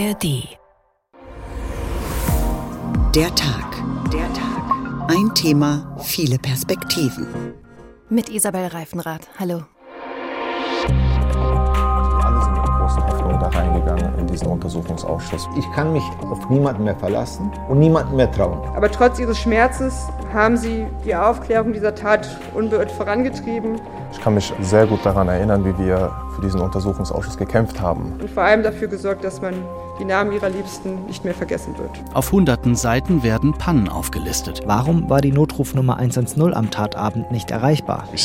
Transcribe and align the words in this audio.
ARD. 0.00 0.56
Der 3.14 3.34
Tag. 3.34 3.82
Der 4.10 4.32
Tag. 4.32 5.10
Ein 5.10 5.34
Thema, 5.34 5.94
viele 6.02 6.38
Perspektiven. 6.38 7.26
Mit 8.08 8.30
Isabel 8.30 8.68
Reifenrath. 8.68 9.28
Hallo. 9.38 9.64
Da 13.38 13.48
reingegangen 13.48 14.18
in 14.18 14.26
diesen 14.26 14.48
Untersuchungsausschuss. 14.48 15.48
Ich 15.56 15.70
kann 15.72 15.92
mich 15.92 16.02
auf 16.30 16.48
niemanden 16.50 16.84
mehr 16.84 16.96
verlassen 16.96 17.50
und 17.68 17.78
niemanden 17.78 18.16
mehr 18.16 18.30
trauen. 18.30 18.58
Aber 18.74 18.90
trotz 18.90 19.18
ihres 19.18 19.38
Schmerzes 19.38 20.08
haben 20.32 20.56
sie 20.56 20.86
die 21.04 21.14
Aufklärung 21.14 21.72
dieser 21.72 21.94
Tat 21.94 22.28
unbeirrt 22.54 22.90
vorangetrieben. 22.90 23.80
Ich 24.12 24.20
kann 24.20 24.34
mich 24.34 24.52
sehr 24.60 24.86
gut 24.86 25.04
daran 25.04 25.28
erinnern, 25.28 25.64
wie 25.64 25.76
wir 25.78 26.10
für 26.34 26.42
diesen 26.42 26.60
Untersuchungsausschuss 26.60 27.36
gekämpft 27.36 27.80
haben. 27.80 28.18
Und 28.20 28.30
vor 28.30 28.42
allem 28.42 28.62
dafür 28.62 28.88
gesorgt, 28.88 29.24
dass 29.24 29.40
man 29.40 29.54
die 30.00 30.04
Namen 30.06 30.32
ihrer 30.32 30.48
Liebsten 30.48 31.04
nicht 31.06 31.24
mehr 31.24 31.34
vergessen 31.34 31.76
wird. 31.76 31.90
Auf 32.14 32.32
hunderten 32.32 32.74
Seiten 32.74 33.22
werden 33.22 33.52
Pannen 33.52 33.88
aufgelistet. 33.88 34.62
Warum 34.64 35.10
war 35.10 35.20
die 35.20 35.30
Notrufnummer 35.30 35.98
110 35.98 36.54
am 36.54 36.70
Tatabend 36.70 37.30
nicht 37.30 37.50
erreichbar? 37.50 38.08
Wir 38.10 38.18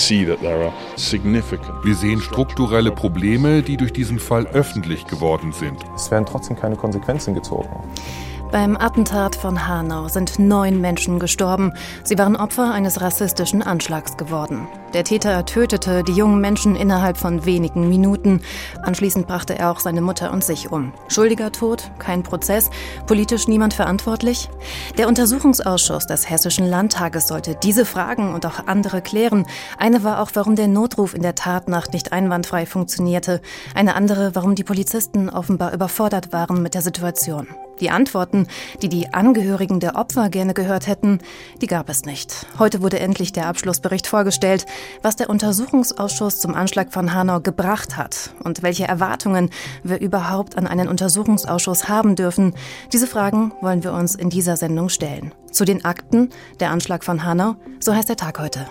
sehen 1.96 2.22
strukturelle 2.22 2.92
Probleme, 2.92 3.62
die 3.62 3.76
durch 3.76 3.92
diesen 3.92 4.20
Fall 4.20 4.48
öffentlich 4.48 4.95
geworden 5.04 5.52
sind. 5.52 5.84
Es 5.96 6.10
werden 6.12 6.26
trotzdem 6.26 6.56
keine 6.56 6.78
Konsequenzen 6.78 7.34
gezogen. 7.34 7.70
Beim 8.56 8.78
Attentat 8.78 9.36
von 9.36 9.68
Hanau 9.68 10.08
sind 10.08 10.40
neun 10.40 10.80
Menschen 10.80 11.20
gestorben. 11.20 11.74
Sie 12.06 12.18
waren 12.18 12.38
Opfer 12.38 12.72
eines 12.72 13.02
rassistischen 13.02 13.62
Anschlags 13.62 14.16
geworden. 14.16 14.66
Der 14.94 15.04
Täter 15.04 15.46
tötete 15.46 16.06
die 16.06 16.14
jungen 16.14 16.40
Menschen 16.40 16.78
innerhalb 16.78 17.18
von 17.18 17.46
wenigen 17.46 17.90
Minuten. 17.90 18.40
Anschließend 18.82 19.28
brachte 19.28 19.60
er 19.60 19.72
auch 19.72 19.82
seine 19.82 20.00
Mutter 20.00 20.32
und 20.32 20.42
sich 20.42 20.72
um. 20.72 20.94
Schuldiger 21.10 21.52
Tod, 21.52 21.92
kein 22.00 22.24
Prozess, 22.24 22.70
politisch 23.08 23.50
niemand 23.50 23.74
verantwortlich? 23.74 24.50
Der 24.98 25.10
Untersuchungsausschuss 25.10 26.08
des 26.08 26.30
Hessischen 26.30 26.66
Landtages 26.66 27.28
sollte 27.28 27.58
diese 27.62 27.84
Fragen 27.84 28.34
und 28.34 28.46
auch 28.46 28.68
andere 28.68 29.02
klären. 29.02 29.46
Eine 29.78 30.06
war 30.06 30.22
auch, 30.22 30.32
warum 30.34 30.56
der 30.56 30.70
Notruf 30.70 31.14
in 31.14 31.24
der 31.24 31.36
Tatnacht 31.36 31.92
nicht 31.92 32.14
einwandfrei 32.14 32.66
funktionierte. 32.66 33.42
Eine 33.74 33.96
andere, 33.96 34.34
warum 34.34 34.56
die 34.56 34.64
Polizisten 34.64 35.30
offenbar 35.30 35.74
überfordert 35.74 36.32
waren 36.32 36.62
mit 36.62 36.74
der 36.74 36.82
Situation. 36.82 37.50
Die 37.82 37.90
Antworten, 37.90 38.45
die 38.82 38.90
die 38.90 39.14
Angehörigen 39.14 39.80
der 39.80 39.96
Opfer 39.96 40.30
gerne 40.30 40.54
gehört 40.54 40.88
hätten, 40.88 41.20
die 41.62 41.68
gab 41.68 41.90
es 41.90 42.06
nicht. 42.06 42.46
Heute 42.60 42.82
wurde 42.82 43.00
endlich 43.00 43.34
der 43.34 43.48
Abschlussbericht 43.48 44.08
vorgestellt, 44.08 44.66
was 45.02 45.16
der 45.16 45.30
Untersuchungsausschuss 45.30 46.40
zum 46.40 46.56
Anschlag 46.56 46.94
von 46.94 47.14
Hanau 47.14 47.40
gebracht 47.40 47.98
hat 47.98 48.34
und 48.44 48.64
welche 48.64 48.88
Erwartungen 48.88 49.50
wir 49.84 50.00
überhaupt 50.00 50.58
an 50.58 50.68
einen 50.68 50.88
Untersuchungsausschuss 50.88 51.88
haben 51.88 52.16
dürfen. 52.16 52.54
Diese 52.94 53.08
Fragen 53.08 53.54
wollen 53.62 53.84
wir 53.84 53.94
uns 53.94 54.16
in 54.16 54.30
dieser 54.30 54.58
Sendung 54.58 54.90
stellen. 54.90 55.34
Zu 55.52 55.66
den 55.66 55.86
Akten, 55.86 56.30
der 56.60 56.72
Anschlag 56.72 57.04
von 57.04 57.24
Hanau, 57.24 57.56
so 57.80 57.94
heißt 57.94 58.10
der 58.10 58.18
Tag 58.18 58.40
heute. 58.40 58.68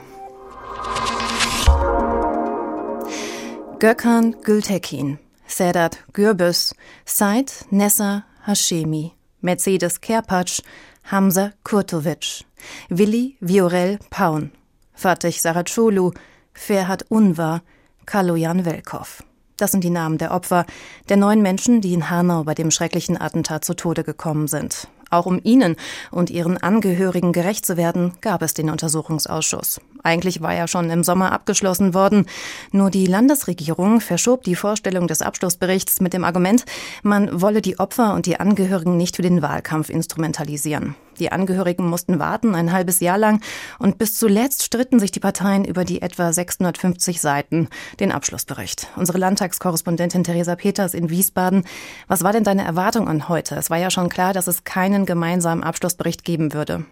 Gökhan 3.78 4.36
Gültekin, 4.42 5.18
Sedat 5.46 5.98
Gürbüz, 6.12 6.74
Said 7.04 7.52
Nessa 7.70 8.24
Hashemi, 8.46 9.12
Mercedes 9.44 10.00
Kerpatsch, 10.00 10.62
Hamza 11.04 11.52
Kurtovic, 11.64 12.44
Willi 12.88 13.36
Viorel 13.40 13.98
Paun, 14.08 14.52
Fatih 14.94 15.38
Saracolu, 15.38 16.12
Ferhat 16.54 17.04
Unvar, 17.10 17.60
Kaloyan 18.06 18.64
Velkov. 18.64 19.22
Das 19.58 19.70
sind 19.70 19.84
die 19.84 19.90
Namen 19.90 20.16
der 20.16 20.32
Opfer, 20.32 20.64
der 21.10 21.18
neun 21.18 21.42
Menschen, 21.42 21.82
die 21.82 21.92
in 21.92 22.08
Hanau 22.08 22.44
bei 22.44 22.54
dem 22.54 22.70
schrecklichen 22.70 23.20
Attentat 23.20 23.66
zu 23.66 23.74
Tode 23.74 24.02
gekommen 24.02 24.48
sind. 24.48 24.88
Auch 25.10 25.26
um 25.26 25.38
ihnen 25.44 25.76
und 26.10 26.30
ihren 26.30 26.56
Angehörigen 26.56 27.32
gerecht 27.32 27.66
zu 27.66 27.76
werden, 27.76 28.14
gab 28.22 28.40
es 28.40 28.54
den 28.54 28.70
Untersuchungsausschuss. 28.70 29.78
Eigentlich 30.04 30.42
war 30.42 30.54
er 30.54 30.68
schon 30.68 30.90
im 30.90 31.02
Sommer 31.02 31.32
abgeschlossen 31.32 31.94
worden. 31.94 32.26
Nur 32.70 32.90
die 32.90 33.06
Landesregierung 33.06 34.00
verschob 34.00 34.44
die 34.44 34.54
Vorstellung 34.54 35.08
des 35.08 35.22
Abschlussberichts 35.22 36.00
mit 36.00 36.12
dem 36.12 36.24
Argument, 36.24 36.64
man 37.02 37.40
wolle 37.40 37.62
die 37.62 37.78
Opfer 37.78 38.14
und 38.14 38.26
die 38.26 38.38
Angehörigen 38.38 38.96
nicht 38.96 39.16
für 39.16 39.22
den 39.22 39.40
Wahlkampf 39.40 39.88
instrumentalisieren. 39.88 40.94
Die 41.18 41.32
Angehörigen 41.32 41.88
mussten 41.88 42.18
warten 42.18 42.54
ein 42.54 42.72
halbes 42.72 43.00
Jahr 43.00 43.18
lang 43.18 43.40
und 43.78 43.98
bis 43.98 44.18
zuletzt 44.18 44.62
stritten 44.62 44.98
sich 44.98 45.10
die 45.10 45.20
Parteien 45.20 45.64
über 45.64 45.84
die 45.84 46.02
etwa 46.02 46.32
650 46.32 47.20
Seiten, 47.20 47.68
den 47.98 48.12
Abschlussbericht. 48.12 48.88
Unsere 48.96 49.18
Landtagskorrespondentin 49.18 50.24
Theresa 50.24 50.56
Peters 50.56 50.92
in 50.92 51.10
Wiesbaden. 51.10 51.64
Was 52.08 52.24
war 52.24 52.32
denn 52.32 52.44
deine 52.44 52.64
Erwartung 52.64 53.08
an 53.08 53.28
heute? 53.28 53.54
Es 53.54 53.70
war 53.70 53.78
ja 53.78 53.90
schon 53.90 54.08
klar, 54.08 54.32
dass 54.34 54.48
es 54.48 54.64
keinen 54.64 55.06
gemeinsamen 55.06 55.62
Abschlussbericht 55.62 56.24
geben 56.24 56.52
würde. 56.52 56.84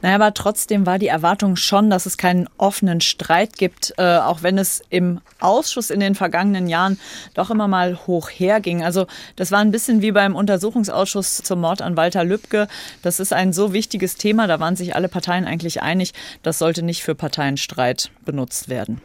Naja, 0.00 0.16
aber 0.16 0.34
trotzdem 0.34 0.86
war 0.86 0.98
die 0.98 1.08
Erwartung 1.08 1.56
schon, 1.56 1.90
dass 1.90 2.06
es 2.06 2.16
keinen 2.16 2.48
offenen 2.58 3.00
Streit 3.00 3.56
gibt, 3.56 3.94
äh, 3.96 4.18
auch 4.18 4.42
wenn 4.42 4.58
es 4.58 4.82
im 4.90 5.20
Ausschuss 5.40 5.90
in 5.90 6.00
den 6.00 6.14
vergangenen 6.14 6.66
Jahren 6.66 6.98
doch 7.34 7.50
immer 7.50 7.68
mal 7.68 7.98
hoch 8.06 8.28
herging. 8.30 8.84
Also 8.84 9.06
das 9.36 9.50
war 9.50 9.60
ein 9.60 9.70
bisschen 9.70 10.02
wie 10.02 10.12
beim 10.12 10.34
Untersuchungsausschuss 10.34 11.38
zum 11.38 11.60
Mord 11.60 11.82
an 11.82 11.96
Walter 11.96 12.24
Lübcke. 12.24 12.68
Das 13.02 13.20
ist 13.20 13.32
ein 13.32 13.52
so 13.52 13.72
wichtiges 13.72 14.16
Thema, 14.16 14.46
da 14.46 14.60
waren 14.60 14.76
sich 14.76 14.94
alle 14.94 15.08
Parteien 15.08 15.46
eigentlich 15.46 15.82
einig, 15.82 16.12
das 16.42 16.58
sollte 16.58 16.82
nicht 16.82 17.02
für 17.02 17.14
Parteienstreit 17.14 18.10
benutzt 18.24 18.68
werden. 18.68 19.00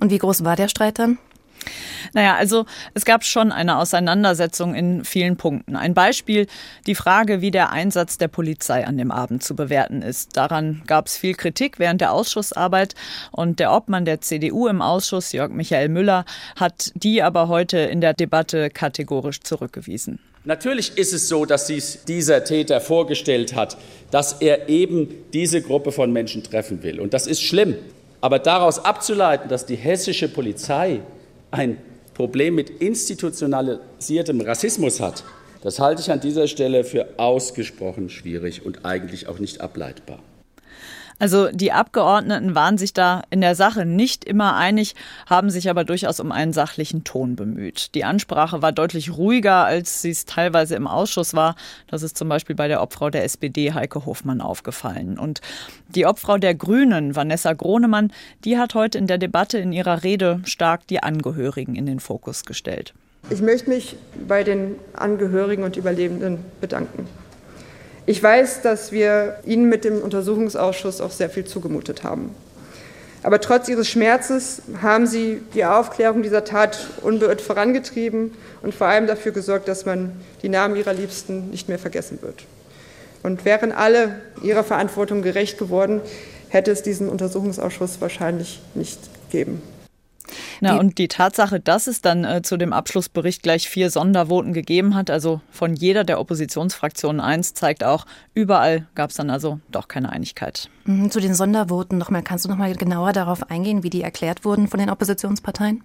Und 0.00 0.10
wie 0.10 0.18
groß 0.18 0.44
war 0.44 0.56
der 0.56 0.68
Streit 0.68 0.98
dann? 0.98 1.18
Naja, 2.12 2.36
also 2.36 2.66
es 2.94 3.04
gab 3.04 3.24
schon 3.24 3.52
eine 3.52 3.78
Auseinandersetzung 3.78 4.74
in 4.74 5.04
vielen 5.04 5.36
Punkten. 5.36 5.76
Ein 5.76 5.94
Beispiel, 5.94 6.46
die 6.86 6.94
Frage, 6.94 7.40
wie 7.40 7.50
der 7.50 7.70
Einsatz 7.70 8.18
der 8.18 8.28
Polizei 8.28 8.86
an 8.86 8.96
dem 8.98 9.10
Abend 9.10 9.42
zu 9.42 9.54
bewerten 9.54 10.02
ist. 10.02 10.36
Daran 10.36 10.82
gab 10.86 11.06
es 11.06 11.16
viel 11.16 11.34
Kritik 11.34 11.78
während 11.78 12.00
der 12.00 12.12
Ausschussarbeit 12.12 12.94
und 13.30 13.60
der 13.60 13.72
Obmann 13.72 14.04
der 14.04 14.20
CDU 14.20 14.68
im 14.68 14.82
Ausschuss, 14.82 15.32
Jörg 15.32 15.50
Michael 15.50 15.88
Müller, 15.88 16.24
hat 16.56 16.92
die 16.94 17.22
aber 17.22 17.48
heute 17.48 17.78
in 17.78 18.00
der 18.00 18.14
Debatte 18.14 18.70
kategorisch 18.70 19.40
zurückgewiesen. 19.40 20.18
Natürlich 20.44 20.96
ist 20.96 21.12
es 21.12 21.28
so, 21.28 21.44
dass 21.44 21.66
sich 21.66 21.98
dieser 22.06 22.42
Täter 22.44 22.80
vorgestellt 22.80 23.54
hat, 23.54 23.76
dass 24.10 24.34
er 24.34 24.68
eben 24.68 25.08
diese 25.32 25.60
Gruppe 25.60 25.92
von 25.92 26.12
Menschen 26.12 26.42
treffen 26.42 26.82
will. 26.82 27.00
Und 27.00 27.12
das 27.12 27.26
ist 27.26 27.42
schlimm. 27.42 27.74
Aber 28.20 28.38
daraus 28.38 28.84
abzuleiten, 28.84 29.48
dass 29.48 29.66
die 29.66 29.76
hessische 29.76 30.28
Polizei 30.28 31.00
ein 31.50 31.78
Problem 32.14 32.54
mit 32.54 32.70
institutionalisiertem 32.70 34.40
Rassismus 34.40 35.00
hat, 35.00 35.24
das 35.62 35.80
halte 35.80 36.02
ich 36.02 36.10
an 36.10 36.20
dieser 36.20 36.46
Stelle 36.46 36.84
für 36.84 37.08
ausgesprochen 37.16 38.08
schwierig 38.10 38.64
und 38.64 38.84
eigentlich 38.84 39.28
auch 39.28 39.38
nicht 39.38 39.60
ableitbar. 39.60 40.20
Also 41.18 41.48
die 41.52 41.72
Abgeordneten 41.72 42.54
waren 42.54 42.78
sich 42.78 42.92
da 42.92 43.22
in 43.30 43.40
der 43.40 43.54
Sache 43.54 43.84
nicht 43.84 44.24
immer 44.24 44.56
einig, 44.56 44.94
haben 45.26 45.50
sich 45.50 45.68
aber 45.68 45.84
durchaus 45.84 46.20
um 46.20 46.30
einen 46.30 46.52
sachlichen 46.52 47.04
Ton 47.04 47.34
bemüht. 47.34 47.94
Die 47.94 48.04
Ansprache 48.04 48.62
war 48.62 48.72
deutlich 48.72 49.16
ruhiger, 49.16 49.64
als 49.64 50.02
sie 50.02 50.10
es 50.10 50.26
teilweise 50.26 50.76
im 50.76 50.86
Ausschuss 50.86 51.34
war. 51.34 51.56
Das 51.88 52.02
ist 52.02 52.16
zum 52.16 52.28
Beispiel 52.28 52.54
bei 52.54 52.68
der 52.68 52.82
Obfrau 52.82 53.10
der 53.10 53.24
SPD 53.24 53.72
Heike 53.72 54.06
Hofmann 54.06 54.40
aufgefallen. 54.40 55.18
Und 55.18 55.40
die 55.88 56.06
Obfrau 56.06 56.38
der 56.38 56.54
Grünen, 56.54 57.16
Vanessa 57.16 57.52
Gronemann, 57.52 58.12
die 58.44 58.58
hat 58.58 58.74
heute 58.74 58.98
in 58.98 59.06
der 59.06 59.18
Debatte 59.18 59.58
in 59.58 59.72
ihrer 59.72 60.04
Rede 60.04 60.40
stark 60.44 60.86
die 60.86 61.02
Angehörigen 61.02 61.74
in 61.74 61.86
den 61.86 62.00
Fokus 62.00 62.44
gestellt. 62.44 62.94
Ich 63.30 63.42
möchte 63.42 63.68
mich 63.68 63.96
bei 64.26 64.44
den 64.44 64.76
Angehörigen 64.94 65.64
und 65.64 65.76
Überlebenden 65.76 66.38
bedanken. 66.60 67.06
Ich 68.08 68.22
weiß, 68.22 68.62
dass 68.62 68.90
wir 68.90 69.36
Ihnen 69.44 69.68
mit 69.68 69.84
dem 69.84 70.00
Untersuchungsausschuss 70.00 71.02
auch 71.02 71.10
sehr 71.10 71.28
viel 71.28 71.44
zugemutet 71.44 72.04
haben. 72.04 72.34
Aber 73.22 73.38
trotz 73.38 73.68
Ihres 73.68 73.86
Schmerzes 73.86 74.62
haben 74.80 75.06
Sie 75.06 75.42
die 75.52 75.66
Aufklärung 75.66 76.22
dieser 76.22 76.42
Tat 76.42 76.88
unbeirrt 77.02 77.42
vorangetrieben 77.42 78.32
und 78.62 78.74
vor 78.74 78.86
allem 78.86 79.06
dafür 79.06 79.32
gesorgt, 79.32 79.68
dass 79.68 79.84
man 79.84 80.12
die 80.40 80.48
Namen 80.48 80.74
Ihrer 80.76 80.94
Liebsten 80.94 81.50
nicht 81.50 81.68
mehr 81.68 81.78
vergessen 81.78 82.22
wird. 82.22 82.44
Und 83.22 83.44
wären 83.44 83.72
alle 83.72 84.22
ihrer 84.42 84.64
Verantwortung 84.64 85.20
gerecht 85.20 85.58
geworden, 85.58 86.00
hätte 86.48 86.70
es 86.70 86.82
diesen 86.82 87.10
Untersuchungsausschuss 87.10 88.00
wahrscheinlich 88.00 88.62
nicht 88.74 89.00
gegeben. 89.30 89.60
Na, 90.60 90.74
die 90.74 90.78
und 90.78 90.98
die 90.98 91.08
Tatsache, 91.08 91.60
dass 91.60 91.86
es 91.86 92.00
dann 92.00 92.24
äh, 92.24 92.42
zu 92.42 92.56
dem 92.56 92.72
Abschlussbericht 92.72 93.42
gleich 93.42 93.68
vier 93.68 93.90
Sondervoten 93.90 94.52
gegeben 94.52 94.94
hat, 94.94 95.10
also 95.10 95.40
von 95.50 95.74
jeder 95.74 96.04
der 96.04 96.20
Oppositionsfraktionen 96.20 97.20
eins, 97.20 97.54
zeigt 97.54 97.84
auch, 97.84 98.06
überall 98.34 98.86
gab 98.94 99.10
es 99.10 99.16
dann 99.16 99.30
also 99.30 99.60
doch 99.70 99.88
keine 99.88 100.10
Einigkeit. 100.10 100.68
Mhm, 100.84 101.10
zu 101.10 101.20
den 101.20 101.34
Sondervoten 101.34 101.98
nochmal, 101.98 102.22
kannst 102.22 102.44
du 102.44 102.48
nochmal 102.48 102.74
genauer 102.74 103.12
darauf 103.12 103.50
eingehen, 103.50 103.82
wie 103.82 103.90
die 103.90 104.02
erklärt 104.02 104.44
wurden 104.44 104.68
von 104.68 104.80
den 104.80 104.90
Oppositionsparteien? 104.90 105.82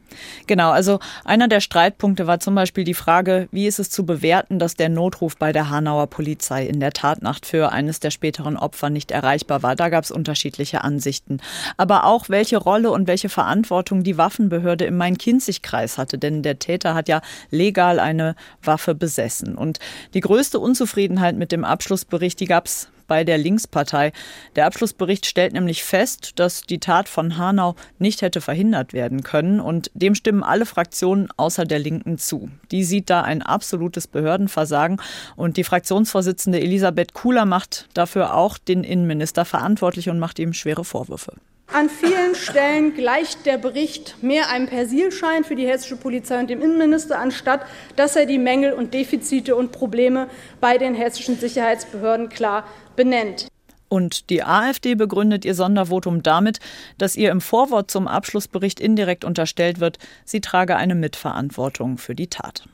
Genau, 0.47 0.71
also 0.71 0.99
einer 1.25 1.47
der 1.47 1.59
Streitpunkte 1.59 2.25
war 2.25 2.39
zum 2.39 2.55
Beispiel 2.55 2.83
die 2.83 2.93
Frage, 2.93 3.47
wie 3.51 3.67
ist 3.67 3.79
es 3.79 3.89
zu 3.89 4.05
bewerten, 4.05 4.59
dass 4.59 4.75
der 4.75 4.89
Notruf 4.89 5.37
bei 5.37 5.51
der 5.51 5.69
Hanauer 5.69 6.07
Polizei 6.07 6.65
in 6.65 6.79
der 6.79 6.91
Tatnacht 6.91 7.45
für 7.45 7.71
eines 7.71 7.99
der 7.99 8.11
späteren 8.11 8.55
Opfer 8.55 8.89
nicht 8.89 9.11
erreichbar 9.11 9.61
war. 9.61 9.75
Da 9.75 9.89
gab 9.89 10.03
es 10.03 10.11
unterschiedliche 10.11 10.83
Ansichten. 10.83 11.39
Aber 11.75 12.05
auch 12.05 12.29
welche 12.29 12.57
Rolle 12.57 12.91
und 12.91 13.07
welche 13.07 13.29
Verantwortung 13.29 14.03
die 14.03 14.17
Waffenbehörden 14.17 14.32
Ermittlungsbehörde 14.33 14.85
im 14.85 14.97
Main-Kinzig-Kreis 14.97 15.97
hatte, 15.97 16.17
denn 16.17 16.41
der 16.41 16.59
Täter 16.59 16.93
hat 16.93 17.07
ja 17.07 17.21
legal 17.49 17.99
eine 17.99 18.35
Waffe 18.61 18.95
besessen. 18.95 19.55
Und 19.55 19.79
die 20.13 20.21
größte 20.21 20.59
Unzufriedenheit 20.59 21.35
mit 21.35 21.51
dem 21.51 21.63
Abschlussbericht, 21.63 22.39
die 22.39 22.45
gab 22.45 22.65
es 22.65 22.89
bei 23.05 23.25
der 23.25 23.37
Linkspartei. 23.37 24.13
Der 24.55 24.65
Abschlussbericht 24.65 25.25
stellt 25.25 25.53
nämlich 25.53 25.83
fest, 25.83 26.39
dass 26.39 26.61
die 26.61 26.79
Tat 26.79 27.09
von 27.09 27.37
Hanau 27.37 27.75
nicht 27.99 28.21
hätte 28.21 28.39
verhindert 28.39 28.93
werden 28.93 29.23
können 29.23 29.59
und 29.59 29.91
dem 29.93 30.15
stimmen 30.15 30.41
alle 30.41 30.65
Fraktionen 30.65 31.27
außer 31.35 31.65
der 31.65 31.79
Linken 31.79 32.17
zu. 32.17 32.49
Die 32.71 32.85
sieht 32.85 33.09
da 33.09 33.21
ein 33.21 33.41
absolutes 33.41 34.07
Behördenversagen 34.07 35.01
und 35.35 35.57
die 35.57 35.65
Fraktionsvorsitzende 35.65 36.61
Elisabeth 36.61 37.13
Kuhler 37.13 37.45
macht 37.45 37.89
dafür 37.93 38.35
auch 38.35 38.57
den 38.57 38.85
Innenminister 38.85 39.43
verantwortlich 39.43 40.09
und 40.09 40.17
macht 40.17 40.39
ihm 40.39 40.53
schwere 40.53 40.85
Vorwürfe. 40.85 41.33
An 41.67 41.89
vielen 41.89 42.35
Stellen 42.35 42.93
gleicht 42.93 43.45
der 43.45 43.57
Bericht 43.57 44.21
mehr 44.21 44.49
einem 44.49 44.67
Persilschein 44.67 45.43
für 45.43 45.55
die 45.55 45.67
hessische 45.67 45.95
Polizei 45.95 46.39
und 46.39 46.49
dem 46.49 46.61
Innenminister, 46.61 47.19
anstatt 47.19 47.65
dass 47.95 48.15
er 48.15 48.25
die 48.25 48.37
Mängel 48.37 48.73
und 48.73 48.93
Defizite 48.93 49.55
und 49.55 49.71
Probleme 49.71 50.29
bei 50.61 50.77
den 50.77 50.93
hessischen 50.93 51.39
Sicherheitsbehörden 51.39 52.29
klar 52.29 52.65
benennt. 52.95 53.47
Und 53.89 54.29
die 54.29 54.43
AfD 54.43 54.95
begründet 54.95 55.45
ihr 55.45 55.53
Sondervotum 55.53 56.23
damit, 56.23 56.59
dass 56.97 57.15
ihr 57.15 57.31
im 57.31 57.41
Vorwort 57.41 57.91
zum 57.91 58.07
Abschlussbericht 58.07 58.79
indirekt 58.79 59.23
unterstellt 59.23 59.79
wird, 59.79 59.99
sie 60.25 60.41
trage 60.41 60.75
eine 60.75 60.95
Mitverantwortung 60.95 61.97
für 61.97 62.15
die 62.15 62.27
Tat. 62.27 62.67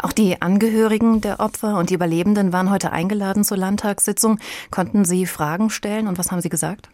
Auch 0.00 0.12
die 0.12 0.40
Angehörigen 0.40 1.20
der 1.20 1.40
Opfer 1.40 1.76
und 1.76 1.90
die 1.90 1.94
Überlebenden 1.94 2.52
waren 2.52 2.70
heute 2.70 2.92
eingeladen 2.92 3.42
zur 3.42 3.56
Landtagssitzung. 3.56 4.38
Konnten 4.70 5.04
Sie 5.04 5.26
Fragen 5.26 5.70
stellen 5.70 6.06
und 6.06 6.18
was 6.18 6.30
haben 6.30 6.40
Sie 6.40 6.48
gesagt? 6.48 6.88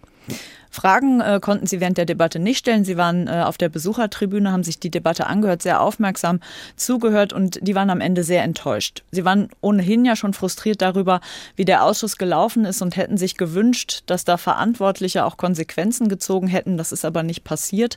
Fragen 0.75 1.21
äh, 1.21 1.38
konnten 1.41 1.69
Sie 1.69 1.81
während 1.81 1.99
der 1.99 2.05
Debatte 2.05 2.41
nicht 2.41 2.59
stellen. 2.59 2.85
Sie 2.85 2.97
waren 2.97 3.29
äh, 3.29 3.44
auf 3.47 3.56
der 3.56 3.69
Besuchertribüne, 3.69 4.50
haben 4.50 4.65
sich 4.65 4.81
die 4.81 4.91
Debatte 4.91 5.29
angehört, 5.29 5.62
sehr 5.62 5.81
aufmerksam 5.81 6.41
zugehört 6.75 7.32
und 7.32 7.61
die 7.62 7.76
waren 7.76 7.91
am 7.91 8.00
Ende 8.00 8.25
sehr 8.25 8.43
enttäuscht. 8.43 9.05
Sie 9.12 9.25
waren 9.25 9.50
ohnehin 9.61 10.05
ja 10.05 10.17
schon 10.17 10.35
frustriert 10.35 10.82
darüber, 10.82 11.21
wie 11.55 11.65
der 11.65 11.85
Ausschuss 11.85 12.19
gelaufen 12.19 12.65
ist 12.65 12.82
und 12.82 12.97
hätten 12.97 13.17
sich 13.17 13.37
gewünscht, 13.37 14.03
dass 14.06 14.25
da 14.25 14.37
Verantwortliche 14.37 15.25
auch 15.25 15.37
Konsequenzen 15.37 16.09
gezogen 16.09 16.49
hätten. 16.49 16.76
Das 16.76 16.91
ist 16.91 17.05
aber 17.05 17.23
nicht 17.23 17.44
passiert. 17.44 17.97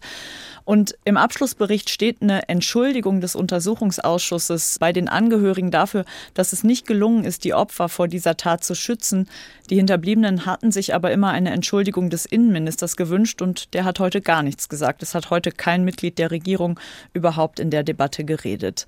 Und 0.64 0.98
im 1.06 1.18
Abschlussbericht 1.18 1.90
steht 1.90 2.22
eine 2.22 2.48
Entschuldigung 2.50 3.22
des 3.22 3.36
Untersuchungsausschusses 3.36 4.78
bei 4.80 4.94
den 4.94 5.08
Angehörigen 5.08 5.72
dafür, 5.72 6.06
dass 6.36 6.54
es 6.54 6.64
nicht 6.64 6.86
gelungen 6.86 7.24
ist, 7.24 7.44
die 7.44 7.54
Opfer 7.54 7.90
vor 7.90 8.08
dieser 8.08 8.38
Tat 8.38 8.64
zu 8.64 8.76
schützen. 8.76 9.30
Die 9.70 9.78
Hinterbliebenen 9.78 10.46
hatten 10.46 10.72
sich 10.72 10.94
aber 10.94 11.12
immer 11.12 11.30
eine 11.30 11.52
Entschuldigung 11.52 12.10
des 12.10 12.26
Innenministers 12.68 12.98
gewünscht 12.98 13.42
und 13.42 13.74
der 13.74 13.86
hat 13.86 14.00
heute 14.00 14.20
gar 14.22 14.44
nichts 14.44 14.68
gesagt. 14.68 15.02
Es 15.02 15.16
hat 15.16 15.30
heute 15.30 15.52
kein 15.52 15.86
Mitglied 15.86 16.18
der 16.18 16.32
Regierung 16.32 16.78
überhaupt 17.14 17.60
in 17.60 17.70
der 17.70 17.84
Debatte 17.84 18.26
geredet. 18.26 18.88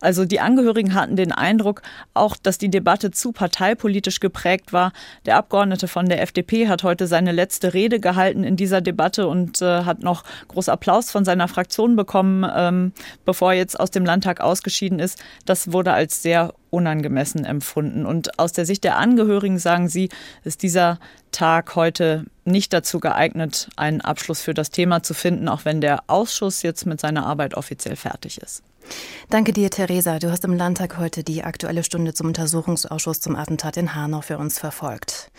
Also 0.00 0.24
die 0.24 0.40
Angehörigen 0.40 0.94
hatten 0.94 1.16
den 1.16 1.32
Eindruck, 1.32 1.82
auch 2.14 2.36
dass 2.36 2.56
die 2.56 2.70
Debatte 2.70 3.10
zu 3.10 3.32
parteipolitisch 3.32 4.20
geprägt 4.20 4.72
war. 4.72 4.92
Der 5.26 5.36
Abgeordnete 5.36 5.86
von 5.86 6.08
der 6.08 6.22
FDP 6.22 6.68
hat 6.68 6.82
heute 6.82 7.06
seine 7.06 7.32
letzte 7.32 7.74
Rede 7.74 8.00
gehalten 8.00 8.42
in 8.42 8.56
dieser 8.56 8.80
Debatte 8.80 9.28
und 9.28 9.60
äh, 9.60 9.84
hat 9.84 10.02
noch 10.02 10.24
groß 10.48 10.70
Applaus 10.70 11.10
von 11.10 11.26
seiner 11.26 11.48
Fraktion 11.48 11.96
bekommen, 11.96 12.50
ähm, 12.56 12.92
bevor 13.26 13.52
er 13.52 13.58
jetzt 13.58 13.78
aus 13.78 13.90
dem 13.90 14.06
Landtag 14.06 14.40
ausgeschieden 14.40 14.98
ist. 14.98 15.22
Das 15.44 15.72
wurde 15.72 15.92
als 15.92 16.22
sehr 16.22 16.54
unangemessen 16.70 17.44
empfunden. 17.44 18.06
Und 18.06 18.38
aus 18.38 18.52
der 18.52 18.66
Sicht 18.66 18.84
der 18.84 18.96
Angehörigen 18.96 19.58
sagen 19.58 19.88
sie, 19.88 20.08
ist 20.44 20.62
dieser 20.62 20.98
Tag 21.32 21.76
heute 21.76 22.24
nicht 22.44 22.72
dazu 22.72 23.00
geeignet, 23.00 23.68
einen 23.76 24.00
Abschluss 24.00 24.40
für 24.40 24.54
das 24.54 24.70
Thema 24.70 25.02
zu 25.02 25.14
finden, 25.14 25.48
auch 25.48 25.64
wenn 25.64 25.80
der 25.80 26.04
Ausschuss 26.08 26.62
jetzt 26.62 26.86
mit 26.86 27.00
seiner 27.00 27.26
Arbeit 27.26 27.54
offiziell 27.54 27.96
fertig 27.96 28.38
ist. 28.38 28.62
Danke 29.28 29.52
dir, 29.52 29.70
Theresa. 29.70 30.18
Du 30.18 30.30
hast 30.30 30.44
im 30.44 30.54
Landtag 30.54 30.98
heute 30.98 31.22
die 31.22 31.44
Aktuelle 31.44 31.84
Stunde 31.84 32.14
zum 32.14 32.28
Untersuchungsausschuss 32.28 33.20
zum 33.20 33.36
Attentat 33.36 33.76
in 33.76 33.94
Hanau 33.94 34.20
für 34.20 34.38
uns 34.38 34.58
verfolgt. 34.58 35.30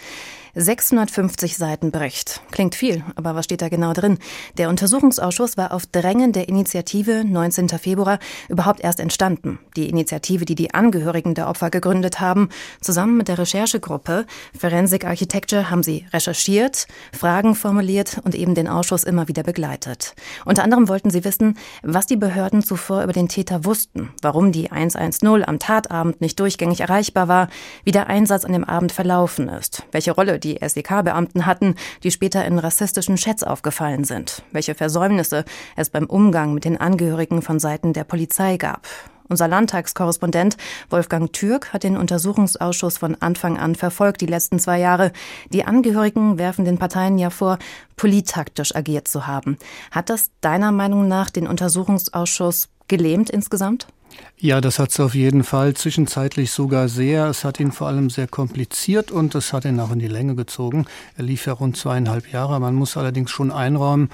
650 0.56 1.57
Seiten 1.57 1.92
Bericht. 1.92 2.42
Klingt 2.51 2.75
viel, 2.75 3.03
aber 3.15 3.36
was 3.36 3.45
steht 3.45 3.62
da 3.62 3.69
genau 3.69 3.94
drin? 3.94 4.18
Der 4.57 4.69
Untersuchungsausschuss 4.69 5.57
war 5.57 5.74
auf 5.74 5.86
Drängen 5.86 6.33
der 6.33 6.50
Initiative 6.50 7.24
19. 7.25 7.69
Februar 7.69 8.19
überhaupt 8.50 8.81
erst 8.81 9.00
entstanden. 9.00 9.59
Die 9.75 9.89
Initiative, 9.89 10.45
die 10.45 10.56
die 10.56 10.74
Angehörigen 10.74 11.36
der 11.36 11.48
Opfer 11.48 11.69
gegründet 11.69 12.19
haben, 12.19 12.50
zusammen 12.81 13.18
mit 13.18 13.27
der 13.27 13.38
Recherchegruppe 13.38 14.25
Forensic 14.57 15.06
Architecture 15.06 15.69
haben 15.69 15.83
sie 15.83 16.06
recherchiert, 16.12 16.88
Fragen 17.18 17.56
formuliert 17.56 18.19
und 18.24 18.36
eben 18.36 18.56
den 18.56 18.68
Ausschuss 18.68 19.03
immer 19.03 19.27
wieder 19.27 19.44
begleitet. 19.44 20.15
Unter 20.45 20.63
anderem 20.63 20.89
wollten 20.89 21.09
sie 21.09 21.24
wissen, 21.24 21.57
was 21.81 22.07
die 22.07 22.18
Behörden 22.18 22.62
zuvor 22.62 23.03
über 23.03 23.13
den 23.13 23.30
Täter 23.30 23.63
wussten, 23.65 24.09
warum 24.21 24.51
die 24.51 24.71
110 24.71 25.48
am 25.48 25.59
Tatabend 25.59 26.19
nicht 26.19 26.39
durchgängig 26.39 26.81
erreichbar 26.81 27.27
war, 27.27 27.48
wie 27.83 27.92
der 27.92 28.07
Einsatz 28.07 28.44
an 28.44 28.53
dem 28.53 28.63
Abend 28.63 28.92
verlaufen 28.92 29.48
ist, 29.48 29.83
welche 29.92 30.12
Rolle 30.12 30.39
die 30.43 30.59
SEK-Beamten 30.61 31.45
hatten, 31.45 31.75
die 32.03 32.11
später 32.11 32.45
in 32.45 32.59
rassistischen 32.59 33.15
Chats 33.15 33.43
aufgefallen 33.43 34.03
sind, 34.03 34.43
welche 34.51 34.75
Versäumnisse 34.75 35.45
es 35.75 35.89
beim 35.89 36.05
Umgang 36.05 36.53
mit 36.53 36.65
den 36.65 36.79
Angehörigen 36.79 37.41
von 37.41 37.59
Seiten 37.59 37.93
der 37.93 38.03
Polizei 38.03 38.57
gab. 38.57 38.88
Unser 39.31 39.47
Landtagskorrespondent 39.47 40.57
Wolfgang 40.89 41.31
Türk 41.31 41.71
hat 41.71 41.83
den 41.83 41.95
Untersuchungsausschuss 41.95 42.97
von 42.97 43.15
Anfang 43.21 43.57
an 43.57 43.75
verfolgt, 43.75 44.19
die 44.19 44.25
letzten 44.25 44.59
zwei 44.59 44.77
Jahre. 44.77 45.13
Die 45.53 45.63
Angehörigen 45.63 46.38
werfen 46.38 46.65
den 46.65 46.77
Parteien 46.77 47.17
ja 47.17 47.29
vor, 47.29 47.57
politaktisch 47.95 48.75
agiert 48.75 49.07
zu 49.07 49.27
haben. 49.27 49.57
Hat 49.89 50.09
das 50.09 50.31
deiner 50.41 50.73
Meinung 50.73 51.07
nach 51.07 51.29
den 51.29 51.47
Untersuchungsausschuss 51.47 52.67
gelähmt 52.89 53.29
insgesamt? 53.29 53.88
Ja, 54.37 54.59
das 54.59 54.79
hat 54.79 54.89
es 54.89 54.99
auf 54.99 55.13
jeden 55.13 55.43
Fall 55.43 55.75
zwischenzeitlich 55.75 56.51
sogar 56.51 56.89
sehr. 56.89 57.27
Es 57.27 57.43
hat 57.43 57.59
ihn 57.59 57.71
vor 57.71 57.87
allem 57.87 58.09
sehr 58.09 58.27
kompliziert 58.27 59.11
und 59.11 59.35
es 59.35 59.53
hat 59.53 59.65
ihn 59.65 59.79
auch 59.79 59.91
in 59.91 59.99
die 59.99 60.07
Länge 60.07 60.33
gezogen. 60.33 60.85
Er 61.15 61.23
lief 61.25 61.45
ja 61.45 61.53
rund 61.53 61.77
zweieinhalb 61.77 62.31
Jahre. 62.31 62.59
Man 62.59 62.73
muss 62.73 62.97
allerdings 62.97 63.29
schon 63.29 63.51
einräumen, 63.51 64.09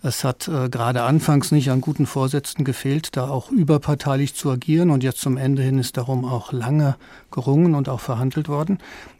es 0.00 0.22
hat 0.22 0.46
äh, 0.46 0.68
gerade 0.68 1.02
anfangs 1.02 1.50
nicht 1.50 1.70
an 1.70 1.80
guten 1.80 2.06
Vorsätzen 2.06 2.64
gefehlt, 2.64 3.16
da 3.16 3.28
auch 3.28 3.50
überparteilich 3.50 4.34
zu 4.34 4.50
agieren. 4.50 4.90
Und 4.90 5.02
jetzt 5.02 5.20
zum 5.20 5.36
Ende 5.36 5.62
hin 5.62 5.78
ist 5.78 5.96
darum 5.96 6.24
auch 6.24 6.52
lange 6.52 6.96
gerungen 7.30 7.74
und 7.74 7.88
auch 7.88 8.00
verhandelt 8.00 8.48
worden. 8.48 8.78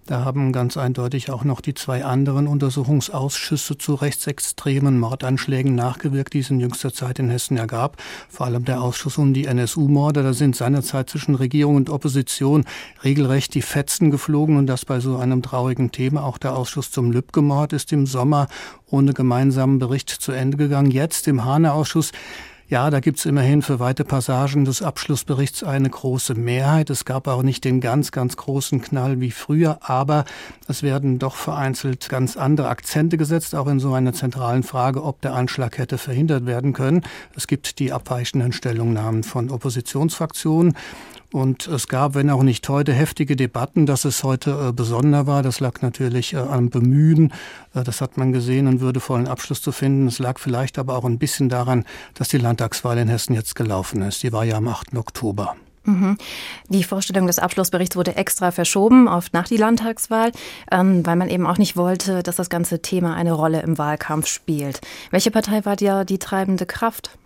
Da 0.09 0.25
haben 0.25 0.53
ganz 0.53 0.79
eindeutig 0.79 1.31
auch 1.31 1.45
noch 1.45 1.61
die 1.61 1.75
zwei 1.75 2.03
anderen 2.03 2.47
Untersuchungsausschüsse 2.47 3.77
zu 3.77 3.95
rechtsextremen 3.95 4.99
Mordanschlägen 4.99 5.75
nachgewirkt, 5.75 6.33
die 6.33 6.39
es 6.39 6.49
in 6.49 6.61
jüngster 6.61 6.95
Zeit 6.95 7.19
in 7.19 7.29
Hessen 7.29 7.59
ja 7.59 7.67
gab. 7.67 7.99
Vor 8.31 8.47
allem 8.47 8.65
der 8.65 8.81
Ausschuss 8.81 9.19
um 9.19 9.35
die 9.35 9.45
NSU-Morde. 9.45 10.23
Da 10.23 10.33
sind 10.33 10.57
seinerzeit 10.57 11.11
zwischen 11.11 11.35
Regierung 11.35 11.77
und 11.77 11.91
Opposition 11.91 12.65
regelrecht 13.05 13.53
die 13.53 13.61
Fetzen 13.61 14.11
geflogen 14.11 14.57
und 14.57 14.67
das 14.67 14.87
bei 14.87 14.99
so 14.99 15.19
einem 15.19 15.43
traurigen 15.43 15.93
Thema. 15.93 16.25
Auch 16.25 16.39
der 16.39 16.57
Ausschuss 16.57 16.91
zum 16.91 17.13
Lübcke-Mord 17.13 17.75
ist 17.75 17.93
im 17.93 18.07
Sommer 18.07 18.49
ohne 18.87 19.13
gemeinsamen 19.13 19.79
Bericht 19.79 20.09
zu 20.09 20.33
Ende 20.33 20.57
gegangen. 20.57 20.91
Jetzt 20.91 21.29
im 21.29 21.45
Hane-Ausschuss 21.45 22.13
ja, 22.69 22.91
da 22.91 23.01
gibt's 23.01 23.25
immerhin 23.25 23.63
für 23.63 23.81
weite 23.81 24.05
Passagen 24.05 24.67
des 24.67 24.83
Abschlussberichts 24.83 25.63
eine 25.63 25.89
große 25.89 26.35
Mehrheit. 26.35 26.91
Es 26.91 27.07
gab 27.07 27.27
auch 27.27 27.43
nicht 27.43 27.65
den 27.65 27.81
ganz, 27.81 28.13
ganz 28.13 28.37
großen 28.37 28.83
Knall 28.83 29.21
wie 29.21 29.31
früher, 29.31 29.79
aber 29.81 30.27
es 30.69 30.83
werden 30.83 31.19
doch 31.19 31.35
vereinzelt 31.35 32.11
ganz 32.11 32.37
andere 32.37 32.69
Akzente 32.69 33.17
gesetzt, 33.17 33.55
auch 33.55 33.69
in 33.69 33.81
so 33.81 33.95
einer 33.95 34.13
zentralen 34.13 34.65
Frage, 34.65 35.03
ob 35.03 35.23
der 35.23 35.33
Anschlag 35.33 35.79
hätte 35.79 35.97
verhindert 35.97 36.45
werden 36.45 36.75
können. 36.75 37.05
Es 37.35 37.47
gibt 37.47 37.79
die 37.79 37.91
abweichenden 37.91 38.53
Stellungnahmen 38.53 39.23
von 39.23 39.51
Oppositionsfraktionen. 39.51 40.75
Und 41.31 41.67
es 41.67 41.89
gab, 41.89 42.15
wenn 42.15 42.31
auch 42.31 42.43
nicht 42.43 42.67
heute, 42.71 42.95
heftige 42.95 43.37
Debatten, 43.37 43.85
dass 43.85 44.07
es 44.07 44.25
heute 44.25 44.69
äh, 44.69 44.73
besonder 44.73 45.27
war. 45.27 45.43
Das 45.43 45.61
lag 45.61 45.83
natürlich 45.83 46.33
äh, 46.33 46.39
am 46.39 46.71
Bemühen, 46.71 47.35
äh, 47.75 47.85
das 47.85 48.01
hat 48.01 48.17
man 48.17 48.33
gesehen, 48.33 48.67
einen 48.67 48.81
würdevollen 48.81 49.29
Abschluss 49.29 49.61
zu 49.61 49.71
finden. 49.71 50.07
Es 50.07 50.19
lag 50.19 50.39
vielleicht 50.39 50.79
aber 50.79 50.97
auch 50.97 51.05
ein 51.05 51.19
bisschen 51.19 51.51
daran, 51.51 51.85
dass 52.15 52.29
die 52.29 52.39
Landtagswahl 52.59 52.99
in 52.99 53.07
Hessen 53.07 53.35
jetzt 53.35 53.55
gelaufen 53.55 54.03
ist. 54.03 54.21
Die 54.25 54.33
war 54.33 54.45
ja 54.45 54.57
am 54.57 54.67
8. 54.67 54.97
Oktober. 54.97 55.55
Mhm. 55.85 56.19
Die 56.69 56.83
Vorstellung 56.83 57.29
des 57.29 57.39
Abschlussberichts 57.39 57.95
wurde 57.95 58.17
extra 58.17 58.51
verschoben 58.51 59.07
auf 59.07 59.33
nach 59.33 59.47
die 59.47 59.57
Landtagswahl, 59.57 60.33
ähm, 60.73 61.07
weil 61.07 61.15
man 61.15 61.29
eben 61.29 61.47
auch 61.47 61.57
nicht 61.57 61.77
wollte, 61.77 62.25
dass 62.25 62.35
das 62.35 62.51
ganze 62.51 62.83
Thema 62.83 63.15
eine 63.15 63.33
Rolle 63.33 63.63
im 63.63 63.79
Wahlkampf 63.79 64.27
spielt. 64.27 64.81
Welche 65.13 65.31
Partei 65.31 65.65
war 65.65 65.81
ja 65.81 66.03
die 66.03 66.19
treibende 66.19 66.67
Kraft? 66.67 67.17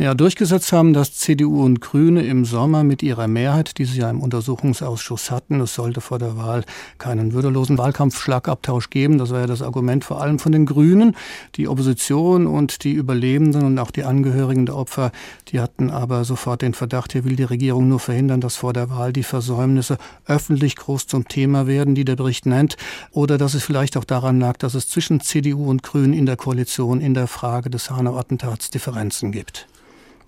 Ja, 0.00 0.14
durchgesetzt 0.14 0.72
haben 0.72 0.92
das 0.92 1.14
CDU 1.14 1.64
und 1.64 1.80
Grüne 1.80 2.22
im 2.22 2.44
Sommer 2.44 2.84
mit 2.84 3.02
ihrer 3.02 3.26
Mehrheit, 3.26 3.78
die 3.78 3.84
sie 3.84 3.98
ja 3.98 4.08
im 4.08 4.20
Untersuchungsausschuss 4.20 5.32
hatten. 5.32 5.60
Es 5.60 5.74
sollte 5.74 6.00
vor 6.00 6.20
der 6.20 6.36
Wahl 6.36 6.62
keinen 6.98 7.32
würdelosen 7.32 7.78
Wahlkampfschlagabtausch 7.78 8.90
geben. 8.90 9.18
Das 9.18 9.30
war 9.30 9.40
ja 9.40 9.48
das 9.48 9.60
Argument 9.60 10.04
vor 10.04 10.22
allem 10.22 10.38
von 10.38 10.52
den 10.52 10.66
Grünen. 10.66 11.16
Die 11.56 11.66
Opposition 11.66 12.46
und 12.46 12.84
die 12.84 12.92
Überlebenden 12.92 13.64
und 13.64 13.76
auch 13.80 13.90
die 13.90 14.04
Angehörigen 14.04 14.66
der 14.66 14.76
Opfer, 14.76 15.10
die 15.48 15.58
hatten 15.58 15.90
aber 15.90 16.22
sofort 16.22 16.62
den 16.62 16.74
Verdacht, 16.74 17.10
hier 17.10 17.24
will 17.24 17.34
die 17.34 17.42
Regierung 17.42 17.88
nur 17.88 17.98
verhindern, 17.98 18.40
dass 18.40 18.54
vor 18.54 18.72
der 18.72 18.90
Wahl 18.90 19.12
die 19.12 19.24
Versäumnisse 19.24 19.98
öffentlich 20.26 20.76
groß 20.76 21.08
zum 21.08 21.26
Thema 21.26 21.66
werden, 21.66 21.96
die 21.96 22.04
der 22.04 22.14
Bericht 22.14 22.46
nennt. 22.46 22.76
Oder 23.10 23.36
dass 23.36 23.54
es 23.54 23.64
vielleicht 23.64 23.96
auch 23.96 24.04
daran 24.04 24.38
lag, 24.38 24.58
dass 24.58 24.74
es 24.74 24.88
zwischen 24.88 25.20
CDU 25.20 25.68
und 25.68 25.82
Grünen 25.82 26.12
in 26.12 26.24
der 26.24 26.36
Koalition 26.36 27.00
in 27.00 27.14
der 27.14 27.26
Frage 27.26 27.68
des 27.68 27.90
Hanau-Attentats 27.90 28.70
Differenzen 28.70 29.32
gibt. 29.32 29.66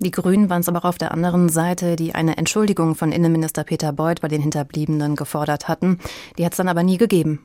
Die 0.02 0.11
Grünen 0.11 0.49
waren 0.49 0.62
es 0.62 0.69
aber 0.69 0.78
auch 0.78 0.88
auf 0.88 0.97
der 0.97 1.12
anderen 1.12 1.50
Seite, 1.50 1.95
die 1.95 2.14
eine 2.14 2.38
Entschuldigung 2.38 2.95
von 2.95 3.12
Innenminister 3.12 3.64
Peter 3.64 3.92
Beuth 3.92 4.23
bei 4.23 4.28
den 4.28 4.40
Hinterbliebenen 4.40 5.14
gefordert 5.14 5.69
hatten. 5.69 5.99
Die 6.38 6.47
hat 6.47 6.54
es 6.54 6.57
dann 6.57 6.69
aber 6.69 6.83
nie 6.83 6.97
gegeben. 6.97 7.40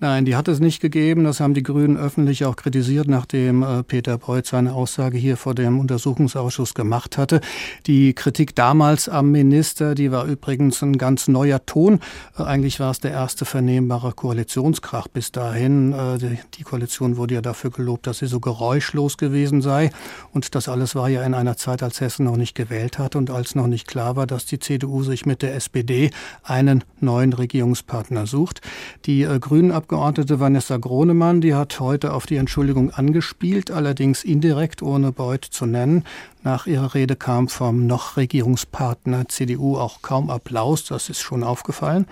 Nein, 0.00 0.24
die 0.24 0.36
hat 0.36 0.46
es 0.46 0.60
nicht 0.60 0.78
gegeben. 0.78 1.24
Das 1.24 1.40
haben 1.40 1.54
die 1.54 1.64
Grünen 1.64 1.96
öffentlich 1.96 2.44
auch 2.44 2.54
kritisiert, 2.54 3.08
nachdem 3.08 3.64
äh, 3.64 3.82
Peter 3.82 4.16
Beuth 4.16 4.46
seine 4.46 4.72
Aussage 4.72 5.18
hier 5.18 5.36
vor 5.36 5.56
dem 5.56 5.80
Untersuchungsausschuss 5.80 6.74
gemacht 6.74 7.18
hatte. 7.18 7.40
Die 7.88 8.14
Kritik 8.14 8.54
damals 8.54 9.08
am 9.08 9.32
Minister, 9.32 9.96
die 9.96 10.12
war 10.12 10.26
übrigens 10.26 10.82
ein 10.82 10.98
ganz 10.98 11.26
neuer 11.26 11.66
Ton. 11.66 11.98
Äh, 12.38 12.44
eigentlich 12.44 12.78
war 12.78 12.92
es 12.92 13.00
der 13.00 13.10
erste 13.10 13.44
vernehmbare 13.44 14.12
Koalitionskrach 14.12 15.08
bis 15.08 15.32
dahin. 15.32 15.92
Äh, 15.92 16.36
die 16.54 16.62
Koalition 16.62 17.16
wurde 17.16 17.34
ja 17.34 17.40
dafür 17.40 17.70
gelobt, 17.70 18.06
dass 18.06 18.18
sie 18.18 18.26
so 18.26 18.38
geräuschlos 18.38 19.16
gewesen 19.16 19.62
sei. 19.62 19.90
Und 20.32 20.54
das 20.54 20.68
alles 20.68 20.94
war 20.94 21.08
ja 21.08 21.24
in 21.24 21.34
einer 21.34 21.56
Zeit, 21.56 21.82
als 21.82 22.00
Hessen 22.00 22.24
noch 22.24 22.36
nicht 22.36 22.54
gewählt 22.54 23.00
hat 23.00 23.16
und 23.16 23.30
als 23.30 23.56
noch 23.56 23.66
nicht 23.66 23.88
klar 23.88 24.14
war, 24.14 24.28
dass 24.28 24.46
die 24.46 24.60
CDU 24.60 25.02
sich 25.02 25.26
mit 25.26 25.42
der 25.42 25.56
SPD 25.56 26.12
einen 26.44 26.84
neuen 27.00 27.32
Regierungspartner 27.32 28.28
sucht. 28.28 28.60
Die 29.04 29.26
Grünen 29.40 29.72
Abgeordnete 29.88 30.38
Vanessa 30.38 30.76
Gronemann, 30.76 31.40
die 31.40 31.54
hat 31.54 31.80
heute 31.80 32.12
auf 32.12 32.26
die 32.26 32.36
Entschuldigung 32.36 32.90
angespielt, 32.90 33.70
allerdings 33.70 34.22
indirekt, 34.22 34.82
ohne 34.82 35.12
Beuth 35.12 35.46
zu 35.46 35.64
nennen. 35.64 36.04
Nach 36.44 36.66
ihrer 36.66 36.94
Rede 36.94 37.16
kam 37.16 37.48
vom 37.48 37.86
noch 37.86 38.16
Regierungspartner 38.16 39.28
CDU 39.28 39.76
auch 39.76 40.02
kaum 40.02 40.30
Applaus, 40.30 40.84
das 40.84 41.08
ist 41.08 41.20
schon 41.20 41.42
aufgefallen. 41.42 42.06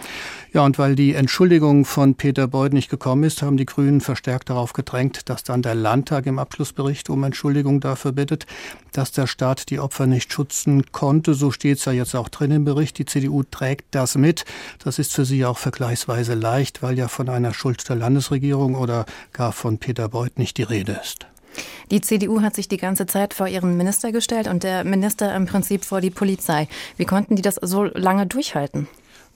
Ja, 0.52 0.64
und 0.64 0.78
weil 0.78 0.96
die 0.96 1.14
Entschuldigung 1.14 1.84
von 1.84 2.16
Peter 2.16 2.48
Beuth 2.48 2.72
nicht 2.72 2.90
gekommen 2.90 3.22
ist, 3.22 3.42
haben 3.42 3.56
die 3.56 3.66
Grünen 3.66 4.00
verstärkt 4.00 4.50
darauf 4.50 4.72
gedrängt, 4.72 5.28
dass 5.28 5.44
dann 5.44 5.62
der 5.62 5.74
Landtag 5.74 6.26
im 6.26 6.38
Abschlussbericht 6.38 7.08
um 7.08 7.22
Entschuldigung 7.22 7.80
dafür 7.80 8.12
bittet, 8.12 8.46
dass 8.92 9.12
der 9.12 9.26
Staat 9.26 9.70
die 9.70 9.78
Opfer 9.78 10.06
nicht 10.06 10.32
schützen 10.32 10.90
konnte. 10.90 11.34
So 11.34 11.50
steht 11.52 11.78
es 11.78 11.84
ja 11.84 11.92
jetzt 11.92 12.16
auch 12.16 12.28
drin 12.28 12.50
im 12.50 12.64
Bericht. 12.64 12.98
Die 12.98 13.04
CDU 13.04 13.44
trägt 13.44 13.94
das 13.94 14.16
mit. 14.16 14.44
Das 14.82 14.98
ist 14.98 15.14
für 15.14 15.24
sie 15.24 15.44
auch 15.44 15.58
vergleichsweise 15.58 16.34
leicht, 16.34 16.82
weil 16.82 16.98
ja 16.98 17.08
von 17.08 17.28
einer 17.28 17.54
Schuld 17.66 17.88
der 17.88 17.96
Landesregierung 17.96 18.76
oder 18.76 19.06
gar 19.32 19.50
von 19.50 19.78
Peter 19.78 20.08
Beuth 20.08 20.38
nicht 20.38 20.56
die 20.56 20.62
Rede 20.62 21.00
ist. 21.02 21.26
Die 21.90 22.00
CDU 22.00 22.40
hat 22.40 22.54
sich 22.54 22.68
die 22.68 22.76
ganze 22.76 23.06
Zeit 23.06 23.34
vor 23.34 23.48
ihren 23.48 23.76
Minister 23.76 24.12
gestellt 24.12 24.46
und 24.46 24.62
der 24.62 24.84
Minister 24.84 25.34
im 25.34 25.46
Prinzip 25.46 25.84
vor 25.84 26.00
die 26.00 26.10
Polizei. 26.10 26.68
Wie 26.96 27.06
konnten 27.06 27.34
die 27.34 27.42
das 27.42 27.56
so 27.56 27.82
lange 27.82 28.28
durchhalten? 28.28 28.86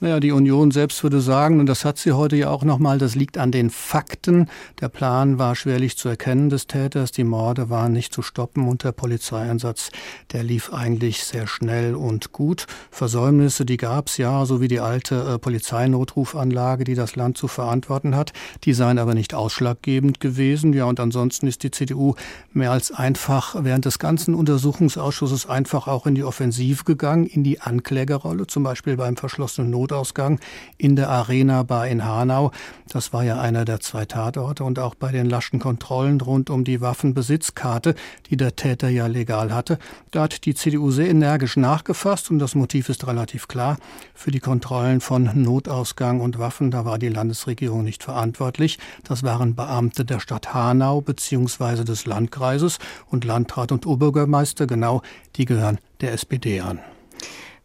Naja, 0.02 0.18
die 0.18 0.32
Union 0.32 0.70
selbst 0.70 1.02
würde 1.02 1.20
sagen, 1.20 1.60
und 1.60 1.66
das 1.66 1.84
hat 1.84 1.98
sie 1.98 2.12
heute 2.12 2.34
ja 2.34 2.48
auch 2.48 2.64
nochmal, 2.64 2.96
das 2.96 3.14
liegt 3.14 3.36
an 3.36 3.52
den 3.52 3.68
Fakten. 3.68 4.48
Der 4.80 4.88
Plan 4.88 5.38
war 5.38 5.54
schwerlich 5.54 5.98
zu 5.98 6.08
erkennen 6.08 6.48
des 6.48 6.66
Täters. 6.66 7.12
Die 7.12 7.22
Morde 7.22 7.68
waren 7.68 7.92
nicht 7.92 8.14
zu 8.14 8.22
stoppen 8.22 8.66
und 8.66 8.82
der 8.82 8.92
Polizeieinsatz, 8.92 9.90
der 10.32 10.42
lief 10.42 10.72
eigentlich 10.72 11.24
sehr 11.24 11.46
schnell 11.46 11.94
und 11.94 12.32
gut. 12.32 12.66
Versäumnisse, 12.90 13.66
die 13.66 13.76
gab's 13.76 14.16
ja, 14.16 14.46
so 14.46 14.62
wie 14.62 14.68
die 14.68 14.80
alte 14.80 15.34
äh, 15.34 15.38
Polizeinotrufanlage, 15.38 16.84
die 16.84 16.94
das 16.94 17.14
Land 17.14 17.36
zu 17.36 17.46
verantworten 17.46 18.16
hat. 18.16 18.32
Die 18.64 18.72
seien 18.72 18.98
aber 18.98 19.12
nicht 19.12 19.34
ausschlaggebend 19.34 20.18
gewesen. 20.18 20.72
Ja, 20.72 20.86
und 20.86 20.98
ansonsten 20.98 21.46
ist 21.46 21.62
die 21.62 21.72
CDU 21.72 22.14
mehr 22.54 22.72
als 22.72 22.90
einfach 22.90 23.54
während 23.64 23.84
des 23.84 23.98
ganzen 23.98 24.34
Untersuchungsausschusses 24.34 25.44
einfach 25.44 25.88
auch 25.88 26.06
in 26.06 26.14
die 26.14 26.24
Offensive 26.24 26.84
gegangen, 26.84 27.26
in 27.26 27.44
die 27.44 27.60
Anklägerrolle, 27.60 28.46
zum 28.46 28.62
Beispiel 28.62 28.96
beim 28.96 29.18
verschlossenen 29.18 29.70
Not 29.70 29.89
Notausgang 29.90 30.38
in 30.78 30.94
der 30.94 31.10
Arena 31.10 31.64
Bar 31.64 31.88
in 31.88 32.04
Hanau. 32.04 32.52
Das 32.88 33.12
war 33.12 33.24
ja 33.24 33.40
einer 33.40 33.64
der 33.64 33.80
zwei 33.80 34.04
Tatorte 34.04 34.62
und 34.62 34.78
auch 34.78 34.94
bei 34.94 35.10
den 35.10 35.28
laschen 35.28 35.58
Kontrollen 35.58 36.20
rund 36.20 36.48
um 36.48 36.62
die 36.62 36.80
Waffenbesitzkarte, 36.80 37.96
die 38.28 38.36
der 38.36 38.54
Täter 38.54 38.88
ja 38.88 39.08
legal 39.08 39.52
hatte. 39.52 39.78
Da 40.12 40.22
hat 40.22 40.44
die 40.44 40.54
CDU 40.54 40.92
sehr 40.92 41.08
energisch 41.08 41.56
nachgefasst 41.56 42.30
und 42.30 42.38
das 42.38 42.54
Motiv 42.54 42.88
ist 42.88 43.06
relativ 43.08 43.48
klar. 43.48 43.78
Für 44.14 44.30
die 44.30 44.38
Kontrollen 44.38 45.00
von 45.00 45.28
Notausgang 45.34 46.20
und 46.20 46.38
Waffen, 46.38 46.70
da 46.70 46.84
war 46.84 46.98
die 46.98 47.08
Landesregierung 47.08 47.82
nicht 47.82 48.04
verantwortlich. 48.04 48.78
Das 49.02 49.24
waren 49.24 49.56
Beamte 49.56 50.04
der 50.04 50.20
Stadt 50.20 50.54
Hanau 50.54 51.00
bzw. 51.00 51.82
des 51.82 52.06
Landkreises 52.06 52.78
und 53.08 53.24
Landrat 53.24 53.72
und 53.72 53.86
Oberbürgermeister, 53.86 54.68
genau, 54.68 55.02
die 55.34 55.46
gehören 55.46 55.78
der 56.00 56.12
SPD 56.12 56.60
an. 56.60 56.78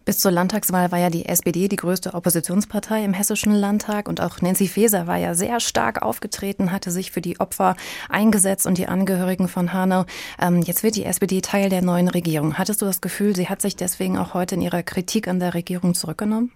Bis 0.06 0.20
zur 0.20 0.30
Landtagswahl 0.30 0.92
war 0.92 1.00
ja 1.00 1.10
die 1.10 1.26
SPD 1.26 1.68
die 1.68 1.78
größte 1.78 2.14
Oppositionspartei 2.14 3.04
im 3.04 3.14
Hessischen 3.14 3.54
Landtag 3.54 4.08
und 4.08 4.22
auch 4.22 4.40
Nancy 4.40 4.68
Faeser 4.68 5.08
war 5.08 5.18
ja 5.18 5.34
sehr 5.34 5.60
stark 5.60 6.04
aufgetreten, 6.04 6.72
hatte 6.72 6.92
sich 6.92 7.10
für 7.10 7.22
die 7.22 7.40
Opfer 7.40 7.76
eingesetzt 8.08 8.68
und 8.68 8.78
die 8.78 8.88
Angehörigen 8.88 9.48
von 9.48 9.74
Hanau. 9.74 10.06
Ähm, 10.40 10.62
jetzt 10.62 10.84
wird 10.84 10.96
die 10.96 11.06
SPD 11.06 11.42
Teil 11.42 11.70
der 11.70 11.82
neuen 11.82 12.08
Regierung. 12.08 12.60
Hattest 12.60 12.84
du 12.84 12.86
das 12.86 13.02
Gefühl, 13.02 13.36
sie 13.36 13.50
hat 13.50 13.64
sich 13.64 13.76
deswegen 13.76 14.20
auch 14.20 14.36
heute 14.36 14.54
in 14.54 14.62
ihrer 14.62 14.84
Kritik 14.84 15.28
an 15.28 15.40
der 15.40 15.56
Regierung 15.56 15.96
zurückgenommen? 15.96 16.52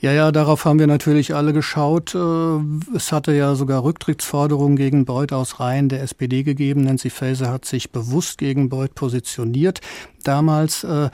Ja, 0.00 0.12
ja, 0.12 0.32
darauf 0.32 0.66
haben 0.66 0.78
wir 0.78 0.86
natürlich 0.86 1.34
alle 1.34 1.54
geschaut. 1.54 2.14
Äh, 2.14 2.58
es 2.94 3.10
hatte 3.10 3.32
ja 3.32 3.54
sogar 3.54 3.84
Rücktrittsforderungen 3.84 4.76
gegen 4.76 5.06
Beuth 5.06 5.32
aus 5.32 5.60
Reihen 5.60 5.88
der 5.88 6.02
SPD 6.02 6.42
gegeben. 6.42 6.82
Nancy 6.82 7.08
Faeser 7.08 7.50
hat 7.50 7.64
sich 7.64 7.90
bewusst 7.90 8.36
gegen 8.36 8.68
Beuth 8.68 8.94
positioniert. 8.94 9.80
Damals 10.22 10.84
äh, 10.84 11.08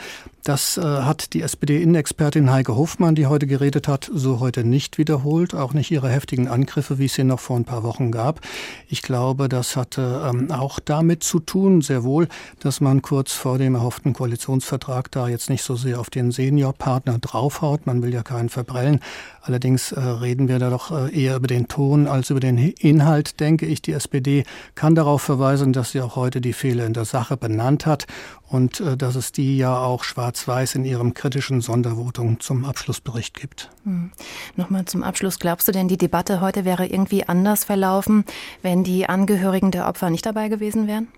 das 0.44 0.78
äh, 0.78 0.82
hat 0.82 1.34
die 1.34 1.42
SPD-Innenexpertin 1.42 2.50
Heike 2.50 2.74
Hofmann, 2.74 3.14
die 3.14 3.26
heute 3.26 3.46
geredet 3.46 3.88
hat, 3.88 4.10
so 4.12 4.40
heute 4.40 4.64
nicht 4.64 4.96
wiederholt, 4.96 5.54
auch 5.54 5.74
nicht 5.74 5.90
ihre 5.90 6.08
heftigen 6.08 6.48
Angriffe, 6.48 6.98
wie 6.98 7.06
es 7.06 7.14
sie 7.14 7.24
noch 7.24 7.40
vor 7.40 7.56
ein 7.56 7.64
paar 7.64 7.82
Wochen 7.82 8.10
gab. 8.10 8.40
Ich 8.88 9.02
glaube, 9.02 9.48
das 9.50 9.76
hatte 9.76 10.30
ähm, 10.32 10.50
auch 10.50 10.80
damit 10.80 11.22
zu 11.22 11.40
tun, 11.40 11.82
sehr 11.82 12.04
wohl, 12.04 12.26
dass 12.60 12.80
man 12.80 13.02
kurz 13.02 13.32
vor 13.32 13.58
dem 13.58 13.74
erhofften 13.74 14.14
Koalitionsvertrag 14.14 15.10
da 15.10 15.28
jetzt 15.28 15.50
nicht 15.50 15.62
so 15.62 15.76
sehr 15.76 16.00
auf 16.00 16.08
den 16.08 16.30
Seniorpartner 16.30 17.18
draufhaut. 17.18 17.86
Man 17.86 18.02
will 18.02 18.14
ja 18.14 18.22
keinen 18.22 18.48
verprellen. 18.50 19.00
Allerdings 19.42 19.92
äh, 19.92 20.00
reden 20.00 20.48
wir 20.48 20.58
da 20.58 20.70
doch 20.70 20.90
äh, 20.90 21.18
eher 21.18 21.36
über 21.36 21.46
den 21.46 21.68
Ton 21.68 22.06
als 22.06 22.30
über 22.30 22.40
den 22.40 22.58
Inhalt, 22.58 23.40
denke 23.40 23.66
ich. 23.66 23.80
Die 23.80 23.92
SPD 23.92 24.44
kann 24.74 24.94
darauf 24.94 25.22
verweisen, 25.22 25.72
dass 25.72 25.92
sie 25.92 26.00
auch 26.00 26.16
heute 26.16 26.40
die 26.40 26.52
Fehler 26.52 26.84
in 26.84 26.92
der 26.92 27.06
Sache 27.06 27.36
benannt 27.36 27.86
hat 27.86 28.06
und 28.48 28.80
äh, 28.80 28.96
dass 28.96 29.14
es 29.14 29.32
die 29.32 29.56
ja 29.56 29.78
auch 29.78 30.04
schwarz-weiß 30.04 30.74
in 30.74 30.84
ihrem 30.84 31.14
kritischen 31.14 31.60
Sondervotum 31.60 32.40
zum 32.40 32.64
Abschlussbericht 32.64 33.38
gibt. 33.38 33.70
Hm. 33.84 34.12
Nochmal 34.56 34.84
zum 34.84 35.02
Abschluss. 35.02 35.38
Glaubst 35.38 35.68
du 35.68 35.72
denn, 35.72 35.88
die 35.88 35.98
Debatte 35.98 36.40
heute 36.40 36.64
wäre 36.64 36.86
irgendwie 36.86 37.24
anders 37.24 37.64
verlaufen, 37.64 38.24
wenn 38.62 38.84
die 38.84 39.08
Angehörigen 39.08 39.70
der 39.70 39.88
Opfer 39.88 40.10
nicht 40.10 40.26
dabei 40.26 40.48
gewesen 40.48 40.86
wären? 40.86 41.08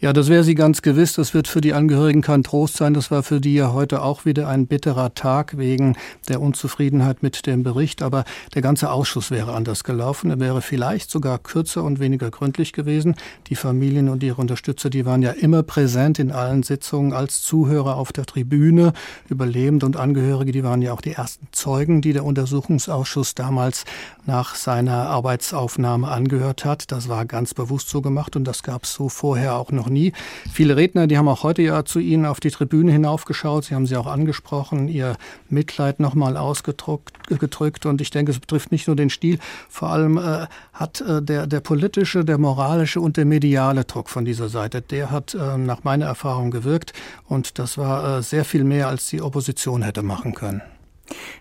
Ja, 0.00 0.12
das 0.12 0.28
wäre 0.28 0.44
sie 0.44 0.54
ganz 0.54 0.82
gewiss. 0.82 1.14
Das 1.14 1.34
wird 1.34 1.46
für 1.46 1.60
die 1.60 1.74
Angehörigen 1.74 2.22
kein 2.22 2.42
Trost 2.42 2.76
sein. 2.76 2.94
Das 2.94 3.10
war 3.10 3.22
für 3.22 3.40
die 3.40 3.54
ja 3.54 3.72
heute 3.72 4.02
auch 4.02 4.24
wieder 4.24 4.48
ein 4.48 4.66
bitterer 4.66 5.14
Tag 5.14 5.58
wegen 5.58 5.96
der 6.28 6.40
Unzufriedenheit 6.40 7.22
mit 7.22 7.46
dem 7.46 7.62
Bericht. 7.62 8.02
Aber 8.02 8.24
der 8.54 8.62
ganze 8.62 8.90
Ausschuss 8.90 9.30
wäre 9.30 9.52
anders 9.52 9.84
gelaufen. 9.84 10.30
Er 10.30 10.40
wäre 10.40 10.62
vielleicht 10.62 11.10
sogar 11.10 11.38
kürzer 11.38 11.84
und 11.84 12.00
weniger 12.00 12.30
gründlich 12.30 12.72
gewesen. 12.72 13.14
Die 13.48 13.56
Familien 13.56 14.08
und 14.08 14.22
ihre 14.22 14.40
Unterstützer, 14.40 14.90
die 14.90 15.06
waren 15.06 15.22
ja 15.22 15.32
immer 15.32 15.62
präsent 15.62 16.18
in 16.18 16.32
allen 16.32 16.62
Sitzungen 16.62 17.12
als 17.12 17.42
Zuhörer 17.42 17.96
auf 17.96 18.12
der 18.12 18.26
Tribüne. 18.26 18.92
Überlebende 19.28 19.86
und 19.86 19.96
Angehörige, 19.96 20.52
die 20.52 20.64
waren 20.64 20.82
ja 20.82 20.92
auch 20.92 21.00
die 21.00 21.12
ersten 21.12 21.48
Zeugen, 21.52 22.00
die 22.00 22.12
der 22.12 22.24
Untersuchungsausschuss 22.24 23.34
damals 23.34 23.84
nach 24.26 24.54
seiner 24.54 25.08
Arbeitsaufnahme 25.08 26.08
angehört 26.08 26.64
hat. 26.64 26.90
Das 26.90 27.08
war 27.08 27.26
ganz 27.26 27.54
bewusst 27.54 27.88
so 27.88 28.00
gemacht 28.00 28.36
und 28.36 28.44
das 28.44 28.62
gab 28.62 28.84
es 28.84 28.94
so 28.94 29.08
vorher 29.08 29.59
auch 29.60 29.70
noch 29.72 29.88
nie. 29.88 30.12
Viele 30.52 30.76
Redner, 30.76 31.06
die 31.06 31.18
haben 31.18 31.28
auch 31.28 31.42
heute 31.42 31.62
ja 31.62 31.84
zu 31.84 31.98
Ihnen 31.98 32.26
auf 32.26 32.40
die 32.40 32.50
Tribüne 32.50 32.92
hinaufgeschaut. 32.92 33.66
Sie 33.66 33.74
haben 33.74 33.86
sie 33.86 33.96
auch 33.96 34.06
angesprochen, 34.06 34.88
ihr 34.88 35.16
Mitleid 35.48 36.00
nochmal 36.00 36.36
ausgedrückt. 36.36 37.86
Und 37.86 38.00
ich 38.00 38.10
denke, 38.10 38.32
es 38.32 38.40
betrifft 38.40 38.72
nicht 38.72 38.86
nur 38.86 38.96
den 38.96 39.10
Stil, 39.10 39.38
vor 39.68 39.90
allem 39.90 40.18
äh, 40.18 40.46
hat 40.72 41.00
äh, 41.00 41.22
der, 41.22 41.46
der 41.46 41.60
politische, 41.60 42.24
der 42.24 42.38
moralische 42.38 43.00
und 43.00 43.16
der 43.16 43.24
mediale 43.24 43.84
Druck 43.84 44.08
von 44.08 44.24
dieser 44.24 44.48
Seite, 44.48 44.80
der 44.80 45.10
hat 45.10 45.34
äh, 45.34 45.58
nach 45.58 45.84
meiner 45.84 46.06
Erfahrung 46.06 46.50
gewirkt. 46.50 46.92
Und 47.26 47.58
das 47.58 47.78
war 47.78 48.18
äh, 48.18 48.22
sehr 48.22 48.44
viel 48.44 48.64
mehr, 48.64 48.88
als 48.88 49.06
die 49.06 49.22
Opposition 49.22 49.82
hätte 49.82 50.02
machen 50.02 50.34
können. 50.34 50.62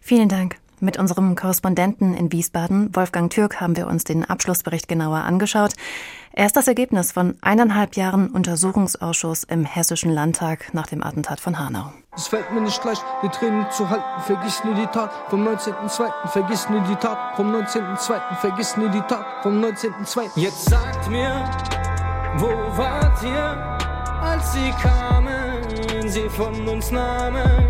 Vielen 0.01 0.29
Dank. 0.29 0.57
Mit 0.81 0.97
unserem 0.97 1.35
Korrespondenten 1.35 2.13
in 2.13 2.31
Wiesbaden, 2.31 2.95
Wolfgang 2.95 3.29
Türk, 3.29 3.59
haben 3.59 3.75
wir 3.75 3.87
uns 3.87 4.05
den 4.05 4.23
Abschlussbericht 4.23 4.87
genauer 4.87 5.17
angeschaut. 5.17 5.73
Er 6.39 6.45
ist 6.45 6.55
das 6.55 6.69
Ergebnis 6.69 7.11
von 7.11 7.35
eineinhalb 7.41 7.97
Jahren 7.97 8.29
Untersuchungsausschuss 8.29 9.43
im 9.43 9.65
Hessischen 9.65 10.09
Landtag 10.09 10.73
nach 10.73 10.87
dem 10.87 11.03
Attentat 11.03 11.41
von 11.41 11.59
Hanau. 11.59 11.91
Es 12.15 12.29
fällt 12.29 12.49
mir 12.53 12.61
nicht 12.61 12.81
leicht, 12.85 13.03
die 13.21 13.27
Tränen 13.27 13.69
zu 13.71 13.89
halten. 13.89 14.05
Vergiss 14.25 14.63
nie 14.63 14.73
die 14.73 14.87
Tat 14.87 15.11
vom 15.29 15.45
19.02. 15.45 16.27
Vergiss 16.29 16.69
nie 16.69 16.79
die 16.87 16.95
Tat 16.95 17.35
vom 17.35 17.53
19.02. 17.53 18.35
Vergiss 18.39 18.77
nie 18.77 18.87
die 18.87 19.01
Tat 19.01 19.25
vom 19.43 19.61
19.02. 19.61 20.29
Jetzt 20.37 20.69
sagt 20.69 21.09
mir, 21.09 21.43
wo 22.37 22.47
wart 22.77 23.21
ihr, 23.21 23.77
als 24.21 24.53
sie 24.53 24.71
kamen, 24.81 26.07
sie 26.07 26.29
von 26.29 26.65
uns 26.69 26.89
nahmen? 26.89 27.67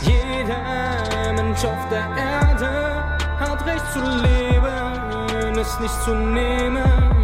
Jeder 0.00 1.34
Mensch 1.34 1.62
auf 1.62 1.88
der 1.90 2.08
Erde 2.16 3.18
hat 3.38 3.66
Recht 3.66 3.92
zu 3.92 4.00
leben, 4.00 5.58
es 5.58 5.78
nicht 5.78 6.02
zu 6.04 6.14
nehmen. 6.14 7.23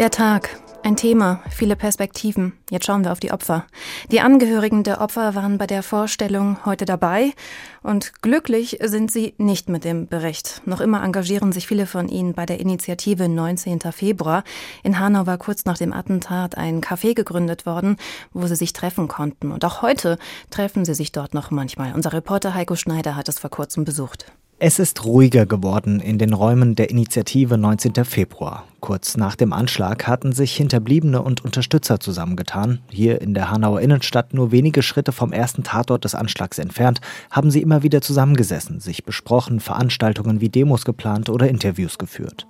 Der 0.00 0.10
Tag. 0.10 0.58
Ein 0.82 0.96
Thema, 0.96 1.42
viele 1.50 1.76
Perspektiven. 1.76 2.54
Jetzt 2.70 2.86
schauen 2.86 3.04
wir 3.04 3.12
auf 3.12 3.20
die 3.20 3.32
Opfer. 3.32 3.66
Die 4.10 4.22
Angehörigen 4.22 4.82
der 4.82 5.02
Opfer 5.02 5.34
waren 5.34 5.58
bei 5.58 5.66
der 5.66 5.82
Vorstellung 5.82 6.64
heute 6.64 6.86
dabei 6.86 7.34
und 7.82 8.22
glücklich 8.22 8.78
sind 8.82 9.12
sie 9.12 9.34
nicht 9.36 9.68
mit 9.68 9.84
dem 9.84 10.06
Bericht. 10.06 10.62
Noch 10.64 10.80
immer 10.80 11.04
engagieren 11.04 11.52
sich 11.52 11.66
viele 11.66 11.84
von 11.84 12.08
ihnen 12.08 12.32
bei 12.32 12.46
der 12.46 12.60
Initiative 12.60 13.28
19. 13.28 13.80
Februar. 13.92 14.42
In 14.82 14.98
Hanau 14.98 15.26
war 15.26 15.36
kurz 15.36 15.66
nach 15.66 15.76
dem 15.76 15.92
Attentat 15.92 16.56
ein 16.56 16.80
Café 16.80 17.12
gegründet 17.12 17.66
worden, 17.66 17.98
wo 18.32 18.46
sie 18.46 18.56
sich 18.56 18.72
treffen 18.72 19.06
konnten. 19.06 19.52
Und 19.52 19.66
auch 19.66 19.82
heute 19.82 20.16
treffen 20.48 20.86
sie 20.86 20.94
sich 20.94 21.12
dort 21.12 21.34
noch 21.34 21.50
manchmal. 21.50 21.92
Unser 21.92 22.14
Reporter 22.14 22.54
Heiko 22.54 22.74
Schneider 22.74 23.16
hat 23.16 23.28
es 23.28 23.38
vor 23.38 23.50
kurzem 23.50 23.84
besucht. 23.84 24.32
Es 24.62 24.78
ist 24.78 25.06
ruhiger 25.06 25.46
geworden 25.46 26.00
in 26.00 26.18
den 26.18 26.34
Räumen 26.34 26.74
der 26.74 26.90
Initiative 26.90 27.56
19. 27.56 28.04
Februar. 28.04 28.66
Kurz 28.80 29.16
nach 29.16 29.34
dem 29.34 29.54
Anschlag 29.54 30.06
hatten 30.06 30.32
sich 30.32 30.54
Hinterbliebene 30.54 31.22
und 31.22 31.42
Unterstützer 31.42 31.98
zusammengetan. 31.98 32.80
Hier 32.90 33.22
in 33.22 33.32
der 33.32 33.50
Hanauer 33.50 33.80
Innenstadt, 33.80 34.34
nur 34.34 34.52
wenige 34.52 34.82
Schritte 34.82 35.12
vom 35.12 35.32
ersten 35.32 35.62
Tatort 35.62 36.04
des 36.04 36.14
Anschlags 36.14 36.58
entfernt, 36.58 37.00
haben 37.30 37.50
sie 37.50 37.62
immer 37.62 37.82
wieder 37.82 38.02
zusammengesessen, 38.02 38.80
sich 38.80 39.02
besprochen, 39.02 39.60
Veranstaltungen 39.60 40.42
wie 40.42 40.50
Demos 40.50 40.84
geplant 40.84 41.30
oder 41.30 41.48
Interviews 41.48 41.96
geführt. 41.96 42.46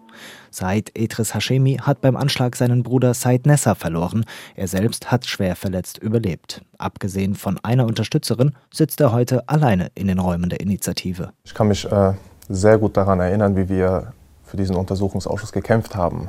Said 0.50 0.90
Etris 0.94 1.34
Hashemi 1.34 1.78
hat 1.82 2.00
beim 2.00 2.16
Anschlag 2.16 2.56
seinen 2.56 2.82
Bruder 2.82 3.14
Said 3.14 3.46
Nessa 3.46 3.74
verloren. 3.74 4.24
Er 4.56 4.68
selbst 4.68 5.10
hat 5.10 5.26
schwer 5.26 5.56
verletzt 5.56 5.98
überlebt. 5.98 6.62
Abgesehen 6.78 7.34
von 7.34 7.58
einer 7.62 7.86
Unterstützerin 7.86 8.54
sitzt 8.72 9.00
er 9.00 9.12
heute 9.12 9.48
alleine 9.48 9.90
in 9.94 10.08
den 10.08 10.18
Räumen 10.18 10.50
der 10.50 10.60
Initiative. 10.60 11.30
Ich 11.44 11.54
kann 11.54 11.68
mich 11.68 11.90
äh, 11.90 12.14
sehr 12.48 12.78
gut 12.78 12.96
daran 12.96 13.20
erinnern, 13.20 13.56
wie 13.56 13.68
wir 13.68 14.12
für 14.44 14.56
diesen 14.56 14.76
Untersuchungsausschuss 14.76 15.52
gekämpft 15.52 15.94
haben. 15.94 16.28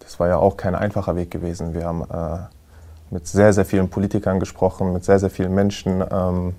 Das 0.00 0.18
war 0.18 0.28
ja 0.28 0.36
auch 0.36 0.56
kein 0.56 0.74
einfacher 0.74 1.14
Weg 1.14 1.30
gewesen. 1.30 1.74
Wir 1.74 1.84
haben 1.84 2.02
äh, 2.02 2.38
mit 3.10 3.26
sehr, 3.26 3.52
sehr 3.52 3.64
vielen 3.64 3.88
Politikern 3.88 4.40
gesprochen, 4.40 4.92
mit 4.92 5.04
sehr, 5.04 5.18
sehr 5.18 5.30
vielen 5.30 5.54
Menschen. 5.54 6.04
Ähm, 6.10 6.54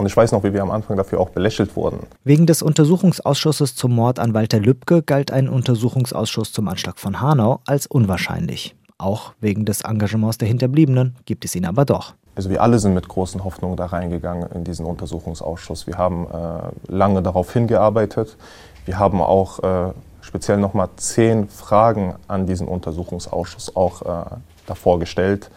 und 0.00 0.06
ich 0.06 0.16
weiß 0.16 0.32
noch, 0.32 0.42
wie 0.44 0.54
wir 0.54 0.62
am 0.62 0.70
Anfang 0.70 0.96
dafür 0.96 1.20
auch 1.20 1.28
belächelt 1.28 1.76
wurden. 1.76 2.06
Wegen 2.24 2.46
des 2.46 2.62
Untersuchungsausschusses 2.62 3.76
zum 3.76 3.94
Mord 3.94 4.18
an 4.18 4.32
Walter 4.32 4.58
Lübcke 4.58 5.02
galt 5.02 5.30
ein 5.30 5.46
Untersuchungsausschuss 5.46 6.52
zum 6.52 6.68
Anschlag 6.68 6.98
von 6.98 7.20
Hanau 7.20 7.60
als 7.66 7.86
unwahrscheinlich. 7.86 8.74
Auch 8.96 9.32
wegen 9.40 9.66
des 9.66 9.82
Engagements 9.82 10.38
der 10.38 10.48
Hinterbliebenen 10.48 11.16
gibt 11.26 11.44
es 11.44 11.54
ihn 11.54 11.66
aber 11.66 11.84
doch. 11.84 12.14
Also 12.34 12.48
wir 12.48 12.62
alle 12.62 12.78
sind 12.78 12.94
mit 12.94 13.08
großen 13.08 13.44
Hoffnungen 13.44 13.76
da 13.76 13.86
reingegangen 13.86 14.50
in 14.52 14.64
diesen 14.64 14.86
Untersuchungsausschuss. 14.86 15.86
Wir 15.86 15.98
haben 15.98 16.26
äh, 16.26 16.92
lange 16.92 17.22
darauf 17.22 17.52
hingearbeitet. 17.52 18.38
Wir 18.86 18.98
haben 18.98 19.20
auch 19.20 19.58
äh, 19.58 19.92
speziell 20.22 20.56
nochmal 20.56 20.88
zehn 20.96 21.48
Fragen 21.50 22.14
an 22.26 22.46
diesen 22.46 22.68
Untersuchungsausschuss 22.68 23.76
auch 23.76 24.00
äh, 24.00 24.24
davor 24.66 24.98
gestellt. 24.98 25.50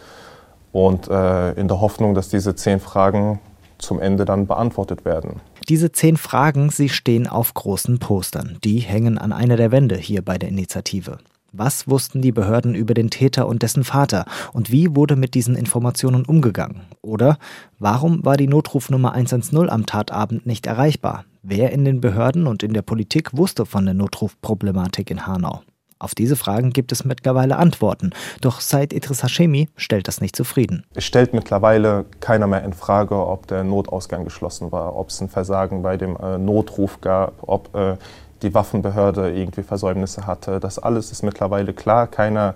Und 0.73 1.07
äh, 1.07 1.53
in 1.53 1.69
der 1.69 1.79
Hoffnung, 1.79 2.13
dass 2.13 2.27
diese 2.27 2.55
zehn 2.55 2.81
Fragen 2.81 3.39
zum 3.83 3.99
Ende 3.99 4.25
dann 4.25 4.47
beantwortet 4.47 5.05
werden. 5.05 5.41
Diese 5.69 5.91
zehn 5.91 6.17
Fragen, 6.17 6.69
sie 6.69 6.89
stehen 6.89 7.27
auf 7.27 7.53
großen 7.53 7.99
Postern. 7.99 8.57
Die 8.63 8.79
hängen 8.79 9.17
an 9.17 9.31
einer 9.31 9.57
der 9.57 9.71
Wände 9.71 9.95
hier 9.95 10.21
bei 10.21 10.37
der 10.37 10.49
Initiative. 10.49 11.19
Was 11.55 11.87
wussten 11.87 12.23
die 12.23 12.31
Behörden 12.31 12.73
über 12.73 12.95
den 12.95 13.11
Täter 13.11 13.47
und 13.47 13.61
dessen 13.61 13.83
Vater? 13.83 14.25
Und 14.53 14.71
wie 14.71 14.95
wurde 14.95 15.15
mit 15.15 15.35
diesen 15.35 15.55
Informationen 15.55 16.25
umgegangen? 16.25 16.81
Oder 17.03 17.37
warum 17.77 18.25
war 18.25 18.37
die 18.37 18.47
Notrufnummer 18.47 19.13
110 19.13 19.69
am 19.69 19.85
Tatabend 19.85 20.47
nicht 20.47 20.65
erreichbar? 20.65 21.25
Wer 21.43 21.71
in 21.71 21.85
den 21.85 22.01
Behörden 22.01 22.47
und 22.47 22.63
in 22.63 22.73
der 22.73 22.81
Politik 22.81 23.37
wusste 23.37 23.67
von 23.67 23.85
der 23.85 23.93
Notrufproblematik 23.93 25.11
in 25.11 25.27
Hanau? 25.27 25.61
Auf 26.03 26.15
diese 26.15 26.35
Fragen 26.35 26.71
gibt 26.71 26.91
es 26.91 27.05
mittlerweile 27.05 27.57
Antworten. 27.57 28.11
Doch 28.41 28.59
Said 28.59 28.91
Idris 28.91 29.23
Hashemi 29.23 29.69
stellt 29.77 30.07
das 30.07 30.19
nicht 30.19 30.35
zufrieden. 30.35 30.85
Es 30.95 31.05
stellt 31.05 31.33
mittlerweile 31.33 32.05
keiner 32.19 32.45
mehr 32.45 32.63
in 32.63 32.73
Frage, 32.73 33.15
ob 33.15 33.47
der 33.47 33.63
Notausgang 33.63 34.25
geschlossen 34.25 34.71
war, 34.71 34.95
ob 34.95 35.09
es 35.09 35.21
ein 35.21 35.29
Versagen 35.29 35.81
bei 35.81 35.95
dem 35.95 36.17
äh, 36.17 36.37
Notruf 36.37 36.99
gab, 36.99 37.33
ob 37.41 37.73
äh, 37.73 37.95
die 38.41 38.53
Waffenbehörde 38.53 39.31
irgendwie 39.31 39.63
Versäumnisse 39.63 40.27
hatte. 40.27 40.59
Das 40.59 40.77
alles 40.77 41.11
ist 41.11 41.23
mittlerweile 41.23 41.73
klar. 41.73 42.07
Keiner 42.07 42.55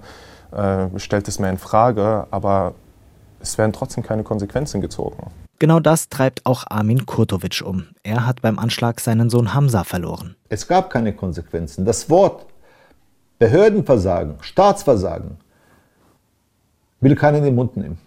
äh, 0.52 0.88
stellt 0.98 1.28
es 1.28 1.40
mehr 1.40 1.50
in 1.50 1.58
Frage, 1.58 2.28
aber 2.30 2.74
es 3.40 3.58
werden 3.58 3.72
trotzdem 3.72 4.04
keine 4.04 4.24
Konsequenzen 4.24 4.82
gezogen. 4.82 5.32
Genau 5.60 5.80
das 5.80 6.10
treibt 6.10 6.46
auch 6.46 6.66
Armin 6.70 7.06
Kurtovic 7.06 7.64
um. 7.66 7.88
Er 8.04 8.28
hat 8.28 8.42
beim 8.42 8.60
Anschlag 8.60 9.00
seinen 9.00 9.30
Sohn 9.30 9.54
Hamza 9.56 9.84
verloren. 9.84 10.36
Es 10.50 10.68
gab 10.68 10.92
keine 10.92 11.14
Konsequenzen. 11.14 11.84
Das 11.84 12.10
Wort 12.12 12.46
Behördenversagen, 13.40 14.38
Staatsversagen 14.42 15.38
will 17.00 17.16
keiner 17.16 17.38
in 17.38 17.44
den 17.44 17.56
Mund 17.56 17.78
nehmen. 17.78 18.00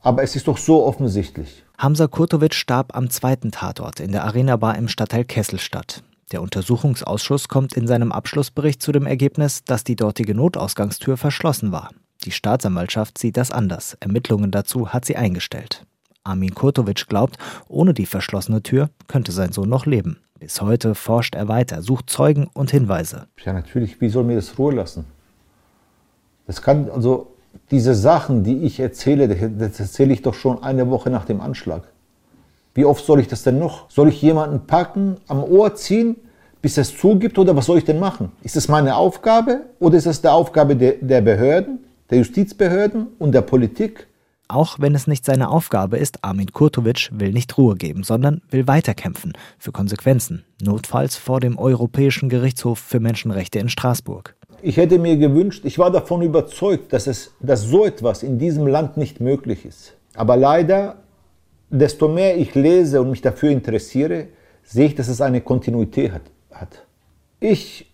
Aber 0.00 0.22
es 0.22 0.34
ist 0.34 0.48
doch 0.48 0.56
so 0.56 0.84
offensichtlich. 0.84 1.62
Hamza 1.76 2.06
Kurtovic 2.06 2.54
starb 2.54 2.96
am 2.96 3.10
zweiten 3.10 3.50
Tatort 3.50 4.00
in 4.00 4.12
der 4.12 4.24
Arena 4.24 4.56
Bar 4.56 4.78
im 4.78 4.88
Stadtteil 4.88 5.24
Kesselstadt. 5.24 6.02
Der 6.32 6.40
Untersuchungsausschuss 6.40 7.48
kommt 7.48 7.74
in 7.74 7.86
seinem 7.86 8.12
Abschlussbericht 8.12 8.80
zu 8.80 8.92
dem 8.92 9.04
Ergebnis, 9.04 9.62
dass 9.64 9.84
die 9.84 9.96
dortige 9.96 10.34
Notausgangstür 10.34 11.18
verschlossen 11.18 11.70
war. 11.70 11.90
Die 12.24 12.30
Staatsanwaltschaft 12.30 13.18
sieht 13.18 13.36
das 13.36 13.50
anders. 13.50 13.98
Ermittlungen 14.00 14.50
dazu 14.50 14.88
hat 14.88 15.04
sie 15.04 15.16
eingestellt. 15.16 15.84
Armin 16.24 16.54
Kurtovic 16.54 17.08
glaubt, 17.08 17.36
ohne 17.68 17.92
die 17.92 18.06
verschlossene 18.06 18.62
Tür 18.62 18.88
könnte 19.06 19.32
sein 19.32 19.52
Sohn 19.52 19.68
noch 19.68 19.84
leben. 19.84 20.18
Bis 20.42 20.60
heute 20.60 20.96
forscht 20.96 21.36
er 21.36 21.46
weiter, 21.46 21.82
sucht 21.82 22.10
Zeugen 22.10 22.50
und 22.52 22.72
Hinweise. 22.72 23.28
Ja, 23.44 23.52
natürlich, 23.52 24.00
wie 24.00 24.08
soll 24.08 24.24
mir 24.24 24.34
das 24.34 24.58
Ruhe 24.58 24.74
lassen? 24.74 25.04
Das 26.48 26.60
kann, 26.60 26.90
also, 26.90 27.28
diese 27.70 27.94
Sachen, 27.94 28.42
die 28.42 28.64
ich 28.64 28.80
erzähle, 28.80 29.28
das 29.28 29.78
erzähle 29.78 30.12
ich 30.12 30.20
doch 30.22 30.34
schon 30.34 30.60
eine 30.60 30.90
Woche 30.90 31.10
nach 31.10 31.26
dem 31.26 31.40
Anschlag. 31.40 31.84
Wie 32.74 32.84
oft 32.84 33.04
soll 33.06 33.20
ich 33.20 33.28
das 33.28 33.44
denn 33.44 33.60
noch? 33.60 33.88
Soll 33.88 34.08
ich 34.08 34.20
jemanden 34.20 34.66
packen, 34.66 35.18
am 35.28 35.44
Ohr 35.44 35.76
ziehen, 35.76 36.16
bis 36.60 36.76
er 36.76 36.82
es 36.82 36.98
zugibt 36.98 37.38
oder 37.38 37.54
was 37.54 37.66
soll 37.66 37.78
ich 37.78 37.84
denn 37.84 38.00
machen? 38.00 38.32
Ist 38.42 38.56
es 38.56 38.66
meine 38.66 38.96
Aufgabe 38.96 39.60
oder 39.78 39.96
ist 39.96 40.06
es 40.06 40.22
die 40.22 40.28
Aufgabe 40.28 40.74
der, 40.74 40.94
der 41.00 41.20
Behörden, 41.20 41.84
der 42.10 42.18
Justizbehörden 42.18 43.06
und 43.20 43.30
der 43.30 43.42
Politik? 43.42 44.08
Auch 44.48 44.78
wenn 44.78 44.94
es 44.94 45.06
nicht 45.06 45.24
seine 45.24 45.48
Aufgabe 45.48 45.96
ist, 45.96 46.22
Armin 46.22 46.52
Kurtovic 46.52 47.10
will 47.12 47.32
nicht 47.32 47.56
Ruhe 47.56 47.76
geben, 47.76 48.02
sondern 48.02 48.42
will 48.50 48.66
weiterkämpfen 48.66 49.32
für 49.58 49.72
Konsequenzen, 49.72 50.44
notfalls 50.60 51.16
vor 51.16 51.40
dem 51.40 51.58
Europäischen 51.58 52.28
Gerichtshof 52.28 52.78
für 52.78 53.00
Menschenrechte 53.00 53.58
in 53.58 53.68
Straßburg. 53.68 54.36
Ich 54.60 54.76
hätte 54.76 54.98
mir 54.98 55.16
gewünscht, 55.16 55.64
ich 55.64 55.78
war 55.78 55.90
davon 55.90 56.22
überzeugt, 56.22 56.92
dass, 56.92 57.06
es, 57.06 57.32
dass 57.40 57.62
so 57.62 57.84
etwas 57.84 58.22
in 58.22 58.38
diesem 58.38 58.66
Land 58.66 58.96
nicht 58.96 59.20
möglich 59.20 59.64
ist. 59.64 59.94
Aber 60.14 60.36
leider, 60.36 60.96
desto 61.70 62.08
mehr 62.08 62.36
ich 62.36 62.54
lese 62.54 63.00
und 63.00 63.10
mich 63.10 63.22
dafür 63.22 63.50
interessiere, 63.50 64.28
sehe 64.62 64.86
ich, 64.86 64.94
dass 64.94 65.08
es 65.08 65.20
eine 65.20 65.40
Kontinuität 65.40 66.12
hat. 66.52 66.82
Ich 67.40 67.90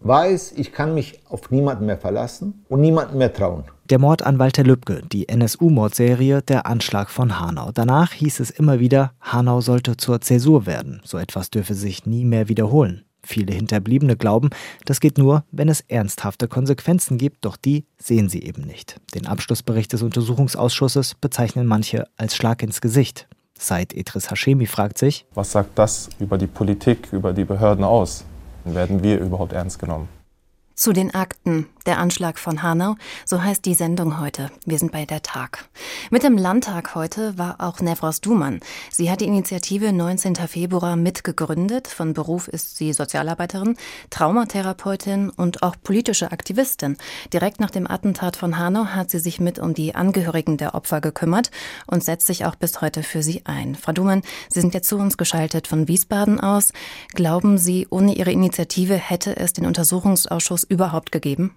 weiß, 0.00 0.52
ich 0.56 0.72
kann 0.72 0.94
mich 0.94 1.20
auf 1.28 1.50
niemanden 1.50 1.86
mehr 1.86 1.98
verlassen 1.98 2.64
und 2.68 2.80
niemanden 2.80 3.18
mehr 3.18 3.32
trauen. 3.32 3.64
Der 3.92 3.98
Mord 3.98 4.22
an 4.22 4.38
Walter 4.38 4.64
Lübcke, 4.64 5.02
die 5.12 5.28
NSU-Mordserie, 5.28 6.40
der 6.40 6.64
Anschlag 6.64 7.10
von 7.10 7.38
Hanau. 7.38 7.72
Danach 7.74 8.14
hieß 8.14 8.40
es 8.40 8.48
immer 8.48 8.80
wieder, 8.80 9.12
Hanau 9.20 9.60
sollte 9.60 9.98
zur 9.98 10.22
Zäsur 10.22 10.64
werden. 10.64 11.02
So 11.04 11.18
etwas 11.18 11.50
dürfe 11.50 11.74
sich 11.74 12.06
nie 12.06 12.24
mehr 12.24 12.48
wiederholen. 12.48 13.04
Viele 13.22 13.52
Hinterbliebene 13.52 14.16
glauben, 14.16 14.48
das 14.86 14.98
geht 15.00 15.18
nur, 15.18 15.44
wenn 15.50 15.68
es 15.68 15.82
ernsthafte 15.82 16.48
Konsequenzen 16.48 17.18
gibt, 17.18 17.44
doch 17.44 17.58
die 17.58 17.84
sehen 17.98 18.30
sie 18.30 18.42
eben 18.44 18.62
nicht. 18.62 18.98
Den 19.14 19.26
Abschlussbericht 19.26 19.92
des 19.92 20.00
Untersuchungsausschusses 20.00 21.14
bezeichnen 21.16 21.66
manche 21.66 22.06
als 22.16 22.34
Schlag 22.34 22.62
ins 22.62 22.80
Gesicht. 22.80 23.28
Said 23.58 23.92
Etris 23.92 24.30
Hashemi 24.30 24.64
fragt 24.64 24.96
sich, 24.96 25.26
was 25.34 25.52
sagt 25.52 25.78
das 25.78 26.08
über 26.18 26.38
die 26.38 26.46
Politik, 26.46 27.12
über 27.12 27.34
die 27.34 27.44
Behörden 27.44 27.84
aus? 27.84 28.24
werden 28.64 29.02
wir 29.02 29.20
überhaupt 29.20 29.52
ernst 29.52 29.78
genommen? 29.78 30.08
Zu 30.74 30.92
den 30.92 31.14
Akten. 31.14 31.66
Der 31.86 31.98
Anschlag 31.98 32.38
von 32.38 32.62
Hanau, 32.62 32.94
so 33.26 33.42
heißt 33.42 33.64
die 33.64 33.74
Sendung 33.74 34.20
heute. 34.20 34.52
Wir 34.64 34.78
sind 34.78 34.92
bei 34.92 35.04
der 35.04 35.22
Tag. 35.22 35.64
Mit 36.10 36.22
dem 36.22 36.38
Landtag 36.38 36.94
heute 36.94 37.36
war 37.36 37.56
auch 37.58 37.80
Nevros 37.80 38.20
Duman. 38.20 38.60
Sie 38.92 39.10
hat 39.10 39.20
die 39.20 39.26
Initiative 39.26 39.92
19. 39.92 40.36
Februar 40.36 40.94
mitgegründet. 40.94 41.88
Von 41.88 42.14
Beruf 42.14 42.46
ist 42.46 42.76
sie 42.76 42.92
Sozialarbeiterin, 42.92 43.76
Traumatherapeutin 44.10 45.30
und 45.30 45.64
auch 45.64 45.74
politische 45.82 46.30
Aktivistin. 46.30 46.96
Direkt 47.32 47.58
nach 47.58 47.70
dem 47.70 47.90
Attentat 47.90 48.36
von 48.36 48.58
Hanau 48.58 48.86
hat 48.86 49.10
sie 49.10 49.18
sich 49.18 49.40
mit 49.40 49.58
um 49.58 49.74
die 49.74 49.96
Angehörigen 49.96 50.58
der 50.58 50.76
Opfer 50.76 51.00
gekümmert 51.00 51.50
und 51.88 52.04
setzt 52.04 52.28
sich 52.28 52.44
auch 52.44 52.54
bis 52.54 52.80
heute 52.80 53.02
für 53.02 53.24
sie 53.24 53.42
ein. 53.44 53.74
Frau 53.74 53.90
Duman, 53.90 54.22
Sie 54.48 54.60
sind 54.60 54.72
jetzt 54.74 54.88
zu 54.88 54.98
uns 54.98 55.16
geschaltet 55.16 55.66
von 55.66 55.88
Wiesbaden 55.88 56.38
aus. 56.38 56.72
Glauben 57.14 57.58
Sie, 57.58 57.88
ohne 57.90 58.14
Ihre 58.14 58.30
Initiative 58.30 58.94
hätte 58.94 59.36
es 59.36 59.52
den 59.52 59.66
Untersuchungsausschuss 59.66 60.62
überhaupt 60.62 61.10
gegeben? 61.10 61.56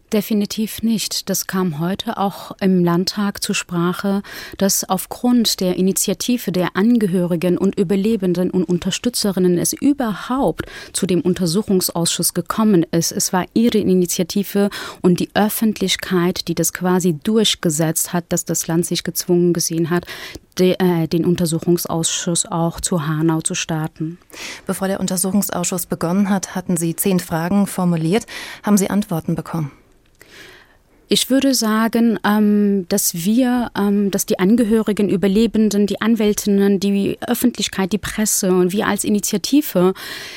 Definitiv 0.13 0.83
nicht. 0.83 1.29
Das 1.29 1.47
kam 1.47 1.79
heute 1.79 2.17
auch 2.17 2.51
im 2.59 2.83
Landtag 2.83 3.41
zur 3.41 3.55
Sprache, 3.55 4.23
dass 4.57 4.83
aufgrund 4.89 5.61
der 5.61 5.77
Initiative 5.77 6.51
der 6.51 6.75
Angehörigen 6.75 7.57
und 7.57 7.79
Überlebenden 7.79 8.51
und 8.51 8.65
Unterstützerinnen 8.65 9.57
es 9.57 9.71
überhaupt 9.71 10.65
zu 10.91 11.05
dem 11.05 11.21
Untersuchungsausschuss 11.21 12.33
gekommen 12.33 12.85
ist. 12.91 13.13
Es 13.13 13.31
war 13.31 13.45
ihre 13.53 13.77
Initiative 13.77 14.69
und 15.01 15.21
die 15.21 15.29
Öffentlichkeit, 15.33 16.49
die 16.49 16.55
das 16.55 16.73
quasi 16.73 17.13
durchgesetzt 17.13 18.11
hat, 18.11 18.25
dass 18.27 18.43
das 18.43 18.67
Land 18.67 18.85
sich 18.85 19.05
gezwungen 19.05 19.53
gesehen 19.53 19.89
hat, 19.89 20.05
äh, 20.59 21.07
den 21.07 21.25
Untersuchungsausschuss 21.25 22.45
auch 22.47 22.81
zu 22.81 23.07
Hanau 23.07 23.39
zu 23.39 23.55
starten. 23.55 24.17
Bevor 24.67 24.89
der 24.89 24.99
Untersuchungsausschuss 24.99 25.85
begonnen 25.85 26.29
hat, 26.29 26.53
hatten 26.53 26.75
Sie 26.75 26.97
zehn 26.97 27.21
Fragen 27.21 27.65
formuliert. 27.65 28.25
Haben 28.61 28.77
Sie 28.77 28.89
Antworten 28.89 29.35
bekommen? 29.35 29.71
Ich 31.13 31.29
würde 31.29 31.53
sagen, 31.53 32.17
ähm, 32.25 32.85
dass 32.87 33.13
wir, 33.25 33.69
ähm, 33.77 34.11
dass 34.11 34.25
die 34.25 34.39
Angehörigen, 34.39 35.09
Überlebenden, 35.09 35.85
die 35.85 35.99
Anwältinnen, 35.99 36.79
die 36.79 37.17
Öffentlichkeit, 37.27 37.91
die 37.91 37.97
Presse 37.97 38.49
und 38.53 38.71
wir 38.71 38.87
als 38.87 39.03
Initiative 39.03 39.93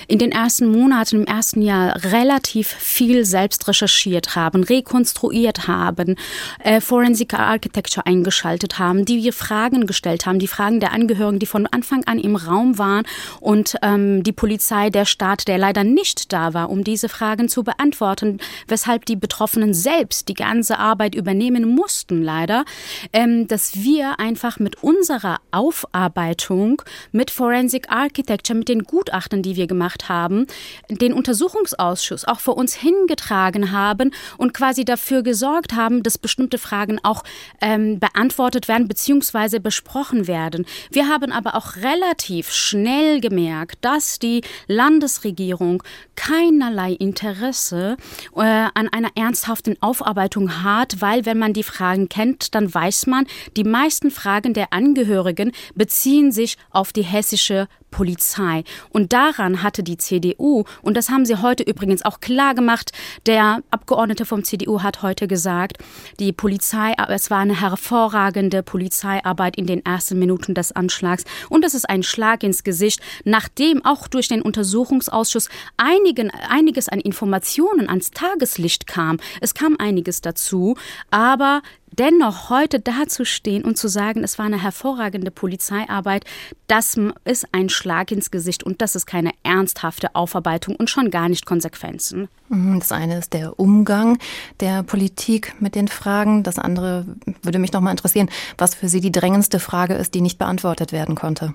in 0.08 0.18
den 0.18 0.32
ersten 0.32 0.66
Monaten, 0.72 1.20
im 1.20 1.26
ersten 1.28 1.62
Jahr 1.62 1.94
relativ 2.02 2.66
viel 2.66 3.24
selbst 3.24 3.68
recherchiert 3.68 4.34
haben, 4.34 4.64
rekonstruiert 4.64 5.68
haben, 5.68 6.16
äh, 6.58 6.80
Forensic 6.80 7.34
Architecture 7.34 8.04
eingeschaltet 8.04 8.76
haben, 8.80 9.04
die 9.04 9.22
wir 9.22 9.32
Fragen 9.32 9.87
gestellt 9.87 10.26
haben, 10.26 10.40
die 10.40 10.48
Fragen 10.48 10.80
der 10.80 10.90
Angehörigen, 10.90 11.38
die 11.38 11.46
von 11.46 11.68
Anfang 11.68 12.02
an 12.06 12.18
im 12.18 12.34
Raum 12.34 12.78
waren 12.78 13.06
und 13.38 13.76
ähm, 13.82 14.24
die 14.24 14.32
Polizei, 14.32 14.90
der 14.90 15.04
Staat, 15.04 15.46
der 15.46 15.56
leider 15.56 15.84
nicht 15.84 16.32
da 16.32 16.52
war, 16.52 16.68
um 16.68 16.82
diese 16.82 17.08
Fragen 17.08 17.48
zu 17.48 17.62
beantworten, 17.62 18.40
weshalb 18.66 19.06
die 19.06 19.14
Betroffenen 19.14 19.72
selbst 19.72 20.28
die 20.28 20.34
ganze 20.34 20.63
ganze 20.64 20.79
Arbeit 20.79 21.14
übernehmen 21.14 21.68
mussten, 21.68 22.22
leider, 22.22 22.64
ähm, 23.12 23.46
dass 23.46 23.74
wir 23.74 24.18
einfach 24.18 24.59
mit 24.59 24.83
unserer 24.83 25.40
Aufarbeitung, 25.50 26.81
mit 27.12 27.31
Forensic 27.31 27.90
Architecture, 27.90 28.59
mit 28.59 28.70
den 28.70 28.85
Gutachten, 28.85 29.42
die 29.42 29.57
wir 29.57 29.66
gemacht 29.66 30.09
haben, 30.09 30.46
den 30.88 31.12
Untersuchungsausschuss 31.12 32.24
auch 32.24 32.40
für 32.40 32.53
uns 32.53 32.74
hingetragen 32.74 33.72
haben 33.72 34.12
und 34.38 34.55
quasi 34.55 34.87
dafür 34.87 35.22
gesorgt 35.22 35.74
haben, 35.74 36.03
dass 36.03 36.16
bestimmte 36.16 36.57
Fragen 36.57 36.98
auch 37.03 37.24
ähm, 37.61 38.00
beantwortet 38.00 38.66
werden 38.66 38.88
bzw. 38.88 39.59
besprochen 39.59 40.27
werden. 40.27 40.64
Wir 40.90 41.09
haben 41.09 41.31
aber 41.31 41.57
auch 41.57 41.77
relativ 41.77 42.50
schnell 42.50 43.20
gemerkt, 43.20 43.77
dass 43.83 44.18
die 44.18 44.40
Landesregierung 44.66 45.83
keinerlei 46.16 46.92
Interesse 46.92 47.98
äh, 48.35 48.40
an 48.40 48.88
einer 48.88 49.11
ernsthaften 49.14 49.77
Aufarbeitung 49.83 50.53
hart, 50.62 51.00
weil 51.00 51.26
wenn 51.26 51.38
man 51.38 51.52
die 51.52 51.62
Fragen 51.62 52.08
kennt, 52.08 52.54
dann 52.54 52.72
weiß 52.72 53.06
man, 53.06 53.26
die 53.56 53.64
meisten 53.64 54.10
Fragen 54.10 54.54
der 54.54 54.72
Angehörigen 54.72 55.52
beziehen 55.74 56.32
sich 56.32 56.56
auf 56.70 56.92
die 56.92 57.02
hessische 57.02 57.68
Polizei. 57.94 58.64
Und 58.90 59.12
daran 59.12 59.62
hatte 59.62 59.85
die 59.85 59.96
CDU, 59.96 60.64
und 60.83 60.96
das 60.96 61.11
haben 61.11 61.24
sie 61.24 61.37
heute 61.37 61.62
übrigens 61.62 62.04
auch 62.04 62.18
klar 62.18 62.57
gemacht, 62.57 62.90
der 63.26 63.62
Abgeordnete 63.70 64.24
vom 64.24 64.42
CDU 64.42 64.83
hat 64.83 65.02
heute 65.02 65.28
gesagt, 65.28 65.78
die 66.18 66.33
Polizei, 66.33 66.94
es 67.09 67.30
war 67.30 67.38
eine 67.38 67.61
hervorragende 67.61 68.64
Polizeiarbeit 68.64 69.57
in 69.57 69.66
den 69.66 69.85
ersten 69.87 70.18
Minuten 70.18 70.54
des 70.54 70.72
Anschlags. 70.72 71.22
Und 71.48 71.64
das 71.64 71.74
ist 71.74 71.88
ein 71.88 72.02
Schlag 72.02 72.42
ins 72.42 72.64
Gesicht, 72.64 73.00
nachdem 73.24 73.85
auch 73.85 74.09
durch 74.09 74.26
den 74.26 74.42
Untersuchungsausschuss 74.42 75.48
einigen, 75.76 76.33
einiges 76.48 76.88
an 76.88 76.98
Informationen 76.98 77.88
ans 77.88 78.11
Tageslicht 78.11 78.88
kam. 78.88 79.18
Es 79.40 79.54
kam 79.54 79.76
einiges 79.78 80.20
dazu, 80.20 80.76
aber 81.12 81.62
dennoch 81.98 82.50
heute 82.50 82.80
dazustehen 82.80 83.64
und 83.64 83.76
zu 83.76 83.88
sagen, 83.88 84.24
es 84.24 84.38
war 84.38 84.46
eine 84.46 84.62
hervorragende 84.62 85.30
Polizeiarbeit, 85.30 86.24
das 86.66 86.98
ist 87.24 87.46
ein 87.52 87.68
Schlag 87.68 88.11
ins 88.11 88.30
Gesicht 88.30 88.62
und 88.62 88.80
das 88.80 88.96
ist 88.96 89.07
keine 89.07 89.33
ernsthafte 89.42 90.14
Aufarbeitung 90.14 90.76
und 90.76 90.90
schon 90.90 91.11
gar 91.11 91.28
nicht 91.28 91.46
Konsequenzen. 91.46 92.28
Mhm, 92.48 92.78
das 92.78 92.92
eine 92.92 93.18
ist 93.18 93.33
der 93.33 93.59
Umgang 93.59 94.18
der 94.61 94.83
Politik 94.83 95.54
mit 95.61 95.74
den 95.74 95.88
Fragen. 95.88 96.42
Das 96.42 96.59
andere 96.59 97.07
würde 97.42 97.59
mich 97.59 97.72
noch 97.72 97.80
mal 97.80 97.90
interessieren, 97.90 98.28
was 98.59 98.74
für 98.74 98.88
Sie 98.88 99.00
die 99.00 99.12
drängendste 99.12 99.61
Frage 99.61 99.94
ist, 99.94 100.14
die 100.14 100.20
nicht 100.20 100.38
beantwortet 100.38 100.92
werden 100.92 101.14
konnte. 101.14 101.54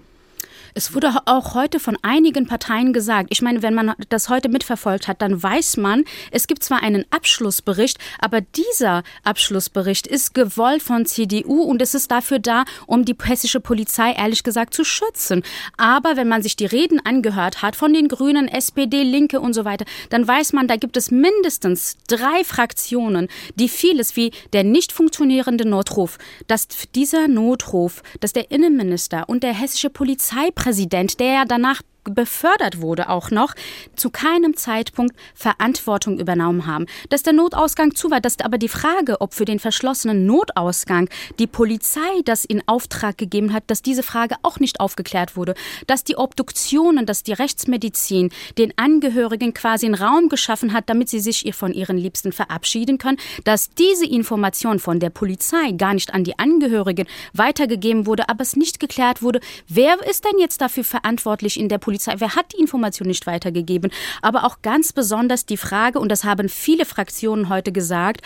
Es 0.74 0.94
wurde 0.94 1.14
auch 1.26 1.54
heute 1.54 1.80
von 1.80 1.98
einigen 2.02 2.48
Parteien 2.48 2.94
gesagt, 2.94 3.30
ich 3.32 3.42
meine, 3.42 3.62
wenn 3.62 3.74
man 3.74 3.94
das 4.10 4.30
heute 4.30 4.50
mitverfolgt 4.50 5.08
hat, 5.08 5.22
dann 5.22 5.42
weiß 5.42 5.78
man, 5.78 6.04
es 6.32 6.48
gibt 6.48 6.64
zwar 6.64 6.84
einen 6.84 7.06
Abschlussbericht, 7.10 7.98
aber 8.20 8.42
dieser 8.42 9.04
Abschlussbericht 9.24 10.08
ist 10.08 10.34
gewollt 10.34 10.84
von 10.84 11.06
CDU 11.06 11.64
und 11.64 11.82
es 11.82 11.96
ist 11.96 12.12
dafür 12.12 12.40
da, 12.40 12.66
um 12.86 13.06
die 13.06 13.16
hessische 13.22 13.60
Polizei 13.60 14.14
ehrlich 14.14 14.44
gesagt 14.44 14.74
zu 14.74 14.84
schützen. 14.84 15.44
Aber 15.78 16.16
wenn 16.18 16.28
man 16.28 16.44
sich 16.44 16.56
die 16.56 16.66
Reden 16.66 17.04
angehört 17.06 17.62
hat 17.62 17.76
von 17.76 17.94
den 17.94 18.08
Grünen, 18.08 18.48
SPD, 18.48 19.04
Linke 19.04 19.40
und 19.40 19.54
so 19.54 19.66
weiter, 19.66 19.86
dann 20.10 20.28
weiß 20.28 20.54
man, 20.54 20.68
da 20.68 20.76
gibt 20.76 20.98
es 20.98 21.12
mindestens 21.12 21.98
drei 22.08 22.44
Fraktionen, 22.44 23.28
die 23.56 23.70
vieles 23.70 24.16
wie 24.16 24.32
der 24.54 24.64
nicht 24.64 24.92
funktionierende 24.92 25.68
Notruf, 25.68 26.18
dass 26.48 26.68
dieser 26.96 27.28
Notruf, 27.28 28.04
dass 28.20 28.34
der 28.34 28.52
Innenminister 28.52 29.28
und 29.28 29.44
der 29.44 29.54
hessische 29.54 29.90
Polizei 29.90 30.52
Präsident, 30.70 31.20
der 31.20 31.34
ja 31.34 31.46
danach 31.46 31.82
befördert 32.04 32.82
wurde 32.82 33.10
auch 33.10 33.32
noch, 33.32 33.54
zu 33.96 34.10
keinem 34.10 34.56
Zeitpunkt 34.56 35.16
Verantwortung 35.34 36.20
übernommen 36.20 36.66
haben. 36.66 36.86
Dass 37.10 37.24
der 37.24 37.34
Notausgang 37.34 37.96
zu 37.96 38.12
war, 38.12 38.22
dass 38.22 38.40
aber 38.40 38.58
die 38.58 38.70
Frage, 38.70 39.22
ob 39.22 39.34
für 39.34 39.46
den 39.46 39.60
verschlossenen 39.60 40.26
Notausgang 40.26 41.10
die 41.40 41.48
Polizei 41.48 42.00
das 42.26 42.46
in 42.46 42.64
Auftrag 42.68 43.18
gegeben 43.18 43.54
hat, 43.54 43.64
dass 43.68 43.82
diese 43.82 44.04
Frage 44.04 44.36
auch 44.44 44.60
nicht 44.60 44.80
aufgeklärt 44.80 45.36
wurde, 45.36 45.56
dass 45.88 46.04
die 46.04 46.16
Obduktionen, 46.16 47.06
dass 47.06 47.24
die 47.24 47.34
Rechtsmedizin 47.34 48.30
den 48.58 48.74
Angehörigen 48.78 49.54
quasi 49.54 49.86
einen 49.86 49.96
Raum 49.96 50.30
geschaffen 50.30 50.74
hat, 50.74 50.90
damit 50.90 51.10
sie 51.10 51.20
sich 51.20 51.54
von 51.54 51.74
ihren 51.74 51.98
Liebsten 51.98 52.32
verabschieden 52.32 52.98
können, 52.98 53.18
dass 53.44 53.70
diese 53.72 54.06
Information 54.06 54.80
von 54.80 55.00
der 55.00 55.10
Polizei 55.10 55.72
gar 55.72 55.94
nicht 55.94 56.14
an 56.14 56.24
die 56.24 56.40
Angehörigen 56.40 57.08
weitergegeben 57.34 58.06
wurde, 58.06 58.30
aber 58.30 58.42
es 58.42 58.56
nicht 58.56 58.80
geklärt 58.80 59.22
wurde, 59.22 59.40
wer 59.68 59.98
ist 60.10 60.26
denn 60.26 60.40
jetzt 60.40 60.62
dafür 60.62 60.84
verantwortlich 60.84 61.60
in 61.60 61.70
der 61.70 61.78
Polizei? 61.78 61.89
Polizei? 61.90 62.14
Wer 62.20 62.36
hat 62.36 62.54
die 62.54 62.62
Information 62.62 63.08
nicht 63.08 63.26
weitergegeben? 63.26 63.92
Aber 64.22 64.44
auch 64.44 64.62
ganz 64.62 64.94
besonders 64.94 65.48
die 65.48 65.58
Frage, 65.58 66.00
und 66.00 66.10
das 66.10 66.24
haben 66.24 66.48
viele 66.48 66.86
Fraktionen 66.86 67.50
heute 67.50 67.72
gesagt, 67.72 68.22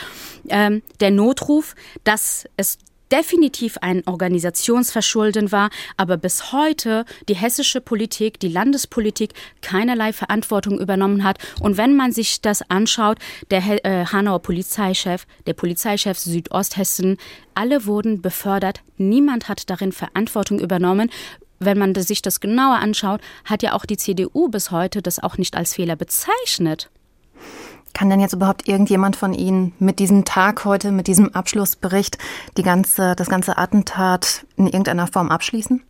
ähm, 0.49 0.81
der 0.99 1.11
Notruf, 1.11 1.73
dass 2.03 2.43
es 2.57 2.77
definitiv 3.09 3.77
ein 3.79 4.01
Organisationsverschulden 4.05 5.53
war, 5.53 5.69
aber 5.95 6.17
bis 6.17 6.51
heute 6.51 7.05
die 7.29 7.35
hessische 7.35 7.79
Politik, 7.79 8.39
die 8.39 8.49
Landespolitik 8.49 9.33
keinerlei 9.61 10.11
Verantwortung 10.11 10.77
übernommen 10.79 11.23
hat. 11.23 11.37
Und 11.61 11.77
wenn 11.77 11.95
man 11.95 12.11
sich 12.11 12.41
das 12.41 12.69
anschaut, 12.69 13.19
der 13.49 13.85
äh, 13.85 14.05
Hanauer 14.07 14.41
Polizeichef, 14.41 15.25
der 15.45 15.53
Polizeichef 15.53 16.17
Südosthessen, 16.17 17.17
alle 17.53 17.85
wurden 17.85 18.21
befördert. 18.21 18.81
Niemand 18.97 19.47
hat 19.47 19.69
darin 19.69 19.91
Verantwortung 19.91 20.59
übernommen 20.59 21.11
wenn 21.65 21.77
man 21.77 21.95
sich 21.95 22.21
das 22.21 22.39
genauer 22.39 22.77
anschaut, 22.77 23.21
hat 23.45 23.63
ja 23.63 23.73
auch 23.73 23.85
die 23.85 23.97
CDU 23.97 24.49
bis 24.49 24.71
heute 24.71 25.01
das 25.01 25.19
auch 25.19 25.37
nicht 25.37 25.55
als 25.55 25.73
Fehler 25.73 25.95
bezeichnet. 25.95 26.89
Kann 27.93 28.09
denn 28.09 28.19
jetzt 28.19 28.33
überhaupt 28.33 28.67
irgendjemand 28.67 29.15
von 29.15 29.33
Ihnen 29.33 29.73
mit 29.77 29.99
diesem 29.99 30.25
Tag 30.25 30.65
heute, 30.65 30.91
mit 30.91 31.07
diesem 31.07 31.33
Abschlussbericht, 31.33 32.17
die 32.57 32.63
ganze, 32.63 33.15
das 33.15 33.29
ganze 33.29 33.57
Attentat 33.57 34.45
in 34.57 34.65
irgendeiner 34.65 35.05
Form 35.05 35.29
abschließen? 35.29 35.83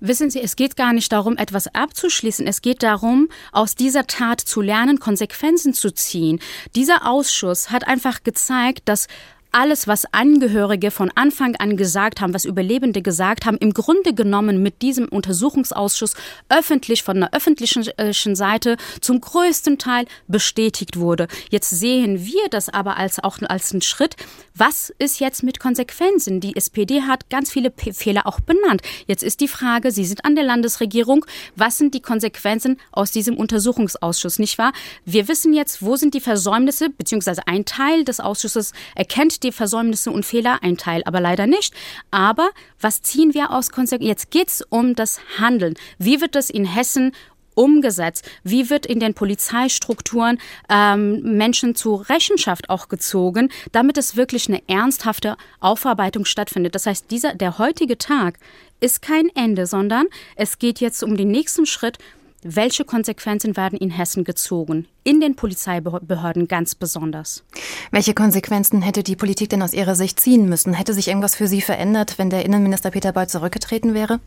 Wissen 0.00 0.28
Sie, 0.28 0.42
es 0.42 0.56
geht 0.56 0.76
gar 0.76 0.92
nicht 0.92 1.12
darum, 1.12 1.36
etwas 1.36 1.72
abzuschließen. 1.72 2.46
Es 2.46 2.62
geht 2.62 2.82
darum, 2.82 3.28
aus 3.52 3.74
dieser 3.76 4.06
Tat 4.06 4.40
zu 4.40 4.60
lernen, 4.60 4.98
Konsequenzen 4.98 5.72
zu 5.72 5.92
ziehen. 5.92 6.40
Dieser 6.74 7.08
Ausschuss 7.08 7.70
hat 7.70 7.86
einfach 7.86 8.22
gezeigt, 8.24 8.82
dass 8.86 9.06
alles, 9.54 9.86
was 9.86 10.04
Angehörige 10.12 10.90
von 10.90 11.10
Anfang 11.14 11.54
an 11.56 11.76
gesagt 11.76 12.20
haben, 12.20 12.34
was 12.34 12.44
Überlebende 12.44 13.02
gesagt 13.02 13.46
haben, 13.46 13.56
im 13.58 13.72
Grunde 13.72 14.12
genommen 14.12 14.62
mit 14.62 14.82
diesem 14.82 15.06
Untersuchungsausschuss 15.06 16.14
öffentlich 16.48 17.04
von 17.04 17.20
der 17.20 17.32
öffentlichen 17.32 17.86
äh, 17.96 18.12
Seite 18.12 18.76
zum 19.00 19.20
größten 19.20 19.78
Teil 19.78 20.06
bestätigt 20.26 20.98
wurde. 20.98 21.28
Jetzt 21.50 21.70
sehen 21.70 22.26
wir 22.26 22.48
das 22.50 22.68
aber 22.68 22.96
als 22.96 23.22
auch 23.22 23.38
als 23.42 23.70
einen 23.70 23.82
Schritt. 23.82 24.16
Was 24.56 24.92
ist 24.98 25.20
jetzt 25.20 25.44
mit 25.44 25.60
Konsequenzen? 25.60 26.40
Die 26.40 26.56
SPD 26.56 27.02
hat 27.02 27.30
ganz 27.30 27.50
viele 27.50 27.70
P 27.70 27.92
Fehler 27.92 28.26
auch 28.26 28.40
benannt. 28.40 28.82
Jetzt 29.06 29.22
ist 29.22 29.40
die 29.40 29.48
Frage, 29.48 29.92
Sie 29.92 30.04
sind 30.04 30.24
an 30.24 30.34
der 30.34 30.44
Landesregierung, 30.44 31.24
was 31.54 31.78
sind 31.78 31.94
die 31.94 32.00
Konsequenzen 32.02 32.78
aus 32.90 33.12
diesem 33.12 33.36
Untersuchungsausschuss, 33.36 34.40
nicht 34.40 34.58
wahr? 34.58 34.72
Wir 35.04 35.28
wissen 35.28 35.54
jetzt, 35.54 35.82
wo 35.82 35.94
sind 35.94 36.14
die 36.14 36.20
Versäumnisse, 36.20 36.90
beziehungsweise 36.90 37.46
ein 37.46 37.64
Teil 37.64 38.04
des 38.04 38.18
Ausschusses 38.18 38.72
erkennt 38.96 39.43
die 39.44 39.52
Versäumnisse 39.52 40.10
und 40.10 40.26
Fehler, 40.26 40.58
ein 40.62 40.76
Teil 40.76 41.02
aber 41.04 41.20
leider 41.20 41.46
nicht. 41.46 41.74
Aber 42.10 42.50
was 42.80 43.02
ziehen 43.02 43.34
wir 43.34 43.50
aus 43.50 43.70
Konsequenzen? 43.70 44.08
Jetzt 44.08 44.30
geht 44.30 44.48
es 44.48 44.62
um 44.62 44.94
das 44.94 45.20
Handeln. 45.38 45.74
Wie 45.98 46.20
wird 46.20 46.34
das 46.34 46.50
in 46.50 46.64
Hessen 46.64 47.12
umgesetzt? 47.54 48.28
Wie 48.42 48.70
wird 48.70 48.86
in 48.86 49.00
den 49.00 49.14
Polizeistrukturen 49.14 50.38
ähm, 50.68 51.36
Menschen 51.36 51.74
zur 51.74 52.08
Rechenschaft 52.08 52.68
auch 52.70 52.88
gezogen, 52.88 53.50
damit 53.72 53.98
es 53.98 54.16
wirklich 54.16 54.48
eine 54.48 54.62
ernsthafte 54.68 55.36
Aufarbeitung 55.60 56.24
stattfindet? 56.24 56.74
Das 56.74 56.86
heißt, 56.86 57.10
dieser, 57.10 57.34
der 57.34 57.58
heutige 57.58 57.98
Tag 57.98 58.38
ist 58.80 59.02
kein 59.02 59.28
Ende, 59.34 59.66
sondern 59.66 60.06
es 60.36 60.58
geht 60.58 60.80
jetzt 60.80 61.02
um 61.02 61.16
den 61.16 61.30
nächsten 61.30 61.66
Schritt. 61.66 61.98
Welche 62.46 62.84
Konsequenzen 62.84 63.56
werden 63.56 63.78
in 63.78 63.88
Hessen 63.90 64.22
gezogen? 64.22 64.86
In 65.02 65.18
den 65.18 65.34
Polizeibehörden 65.34 66.46
ganz 66.46 66.74
besonders. 66.74 67.42
Welche 67.90 68.12
Konsequenzen 68.12 68.82
hätte 68.82 69.02
die 69.02 69.16
Politik 69.16 69.48
denn 69.48 69.62
aus 69.62 69.72
Ihrer 69.72 69.94
Sicht 69.94 70.20
ziehen 70.20 70.46
müssen? 70.46 70.74
Hätte 70.74 70.92
sich 70.92 71.08
irgendwas 71.08 71.36
für 71.36 71.46
Sie 71.46 71.62
verändert, 71.62 72.18
wenn 72.18 72.28
der 72.28 72.44
Innenminister 72.44 72.90
Peter 72.90 73.12
Beuth 73.12 73.30
zurückgetreten 73.30 73.94
wäre? 73.94 74.20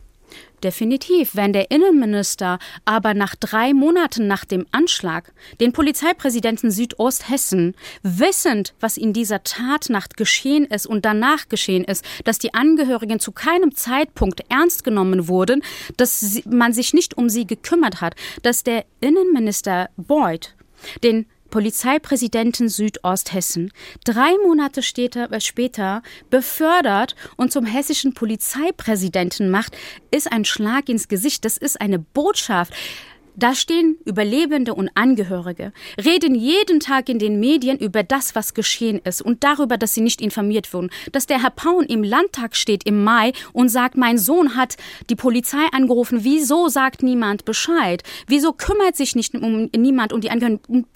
Definitiv. 0.64 1.36
Wenn 1.36 1.54
der 1.54 1.70
Innenminister 1.70 2.58
aber 2.84 3.14
nach 3.14 3.36
drei 3.36 3.74
Monaten 3.74 4.26
nach 4.26 4.44
dem 4.44 4.66
Anschlag 4.72 5.32
den 5.60 5.72
Polizeipräsidenten 5.72 6.72
Südosthessen, 6.72 7.76
wissend, 8.02 8.74
was 8.80 8.98
in 8.98 9.14
dieser 9.14 9.44
Tatnacht 9.44 10.18
geschehen 10.18 10.66
ist 10.66 10.88
und 10.88 11.06
danach 11.06 11.48
geschehen 11.48 11.84
ist, 11.84 12.04
dass 12.24 12.40
die 12.40 12.56
Angehörigen 12.56 13.20
zu 13.20 13.32
keinem 13.32 13.76
Zeitpunkt 13.76 14.42
ernst 14.50 14.84
genommen 14.84 15.28
wurden, 15.28 15.62
dass 15.96 16.42
man 16.46 16.74
sich 16.74 16.94
nicht 16.94 17.16
um 17.16 17.30
sie 17.30 17.46
gekümmert 17.46 18.02
hat, 18.02 18.16
dass 18.42 18.64
der 18.64 18.86
Innenminister 19.00 19.90
Boyd 19.96 20.56
den 21.04 21.28
Polizeipräsidenten 21.50 22.70
Südosthessen 22.70 23.72
drei 24.04 24.32
Monate 24.46 24.82
äh, 24.82 25.42
später 25.42 26.02
befördert 26.30 27.16
und 27.36 27.52
zum 27.52 27.66
hessischen 27.66 28.14
Polizeipräsidenten 28.14 29.50
macht, 29.50 29.76
ist 30.12 30.32
ein 30.32 30.46
Schlag 30.46 30.90
ins 30.90 31.08
Gesicht. 31.08 31.46
Das 31.46 31.58
ist 31.58 31.80
eine 31.80 32.00
Botschaft. 32.00 32.74
Da 33.40 33.54
stehen 33.54 33.98
Überlebende 34.04 34.74
und 34.74 34.90
Angehörige, 34.96 35.72
reden 36.04 36.34
jeden 36.34 36.80
Tag 36.80 37.08
in 37.08 37.20
den 37.20 37.40
Medien 37.40 37.78
über 37.78 38.02
das, 38.02 38.34
was 38.34 38.56
geschehen 38.56 39.00
ist 39.04 39.22
und 39.22 39.44
darüber, 39.44 39.78
dass 39.78 39.94
sie 39.94 40.02
nicht 40.02 40.22
informiert 40.22 40.74
wurden. 40.74 40.90
Dass 41.12 41.28
der 41.28 41.44
Herr 41.44 41.52
Paun 41.52 41.86
im 41.86 42.04
Landtag 42.04 42.56
steht 42.56 42.84
im 42.86 43.04
Mai 43.04 43.34
und 43.54 43.70
sagt, 43.70 43.96
mein 43.96 44.18
Sohn 44.18 44.56
hat 44.56 44.76
die 45.12 45.16
Polizei 45.16 45.68
angerufen, 45.72 46.24
wieso 46.24 46.68
sagt 46.68 47.04
niemand 47.04 47.46
Bescheid? 47.46 48.02
Wieso 48.26 48.54
kümmert 48.54 48.96
sich 48.96 49.16
nicht 49.16 49.36
um 49.36 49.70
niemand 49.76 50.14
um 50.14 50.22
die 50.22 50.32
Angehörigen? 50.32 50.88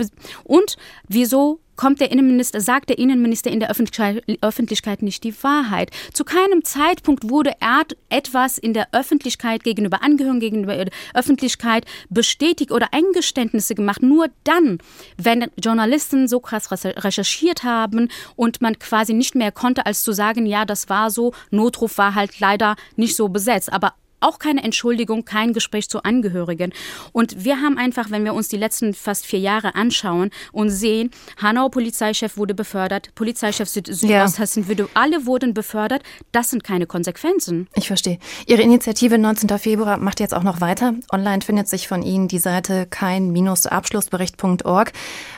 Und 0.43 0.77
wieso 1.07 1.60
kommt 1.75 1.99
der 2.01 2.11
Innenminister, 2.11 2.61
sagt 2.61 2.89
der 2.89 2.97
Innenminister 2.97 3.49
in 3.49 3.59
der 3.59 3.69
Öffentlichkeit, 3.69 5.01
nicht 5.01 5.23
die 5.23 5.43
Wahrheit. 5.43 5.91
Zu 6.13 6.23
keinem 6.23 6.63
Zeitpunkt 6.63 7.29
wurde 7.29 7.53
er 7.59 7.83
etwas 8.09 8.57
in 8.57 8.73
der 8.73 8.89
Öffentlichkeit 8.91 9.63
gegenüber 9.63 10.03
Angehörigen, 10.03 10.39
gegenüber 10.39 10.75
der 10.75 10.93
Öffentlichkeit 11.13 11.85
bestätigt 12.09 12.71
oder 12.71 12.89
Eingeständnisse 12.93 13.75
gemacht. 13.75 14.03
Nur 14.03 14.27
dann, 14.43 14.77
wenn 15.17 15.47
Journalisten 15.61 16.27
so 16.27 16.39
krass 16.39 16.71
recherchiert 16.71 17.63
haben 17.63 18.09
und 18.35 18.61
man 18.61 18.77
quasi 18.79 19.13
nicht 19.13 19.35
mehr 19.35 19.51
konnte, 19.51 19.85
als 19.85 20.03
zu 20.03 20.11
sagen, 20.11 20.45
ja, 20.45 20.65
das 20.65 20.89
war 20.89 21.09
so, 21.09 21.33
Notruf 21.49 21.97
war 21.97 22.15
halt 22.15 22.39
leider 22.39 22.75
nicht 22.95 23.15
so 23.15 23.29
besetzt. 23.29 23.71
Aber 23.71 23.93
auch 24.21 24.39
keine 24.39 24.63
Entschuldigung, 24.63 25.25
kein 25.25 25.53
Gespräch 25.53 25.89
zu 25.89 26.03
Angehörigen. 26.03 26.73
Und 27.11 27.43
wir 27.43 27.61
haben 27.61 27.77
einfach, 27.77 28.11
wenn 28.11 28.23
wir 28.23 28.33
uns 28.33 28.47
die 28.47 28.57
letzten 28.57 28.93
fast 28.93 29.25
vier 29.25 29.39
Jahre 29.39 29.75
anschauen 29.75 30.29
und 30.51 30.69
sehen, 30.69 31.11
Hanau 31.41 31.69
Polizeichef 31.69 32.37
wurde 32.37 32.53
befördert, 32.53 33.13
Polizeichef 33.15 33.69
Süd 33.69 33.87
Südosthessen, 33.87 34.65
ja. 34.67 34.85
alle 34.93 35.25
wurden 35.25 35.53
befördert. 35.53 36.03
Das 36.31 36.49
sind 36.49 36.63
keine 36.63 36.85
Konsequenzen. 36.85 37.67
Ich 37.75 37.87
verstehe. 37.87 38.19
Ihre 38.47 38.61
Initiative 38.61 39.17
19. 39.17 39.49
Februar 39.59 39.97
macht 39.97 40.19
jetzt 40.19 40.33
auch 40.33 40.43
noch 40.43 40.61
weiter. 40.61 40.93
Online 41.11 41.41
findet 41.41 41.67
sich 41.67 41.87
von 41.87 42.03
Ihnen 42.03 42.27
die 42.27 42.39
Seite 42.39 42.87
kein-abschlussbericht.org. 42.87 44.93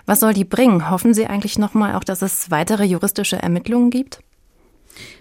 Was 0.05 0.19
soll 0.19 0.33
die 0.33 0.43
bringen? 0.43 0.89
Hoffen 0.89 1.13
Sie 1.13 1.27
eigentlich 1.27 1.57
nochmal 1.57 1.95
auch, 1.95 2.03
dass 2.03 2.21
es 2.21 2.51
weitere 2.51 2.83
juristische 2.83 3.41
Ermittlungen 3.41 3.89
gibt? 3.89 4.19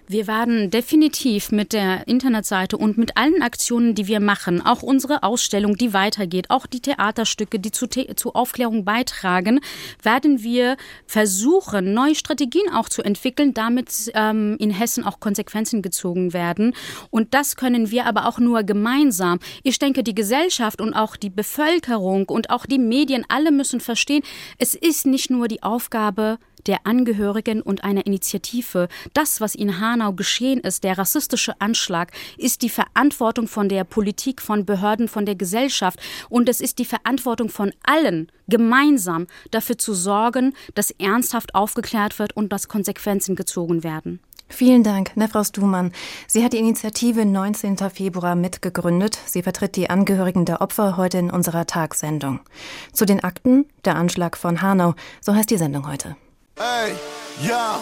Wir 0.08 0.26
werden 0.26 0.70
definitiv 0.70 1.52
mit 1.52 1.72
der 1.72 2.06
Internetseite 2.06 2.76
und 2.76 2.98
mit 2.98 3.16
allen 3.16 3.40
Aktionen, 3.40 3.94
die 3.94 4.08
wir 4.08 4.20
machen, 4.20 4.60
auch 4.60 4.82
unsere 4.82 5.22
Ausstellung, 5.22 5.76
die 5.76 5.94
weitergeht, 5.94 6.50
auch 6.50 6.66
die 6.66 6.80
Theaterstücke, 6.80 7.58
die 7.58 7.70
zu, 7.70 7.86
zu 7.88 8.34
Aufklärung 8.34 8.84
beitragen, 8.84 9.60
werden 10.02 10.42
wir 10.42 10.76
versuchen, 11.06 11.94
neue 11.94 12.14
Strategien 12.14 12.70
auch 12.74 12.88
zu 12.88 13.02
entwickeln, 13.02 13.54
damit 13.54 14.10
ähm, 14.14 14.56
in 14.58 14.70
Hessen 14.70 15.04
auch 15.04 15.18
Konsequenzen 15.18 15.80
gezogen 15.80 16.34
werden. 16.34 16.74
Und 17.10 17.32
das 17.32 17.56
können 17.56 17.90
wir 17.90 18.04
aber 18.04 18.26
auch 18.26 18.38
nur 18.38 18.64
gemeinsam. 18.64 19.38
Ich 19.62 19.78
denke, 19.78 20.02
die 20.02 20.14
Gesellschaft 20.14 20.80
und 20.80 20.92
auch 20.92 21.16
die 21.16 21.30
Bevölkerung 21.30 22.28
und 22.28 22.50
auch 22.50 22.66
die 22.66 22.78
Medien, 22.78 23.24
alle 23.28 23.50
müssen 23.50 23.80
verstehen, 23.80 24.22
es 24.58 24.74
ist 24.74 25.06
nicht 25.06 25.30
nur 25.30 25.48
die 25.48 25.62
Aufgabe 25.62 26.38
der 26.66 26.86
Angehörigen 26.86 27.62
und 27.62 27.84
einer 27.84 28.06
Initiative. 28.06 28.88
Das, 29.14 29.40
was 29.40 29.54
in 29.54 29.80
Hanau 29.80 30.12
geschehen 30.12 30.60
ist, 30.60 30.84
der 30.84 30.98
rassistische 30.98 31.60
Anschlag, 31.60 32.12
ist 32.36 32.62
die 32.62 32.68
Verantwortung 32.68 33.48
von 33.48 33.68
der 33.68 33.84
Politik, 33.84 34.40
von 34.40 34.64
Behörden, 34.64 35.08
von 35.08 35.26
der 35.26 35.34
Gesellschaft. 35.34 36.00
Und 36.28 36.48
es 36.48 36.60
ist 36.60 36.78
die 36.78 36.84
Verantwortung 36.84 37.48
von 37.48 37.72
allen, 37.84 38.30
gemeinsam 38.48 39.26
dafür 39.50 39.78
zu 39.78 39.94
sorgen, 39.94 40.54
dass 40.74 40.90
ernsthaft 40.92 41.54
aufgeklärt 41.54 42.18
wird 42.18 42.36
und 42.36 42.52
dass 42.52 42.68
Konsequenzen 42.68 43.36
gezogen 43.36 43.84
werden. 43.84 44.20
Vielen 44.52 44.82
Dank, 44.82 45.16
Nefraus 45.16 45.50
Dumann. 45.50 45.92
Sie 46.26 46.44
hat 46.44 46.52
die 46.52 46.58
Initiative 46.58 47.24
19. 47.24 47.78
Februar 47.90 48.34
mitgegründet. 48.34 49.18
Sie 49.24 49.42
vertritt 49.42 49.76
die 49.76 49.88
Angehörigen 49.88 50.44
der 50.44 50.60
Opfer 50.60 50.98
heute 50.98 51.16
in 51.16 51.30
unserer 51.30 51.66
Tagssendung. 51.66 52.40
Zu 52.92 53.06
den 53.06 53.24
Akten, 53.24 53.64
der 53.86 53.96
Anschlag 53.96 54.36
von 54.36 54.60
Hanau, 54.60 54.94
so 55.22 55.34
heißt 55.34 55.48
die 55.48 55.56
Sendung 55.56 55.88
heute. 55.88 56.16
Ey, 56.62 56.94
ja, 57.44 57.80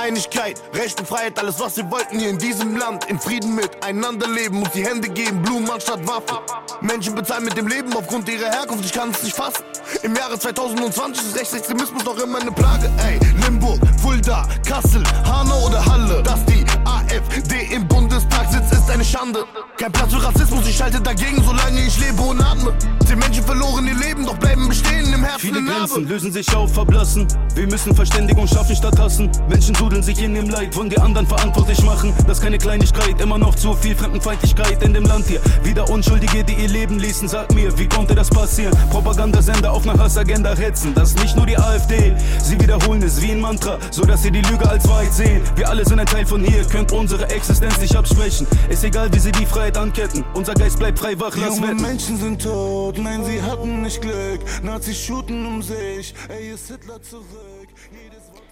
Einigkeit, 0.00 0.62
Recht 0.72 1.00
und 1.00 1.08
Freiheit, 1.08 1.36
alles 1.36 1.58
was 1.58 1.76
wir 1.76 1.90
wollten 1.90 2.20
hier 2.20 2.30
in 2.30 2.38
diesem 2.38 2.76
Land. 2.76 3.06
In 3.06 3.18
Frieden 3.18 3.56
miteinander 3.56 4.28
leben, 4.28 4.60
muss 4.60 4.70
die 4.70 4.86
Hände 4.86 5.08
geben, 5.08 5.42
Blumen 5.42 5.68
anstatt 5.68 6.06
Waffen. 6.06 6.38
Menschen 6.80 7.16
bezahlen 7.16 7.44
mit 7.44 7.56
dem 7.56 7.66
Leben 7.66 7.92
aufgrund 7.92 8.28
ihrer 8.28 8.48
Herkunft, 8.48 8.84
ich 8.84 8.92
kann 8.92 9.10
es 9.10 9.24
nicht 9.24 9.34
fassen. 9.34 9.64
Im 10.04 10.14
Jahre 10.14 10.38
2020 10.38 11.26
ist 11.26 11.36
Rechtsextremismus 11.36 12.04
noch 12.04 12.18
immer 12.18 12.38
eine 12.40 12.52
Plage. 12.52 12.88
Ey, 13.04 13.18
Limburg, 13.44 13.80
Fulda, 14.00 14.46
Kassel, 14.64 15.02
Hanau 15.24 15.66
oder 15.66 15.84
Halle, 15.84 16.22
dass 16.22 16.44
die 16.44 16.64
AfD 16.84 17.74
im 17.74 17.86
Bundestag 17.86 18.50
sitzt, 18.50 18.72
ist 18.72 18.90
eine 18.90 19.04
Schande. 19.04 19.44
Kein 19.76 19.92
Platz 19.92 20.12
für 20.12 20.22
Rassismus, 20.22 20.68
ich 20.68 20.76
schalte 20.76 21.00
dagegen, 21.00 21.42
solange 21.42 21.80
ich 21.80 21.98
lebe 21.98 22.20
und 22.22 22.40
atme. 22.40 22.72
Zehn 23.06 23.18
Menschen 23.18 23.44
verloren 23.44 23.86
ihr 23.86 23.94
Leben, 23.94 24.24
doch 24.24 24.36
bleiben 24.36 24.68
bestehen 24.68 25.12
im 25.12 25.24
Herzen 25.24 25.40
Viele 25.40 25.64
Grenzen 25.64 26.06
lösen 26.06 26.32
sich 26.32 26.54
auf, 26.54 26.72
verblassen. 26.72 27.26
Wir 27.54 27.66
müssen 27.66 27.94
Verständigung 27.94 28.46
schaffen 28.46 28.76
statt 28.76 28.98
hassen. 28.98 29.30
Menschen 29.48 29.74
sudeln 29.74 30.02
sich 30.02 30.22
in 30.22 30.34
dem 30.34 30.48
Leid, 30.48 30.76
wollen 30.76 30.90
die 30.90 30.98
anderen 30.98 31.26
verantwortlich 31.26 31.82
machen. 31.82 32.12
Das 32.26 32.38
ist 32.38 32.44
keine 32.44 32.58
Kleinigkeit, 32.58 33.20
immer 33.20 33.38
noch 33.38 33.54
zu 33.54 33.74
viel 33.74 33.96
Fremdenfeindlichkeit 33.96 34.82
in 34.82 34.94
dem 34.94 35.04
Land 35.04 35.26
hier. 35.26 35.40
Wieder 35.64 35.88
Unschuldige, 35.90 36.44
die 36.44 36.54
ihr 36.54 36.68
Leben 36.68 36.98
ließen, 36.98 37.26
sag 37.28 37.52
mir, 37.54 37.76
wie 37.78 37.88
konnte 37.88 38.14
das 38.14 38.28
passieren? 38.30 38.76
Propagandasender 38.90 39.72
auf 39.72 39.88
einer 39.88 40.00
Hassagenda 40.00 40.54
hetzen, 40.54 40.94
das 40.94 41.10
ist 41.10 41.20
nicht 41.20 41.36
nur 41.36 41.46
die 41.46 41.58
AfD. 41.58 42.14
Sie 42.42 42.60
wiederholen 42.60 43.02
es 43.02 43.20
wie 43.20 43.32
ein 43.32 43.40
Mantra, 43.40 43.78
so 43.90 44.02
dass 44.02 44.22
sie 44.22 44.30
die 44.30 44.42
Lüge 44.42 44.68
als 44.68 44.86
Wahrheit 44.88 45.12
sehen. 45.12 45.42
Wir 45.56 45.68
alle 45.68 45.84
sind 45.84 45.98
ein 45.98 46.06
Teil 46.06 46.26
von 46.26 46.44
hier, 46.44 46.64
könnt 46.70 46.92
unsere 46.92 47.28
Existenz 47.28 47.78
nicht 47.78 47.96
absprechen. 47.96 48.46
Ist 48.68 48.84
egal, 48.84 49.12
wie 49.12 49.18
sie 49.18 49.32
die 49.32 49.46
Freiheit 49.46 49.76
anketten, 49.76 50.24
unser 50.34 50.54
Geist 50.54 50.78
bleibt 50.78 50.98
frei 50.98 51.18
wach, 51.18 51.36
lass 51.36 51.56
Junge 51.56 51.68
wetten. 51.68 51.82
Menschen 51.82 52.16
sind 52.16 52.42
tot, 52.42 52.98
nein, 52.98 53.24
sie 53.24 53.42
hatten 53.42 53.82
nicht 53.82 54.00
Glück. 54.00 54.40
Nazis 54.62 54.98
shooten 54.98 55.44
um 55.46 55.62
sich, 55.62 56.14
ey, 56.28 56.50
ist 56.52 56.68
Hitler 56.68 57.02
zurück. 57.02 57.68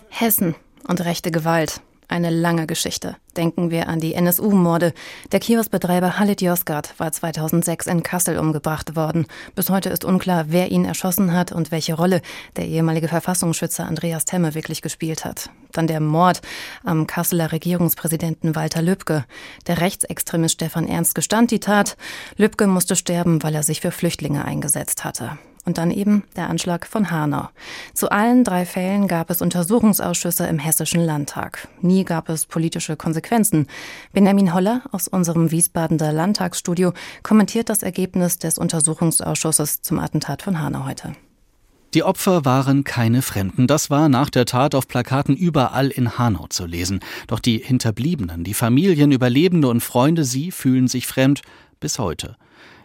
Hessen 0.08 0.54
und 0.86 1.04
rechte 1.04 1.30
Gewalt. 1.30 1.80
Eine 2.10 2.30
lange 2.30 2.66
Geschichte. 2.66 3.16
Denken 3.36 3.70
wir 3.70 3.88
an 3.88 4.00
die 4.00 4.14
NSU-Morde. 4.14 4.94
Der 5.30 5.40
Kioskbetreiber 5.40 6.18
Halit 6.18 6.40
Yozgat 6.40 6.94
war 6.96 7.12
2006 7.12 7.86
in 7.86 8.02
Kassel 8.02 8.38
umgebracht 8.38 8.96
worden. 8.96 9.26
Bis 9.54 9.68
heute 9.68 9.90
ist 9.90 10.06
unklar, 10.06 10.46
wer 10.48 10.70
ihn 10.70 10.86
erschossen 10.86 11.34
hat 11.34 11.52
und 11.52 11.70
welche 11.70 11.92
Rolle 11.92 12.22
der 12.56 12.66
ehemalige 12.66 13.08
Verfassungsschützer 13.08 13.86
Andreas 13.86 14.24
Temme 14.24 14.54
wirklich 14.54 14.80
gespielt 14.80 15.26
hat. 15.26 15.50
Dann 15.72 15.86
der 15.86 16.00
Mord 16.00 16.40
am 16.82 17.06
Kasseler 17.06 17.52
Regierungspräsidenten 17.52 18.56
Walter 18.56 18.80
Lübcke. 18.80 19.26
Der 19.66 19.82
Rechtsextremist 19.82 20.54
Stefan 20.54 20.88
Ernst 20.88 21.14
gestand 21.14 21.50
die 21.50 21.60
Tat. 21.60 21.98
Lübcke 22.38 22.66
musste 22.66 22.96
sterben, 22.96 23.42
weil 23.42 23.54
er 23.54 23.62
sich 23.62 23.82
für 23.82 23.90
Flüchtlinge 23.90 24.46
eingesetzt 24.46 25.04
hatte. 25.04 25.38
Und 25.68 25.76
dann 25.76 25.90
eben 25.90 26.22
der 26.34 26.48
Anschlag 26.48 26.86
von 26.86 27.10
Hanau. 27.10 27.50
Zu 27.92 28.10
allen 28.10 28.42
drei 28.42 28.64
Fällen 28.64 29.06
gab 29.06 29.28
es 29.28 29.42
Untersuchungsausschüsse 29.42 30.46
im 30.46 30.58
Hessischen 30.58 31.04
Landtag. 31.04 31.68
Nie 31.82 32.04
gab 32.04 32.30
es 32.30 32.46
politische 32.46 32.96
Konsequenzen. 32.96 33.66
Benjamin 34.14 34.54
Holler 34.54 34.80
aus 34.92 35.08
unserem 35.08 35.50
Wiesbadener 35.50 36.10
Landtagsstudio 36.14 36.94
kommentiert 37.22 37.68
das 37.68 37.82
Ergebnis 37.82 38.38
des 38.38 38.56
Untersuchungsausschusses 38.56 39.82
zum 39.82 39.98
Attentat 39.98 40.40
von 40.40 40.58
Hanau 40.58 40.86
heute. 40.86 41.12
Die 41.92 42.02
Opfer 42.02 42.46
waren 42.46 42.84
keine 42.84 43.20
Fremden. 43.20 43.66
Das 43.66 43.90
war 43.90 44.08
nach 44.08 44.30
der 44.30 44.46
Tat 44.46 44.74
auf 44.74 44.88
Plakaten 44.88 45.36
überall 45.36 45.88
in 45.88 46.16
Hanau 46.16 46.46
zu 46.46 46.64
lesen. 46.64 47.00
Doch 47.26 47.40
die 47.40 47.58
Hinterbliebenen, 47.58 48.42
die 48.42 48.54
Familien, 48.54 49.12
Überlebende 49.12 49.68
und 49.68 49.80
Freunde, 49.82 50.24
sie 50.24 50.50
fühlen 50.50 50.88
sich 50.88 51.06
fremd 51.06 51.42
bis 51.78 51.98
heute. 51.98 52.36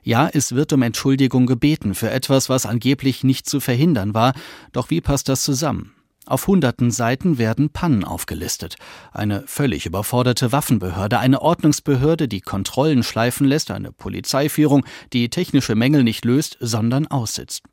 Ja, 0.04 0.30
es 0.32 0.54
wird 0.54 0.74
um 0.74 0.82
Entschuldigung 0.82 1.46
gebeten 1.46 1.96
für 1.96 2.12
etwas, 2.12 2.50
was 2.50 2.66
angeblich 2.66 3.24
nicht 3.24 3.48
zu 3.48 3.60
verhindern 3.60 4.14
war. 4.14 4.34
Doch 4.74 4.90
wie 4.90 5.02
passt 5.02 5.30
das 5.30 5.44
zusammen? 5.44 5.94
Auf 6.26 6.48
hunderten 6.48 6.92
Seiten 6.92 7.38
werden 7.38 7.70
Pannen 7.70 8.06
aufgelistet. 8.06 8.78
Eine 9.12 9.44
völlig 9.46 9.86
überforderte 9.86 10.52
Waffenbehörde, 10.54 11.20
eine 11.20 11.42
Ordnungsbehörde, 11.42 12.30
die 12.30 12.40
Kontrollen 12.40 13.04
schleifen 13.04 13.46
lässt, 13.46 13.72
eine 13.72 13.92
Polizeiführung, 13.92 14.86
die 15.12 15.30
technische 15.30 15.76
Mängel 15.76 16.04
nicht 16.04 16.24
löst, 16.24 16.58
sondern 16.62 17.08
aussitzt. 17.08 17.64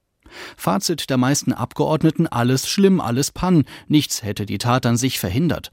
Fazit 0.56 1.10
der 1.10 1.16
meisten 1.16 1.52
Abgeordneten 1.52 2.26
alles 2.26 2.68
schlimm, 2.68 3.00
alles 3.00 3.32
Pannen, 3.32 3.64
nichts 3.88 4.22
hätte 4.22 4.46
die 4.46 4.58
Tat 4.58 4.86
an 4.86 4.96
sich 4.96 5.18
verhindert. 5.18 5.70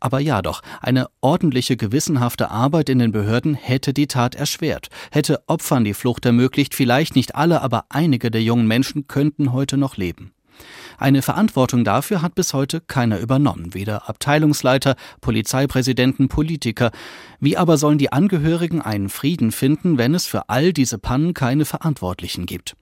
Aber 0.00 0.20
ja 0.20 0.42
doch, 0.42 0.62
eine 0.80 1.08
ordentliche, 1.20 1.76
gewissenhafte 1.76 2.50
Arbeit 2.50 2.88
in 2.88 2.98
den 2.98 3.12
Behörden 3.12 3.54
hätte 3.54 3.92
die 3.92 4.06
Tat 4.06 4.34
erschwert, 4.34 4.88
hätte 5.10 5.42
Opfern 5.46 5.84
die 5.84 5.94
Flucht 5.94 6.24
ermöglicht, 6.24 6.74
vielleicht 6.74 7.16
nicht 7.16 7.34
alle, 7.34 7.62
aber 7.62 7.86
einige 7.88 8.30
der 8.30 8.42
jungen 8.42 8.68
Menschen 8.68 9.08
könnten 9.08 9.52
heute 9.52 9.76
noch 9.76 9.96
leben. 9.96 10.32
Eine 10.98 11.22
Verantwortung 11.22 11.84
dafür 11.84 12.22
hat 12.22 12.34
bis 12.34 12.52
heute 12.52 12.80
keiner 12.80 13.18
übernommen, 13.20 13.74
weder 13.74 14.08
Abteilungsleiter, 14.08 14.96
Polizeipräsidenten, 15.20 16.28
Politiker. 16.28 16.90
Wie 17.38 17.56
aber 17.56 17.76
sollen 17.76 17.98
die 17.98 18.12
Angehörigen 18.12 18.82
einen 18.82 19.08
Frieden 19.08 19.52
finden, 19.52 19.98
wenn 19.98 20.14
es 20.14 20.26
für 20.26 20.48
all 20.48 20.72
diese 20.72 20.98
Pannen 20.98 21.34
keine 21.34 21.64
Verantwortlichen 21.64 22.46
gibt? 22.46 22.76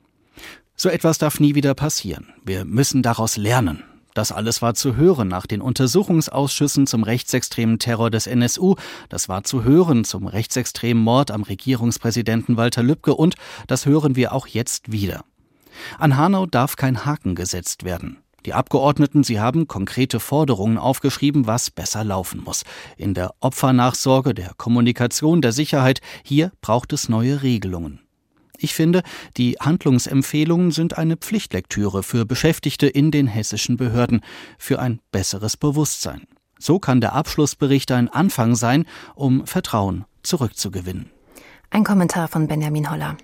So 0.75 0.89
etwas 0.89 1.19
darf 1.19 1.41
nie 1.41 1.55
wieder 1.55 1.75
passieren. 1.75 2.33
Wir 2.45 2.65
müssen 2.65 3.03
daraus 3.03 3.37
lernen. 3.37 3.83
Das 4.17 4.33
alles 4.33 4.63
war 4.63 4.73
zu 4.73 4.97
hören 4.97 5.29
nach 5.29 5.45
den 5.47 5.61
Untersuchungsausschüssen 5.61 6.87
zum 6.87 7.03
rechtsextremen 7.03 7.79
Terror 7.79 8.11
des 8.11 8.27
NSU, 8.27 8.77
das 9.11 9.29
war 9.29 9.45
zu 9.45 9.63
hören 9.63 10.05
zum 10.05 10.27
rechtsextremen 10.27 11.05
Mord 11.05 11.31
am 11.31 11.43
Regierungspräsidenten 11.43 12.57
Walter 12.57 12.83
Lübcke 12.83 13.15
und 13.15 13.35
das 13.67 13.85
hören 13.85 14.17
wir 14.17 14.33
auch 14.33 14.47
jetzt 14.47 14.91
wieder. 14.91 15.23
An 15.99 16.17
Hanau 16.17 16.47
darf 16.47 16.77
kein 16.77 17.05
Haken 17.05 17.35
gesetzt 17.35 17.85
werden. 17.85 18.17
Die 18.47 18.55
Abgeordneten, 18.55 19.23
sie 19.23 19.39
haben 19.39 19.69
konkrete 19.69 20.19
Forderungen 20.19 20.79
aufgeschrieben, 20.79 21.47
was 21.47 21.71
besser 21.71 22.03
laufen 22.03 22.43
muss. 22.43 22.63
In 22.97 23.13
der 23.13 23.35
Opfernachsorge, 23.41 24.33
der 24.33 24.53
Kommunikation, 24.57 25.43
der 25.43 25.53
Sicherheit, 25.53 26.01
hier 26.25 26.53
braucht 26.63 26.95
es 26.95 27.11
neue 27.11 27.43
Regelungen. 27.43 28.06
Ich 28.59 28.75
finde, 28.75 29.03
die 29.37 29.57
Handlungsempfehlungen 29.61 30.71
sind 30.71 30.99
eine 30.99 31.17
Pflichtlektüre 31.17 32.03
für 32.03 32.25
Beschäftigte 32.25 32.87
in 32.87 33.11
den 33.11 33.27
hessischen 33.27 33.77
Behörden, 33.77 34.21
für 34.59 34.79
ein 34.79 35.01
besseres 35.13 35.57
Bewusstsein. 35.57 36.23
So 36.59 36.79
kann 36.79 37.01
der 37.01 37.13
Abschlussbericht 37.15 37.93
ein 37.93 38.09
Anfang 38.09 38.55
sein, 38.55 38.87
um 39.15 39.47
Vertrauen 39.47 40.05
zurückzugewinnen. 40.23 41.11
Ein 41.71 41.85
Kommentar 41.85 42.29
von 42.29 42.47
Benjamin 42.47 42.91
Holler. 42.91 43.17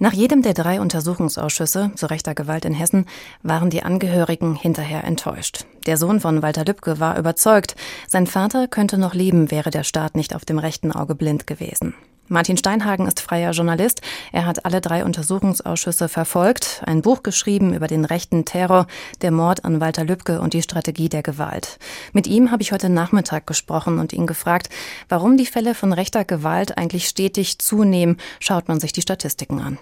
Nach 0.00 0.12
jedem 0.12 0.42
der 0.42 0.54
drei 0.54 0.80
Untersuchungsausschüsse 0.80 1.90
zu 1.96 2.06
rechter 2.06 2.34
Gewalt 2.34 2.64
in 2.64 2.72
Hessen 2.72 3.06
waren 3.42 3.68
die 3.68 3.82
Angehörigen 3.82 4.54
hinterher 4.54 5.02
enttäuscht. 5.02 5.66
Der 5.86 5.96
Sohn 5.96 6.20
von 6.20 6.40
Walter 6.40 6.64
Lübcke 6.64 7.00
war 7.00 7.18
überzeugt, 7.18 7.74
sein 8.06 8.28
Vater 8.28 8.68
könnte 8.68 8.96
noch 8.96 9.14
leben, 9.14 9.50
wäre 9.50 9.70
der 9.70 9.82
Staat 9.82 10.14
nicht 10.14 10.36
auf 10.36 10.44
dem 10.44 10.58
rechten 10.58 10.92
Auge 10.92 11.16
blind 11.16 11.48
gewesen. 11.48 11.94
Martin 12.28 12.58
Steinhagen 12.58 13.06
ist 13.06 13.20
freier 13.20 13.52
Journalist. 13.52 14.02
Er 14.32 14.44
hat 14.44 14.64
alle 14.66 14.80
drei 14.80 15.04
Untersuchungsausschüsse 15.04 16.08
verfolgt, 16.08 16.82
ein 16.84 17.00
Buch 17.00 17.22
geschrieben 17.22 17.72
über 17.72 17.86
den 17.86 18.04
rechten 18.04 18.44
Terror, 18.44 18.86
der 19.22 19.30
Mord 19.30 19.64
an 19.64 19.80
Walter 19.80 20.04
Lübcke 20.04 20.40
und 20.40 20.52
die 20.52 20.62
Strategie 20.62 21.08
der 21.08 21.22
Gewalt. 21.22 21.78
Mit 22.12 22.26
ihm 22.26 22.50
habe 22.50 22.62
ich 22.62 22.72
heute 22.72 22.90
Nachmittag 22.90 23.46
gesprochen 23.46 23.98
und 23.98 24.12
ihn 24.12 24.26
gefragt, 24.26 24.68
warum 25.08 25.36
die 25.36 25.46
Fälle 25.46 25.74
von 25.74 25.92
rechter 25.92 26.24
Gewalt 26.24 26.76
eigentlich 26.76 27.08
stetig 27.08 27.58
zunehmen, 27.58 28.18
schaut 28.40 28.68
man 28.68 28.78
sich 28.78 28.92
die 28.92 29.02
Statistiken 29.02 29.60
an. 29.60 29.78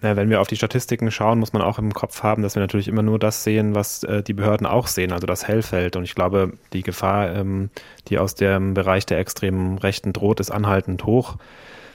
Na, 0.00 0.14
wenn 0.14 0.30
wir 0.30 0.40
auf 0.40 0.46
die 0.46 0.56
Statistiken 0.56 1.10
schauen, 1.10 1.40
muss 1.40 1.52
man 1.52 1.62
auch 1.62 1.78
im 1.78 1.92
Kopf 1.92 2.22
haben, 2.22 2.42
dass 2.42 2.54
wir 2.54 2.60
natürlich 2.60 2.86
immer 2.86 3.02
nur 3.02 3.18
das 3.18 3.42
sehen, 3.42 3.74
was 3.74 4.04
äh, 4.04 4.22
die 4.22 4.32
Behörden 4.32 4.66
auch 4.66 4.86
sehen, 4.86 5.12
also 5.12 5.26
das 5.26 5.48
Hellfeld. 5.48 5.96
Und 5.96 6.04
ich 6.04 6.14
glaube, 6.14 6.52
die 6.72 6.82
Gefahr, 6.82 7.34
ähm, 7.34 7.70
die 8.06 8.18
aus 8.18 8.36
dem 8.36 8.74
Bereich 8.74 9.06
der 9.06 9.18
extremen 9.18 9.76
Rechten 9.78 10.12
droht, 10.12 10.38
ist 10.38 10.50
anhaltend 10.50 11.04
hoch. 11.04 11.36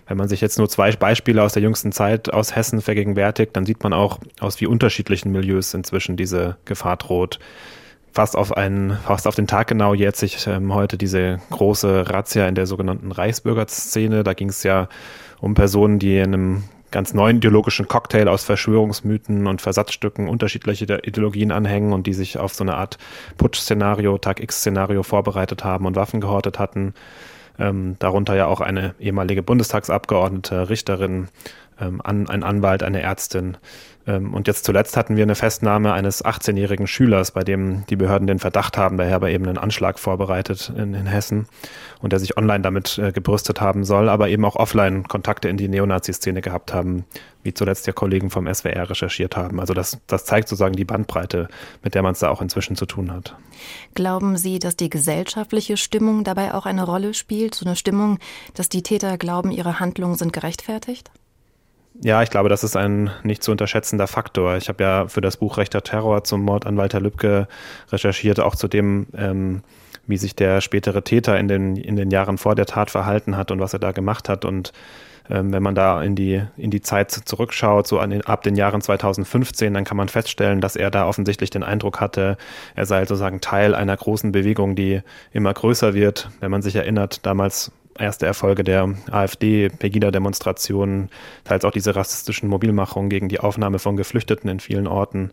Wenn 0.06 0.18
man 0.18 0.28
sich 0.28 0.42
jetzt 0.42 0.58
nur 0.58 0.68
zwei 0.68 0.92
Beispiele 0.92 1.42
aus 1.42 1.54
der 1.54 1.62
jüngsten 1.62 1.94
Zeit 1.94 2.34
aus 2.34 2.54
Hessen 2.54 2.82
vergegenwärtigt, 2.82 3.56
dann 3.56 3.66
sieht 3.66 3.84
man 3.84 3.94
auch, 3.94 4.20
aus 4.42 4.60
wie 4.60 4.68
unterschiedlichen 4.68 5.32
Milieus 5.32 5.74
inzwischen 5.74 6.18
diese 6.18 6.58
Gefahr 6.66 6.98
droht 6.98 7.40
fast 8.14 8.38
auf 8.38 8.56
einen, 8.56 8.92
fast 8.92 9.28
auf 9.28 9.36
den 9.36 9.48
Tag 9.48 9.68
genau 9.68 9.96
jährt 9.96 10.16
sich 10.16 10.46
ähm, 10.46 10.74
heute 10.74 10.98
diese 10.98 11.40
große 11.50 12.10
Razzia 12.10 12.48
in 12.48 12.54
der 12.54 12.68
sogenannten 12.68 13.12
Reichsbürgerszene. 13.12 14.24
Da 14.24 14.34
ging 14.34 14.50
es 14.50 14.62
ja 14.62 14.88
um 15.42 15.56
Personen, 15.56 15.98
die 15.98 16.18
in 16.18 16.34
einem 16.34 16.64
ganz 16.94 17.14
neuen 17.14 17.38
ideologischen 17.38 17.88
Cocktail 17.90 18.30
aus 18.30 18.46
Verschwörungsmythen 18.46 19.48
und 19.48 19.62
Versatzstücken 19.62 20.30
unterschiedlicher 20.30 21.06
Ideologien 21.06 21.52
anhängen 21.52 21.92
und 21.92 22.08
die 22.08 22.14
sich 22.14 22.38
auf 22.38 22.54
so 22.54 22.64
eine 22.64 22.76
Art 22.76 22.98
Putsch-Szenario, 23.38 24.18
Tag-X-Szenario 24.20 25.04
vorbereitet 25.04 25.66
haben 25.66 25.86
und 25.86 25.98
Waffen 25.98 26.22
gehortet 26.22 26.60
hatten. 26.60 26.94
Ähm, 27.60 27.98
darunter 28.00 28.36
ja 28.36 28.46
auch 28.46 28.62
eine 28.62 28.96
ehemalige 29.00 29.44
Bundestagsabgeordnete, 29.44 30.70
Richterin, 30.70 31.28
ähm, 31.80 32.00
an, 32.04 32.30
ein 32.30 32.44
Anwalt, 32.44 32.84
eine 32.84 33.02
Ärztin. 33.02 33.58
Ähm, 34.06 34.34
und 34.34 34.48
jetzt 34.48 34.66
zuletzt 34.66 34.98
hatten 34.98 35.16
wir 35.16 35.24
eine 35.24 35.36
Festnahme 35.36 35.94
eines 35.94 36.24
18-jährigen 36.24 36.88
Schülers, 36.88 37.32
bei 37.32 37.44
dem 37.44 37.86
die 37.88 37.96
Behörden 37.96 38.28
den 38.28 38.40
Verdacht 38.40 38.78
haben, 38.78 38.98
der 38.98 39.08
Herr 39.08 39.24
eben 39.24 39.48
einen 39.48 39.58
Anschlag 39.58 40.00
vorbereitet 40.00 40.72
in, 40.76 40.94
in 40.94 41.06
Hessen 41.06 41.48
und 42.02 42.12
der 42.12 42.20
sich 42.20 42.38
online 42.38 42.62
damit 42.62 42.98
äh, 42.98 43.12
gebrüstet 43.12 43.62
haben 43.62 43.84
soll, 43.84 44.10
aber 44.10 44.30
eben 44.30 44.44
auch 44.46 44.56
offline 44.56 45.08
Kontakte 45.08 45.48
in 45.48 45.58
die 45.58 45.70
Neonazi-Szene 45.70 46.42
gehabt 46.42 46.74
haben, 46.74 47.06
wie 47.44 47.54
zuletzt 47.54 47.88
ja 47.88 47.94
Kollegen 47.94 48.30
vom 48.30 48.52
SWR 48.54 48.90
recherchiert 48.90 49.38
haben. 49.38 49.60
Also 49.60 49.74
das, 49.74 50.00
das 50.08 50.26
zeigt 50.26 50.50
sozusagen 50.50 50.76
die 50.76 50.86
Bandbreite, 50.86 51.48
mit 51.84 51.96
der 51.96 52.02
man 52.02 52.14
es 52.14 52.20
da 52.20 52.30
auch 52.30 52.42
inzwischen 52.42 52.76
zu 52.76 52.86
tun 52.86 53.12
hat. 53.12 53.36
Glauben 53.96 54.38
Sie, 54.38 54.60
dass 54.60 54.76
die 54.76 54.90
gesellschaftliche 54.90 55.78
Stimmung 55.78 56.24
dabei 56.24 56.54
auch 56.54 56.66
eine 56.66 56.84
Rolle 56.84 57.14
spielt? 57.14 57.56
So 57.56 57.66
eine 57.66 57.76
Stimmung, 57.76 58.20
dass 58.54 58.70
die 58.70 58.84
Täter 58.84 59.18
glauben, 59.18 59.52
ihre 59.52 59.80
Handlungen 59.80 60.16
sind 60.16 60.34
gerechtfertigt? 60.34 61.12
Ja, 62.02 62.24
ich 62.24 62.30
glaube, 62.32 62.50
das 62.50 62.64
ist 62.64 62.76
ein 62.76 63.12
nicht 63.24 63.44
zu 63.44 63.52
unterschätzender 63.52 64.08
Faktor. 64.08 64.58
Ich 64.58 64.68
habe 64.68 64.84
ja 64.84 65.08
für 65.08 65.22
das 65.22 65.38
Buch 65.38 65.58
Rechter 65.58 65.84
Terror 65.84 66.24
zum 66.24 66.42
Mord 66.42 66.66
an 66.66 66.76
Walter 66.76 67.00
Lübcke 67.00 67.48
recherchiert, 67.92 68.40
auch 68.40 68.56
zu 68.56 68.68
dem, 68.68 69.08
ähm, 69.16 69.64
wie 70.08 70.18
sich 70.18 70.36
der 70.36 70.62
spätere 70.62 71.04
Täter 71.04 71.40
in 71.40 71.48
den, 71.48 71.76
in 71.76 71.96
den 71.96 72.10
Jahren 72.10 72.38
vor 72.38 72.56
der 72.56 72.66
Tat 72.66 72.90
verhalten 72.90 73.38
hat 73.38 73.52
und 73.52 73.60
was 73.60 73.74
er 73.74 73.80
da 73.80 73.92
gemacht 73.92 74.28
hat. 74.28 74.44
Und 74.44 74.74
ähm, 75.30 75.54
wenn 75.54 75.64
man 75.64 75.76
da 75.76 76.02
in 76.02 76.16
die, 76.16 76.42
in 76.58 76.72
die 76.72 76.82
Zeit 76.82 77.12
zurückschaut, 77.12 77.88
so 77.88 78.06
den, 78.06 78.22
ab 78.24 78.42
den 78.44 78.56
Jahren 78.56 78.82
2015, 78.82 79.74
dann 79.74 79.84
kann 79.86 79.98
man 79.98 80.10
feststellen, 80.10 80.62
dass 80.62 80.76
er 80.76 80.92
da 80.92 81.08
offensichtlich 81.08 81.52
den 81.52 81.64
Eindruck 81.64 82.02
hatte, 82.02 82.38
er 82.76 82.86
sei 82.86 83.02
sozusagen 83.02 83.40
Teil 83.40 83.76
einer 83.76 83.96
großen 83.96 84.32
Bewegung, 84.32 84.76
die 84.76 85.02
immer 85.32 85.54
größer 85.54 85.94
wird. 85.94 86.30
Wenn 86.40 86.52
man 86.52 86.64
sich 86.64 86.76
erinnert, 86.76 87.26
damals 87.26 87.72
erste 87.98 88.26
Erfolge 88.26 88.64
der 88.64 88.94
AfD-Pegida-Demonstrationen, 89.12 91.10
teils 91.44 91.66
auch 91.66 91.72
diese 91.72 91.96
rassistischen 91.96 92.50
Mobilmachungen 92.50 93.10
gegen 93.10 93.30
die 93.30 93.40
Aufnahme 93.40 93.80
von 93.80 93.98
Geflüchteten 93.98 94.50
in 94.50 94.60
vielen 94.60 94.88
Orten 94.88 95.32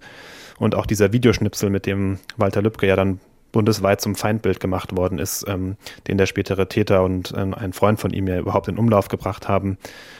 und 0.58 0.74
auch 0.74 0.86
dieser 0.86 1.12
Videoschnipsel, 1.12 1.70
mit 1.70 1.86
dem 1.86 2.18
Walter 2.36 2.62
Lübcke 2.62 2.86
ja 2.86 2.96
dann 2.96 3.20
bundesweit 3.52 4.00
zum 4.00 4.14
Feindbild 4.14 4.60
gemacht 4.60 4.96
worden 4.96 5.18
ist, 5.18 5.44
ähm, 5.48 5.76
den 6.06 6.18
der 6.18 6.26
spätere 6.26 6.68
Täter 6.68 7.02
und 7.02 7.34
ähm, 7.36 7.54
ein 7.54 7.72
Freund 7.72 8.00
von 8.00 8.12
ihm 8.12 8.26
ja 8.28 8.38
überhaupt 8.38 8.68
in 8.68 8.78
Umlauf 8.78 9.08
gebracht 9.08 9.48
haben 9.48 9.78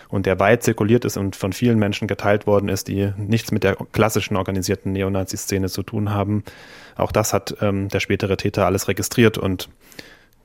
und 0.09 0.27
der 0.27 0.41
weit 0.41 0.63
zirkuliert 0.63 1.05
ist 1.05 1.17
und 1.17 1.37
von 1.37 1.53
vielen 1.53 1.79
Menschen 1.79 2.09
geteilt 2.09 2.47
worden 2.47 2.69
ist, 2.69 2.89
die 2.89 3.13
nichts 3.17 3.53
mit 3.53 3.63
der 3.63 3.77
klassischen 3.93 4.37
organisierten 4.37 4.93
Neonazi-Szene 4.93 5.69
zu 5.69 5.83
tun 5.83 6.11
haben. 6.11 6.43
Auch 6.97 7.13
das 7.13 7.33
hat 7.33 7.57
ähm, 7.61 7.89
der 7.89 8.01
spätere 8.01 8.37
Täter 8.37 8.67
alles 8.67 8.89
registriert 8.89 9.39
und 9.39 9.69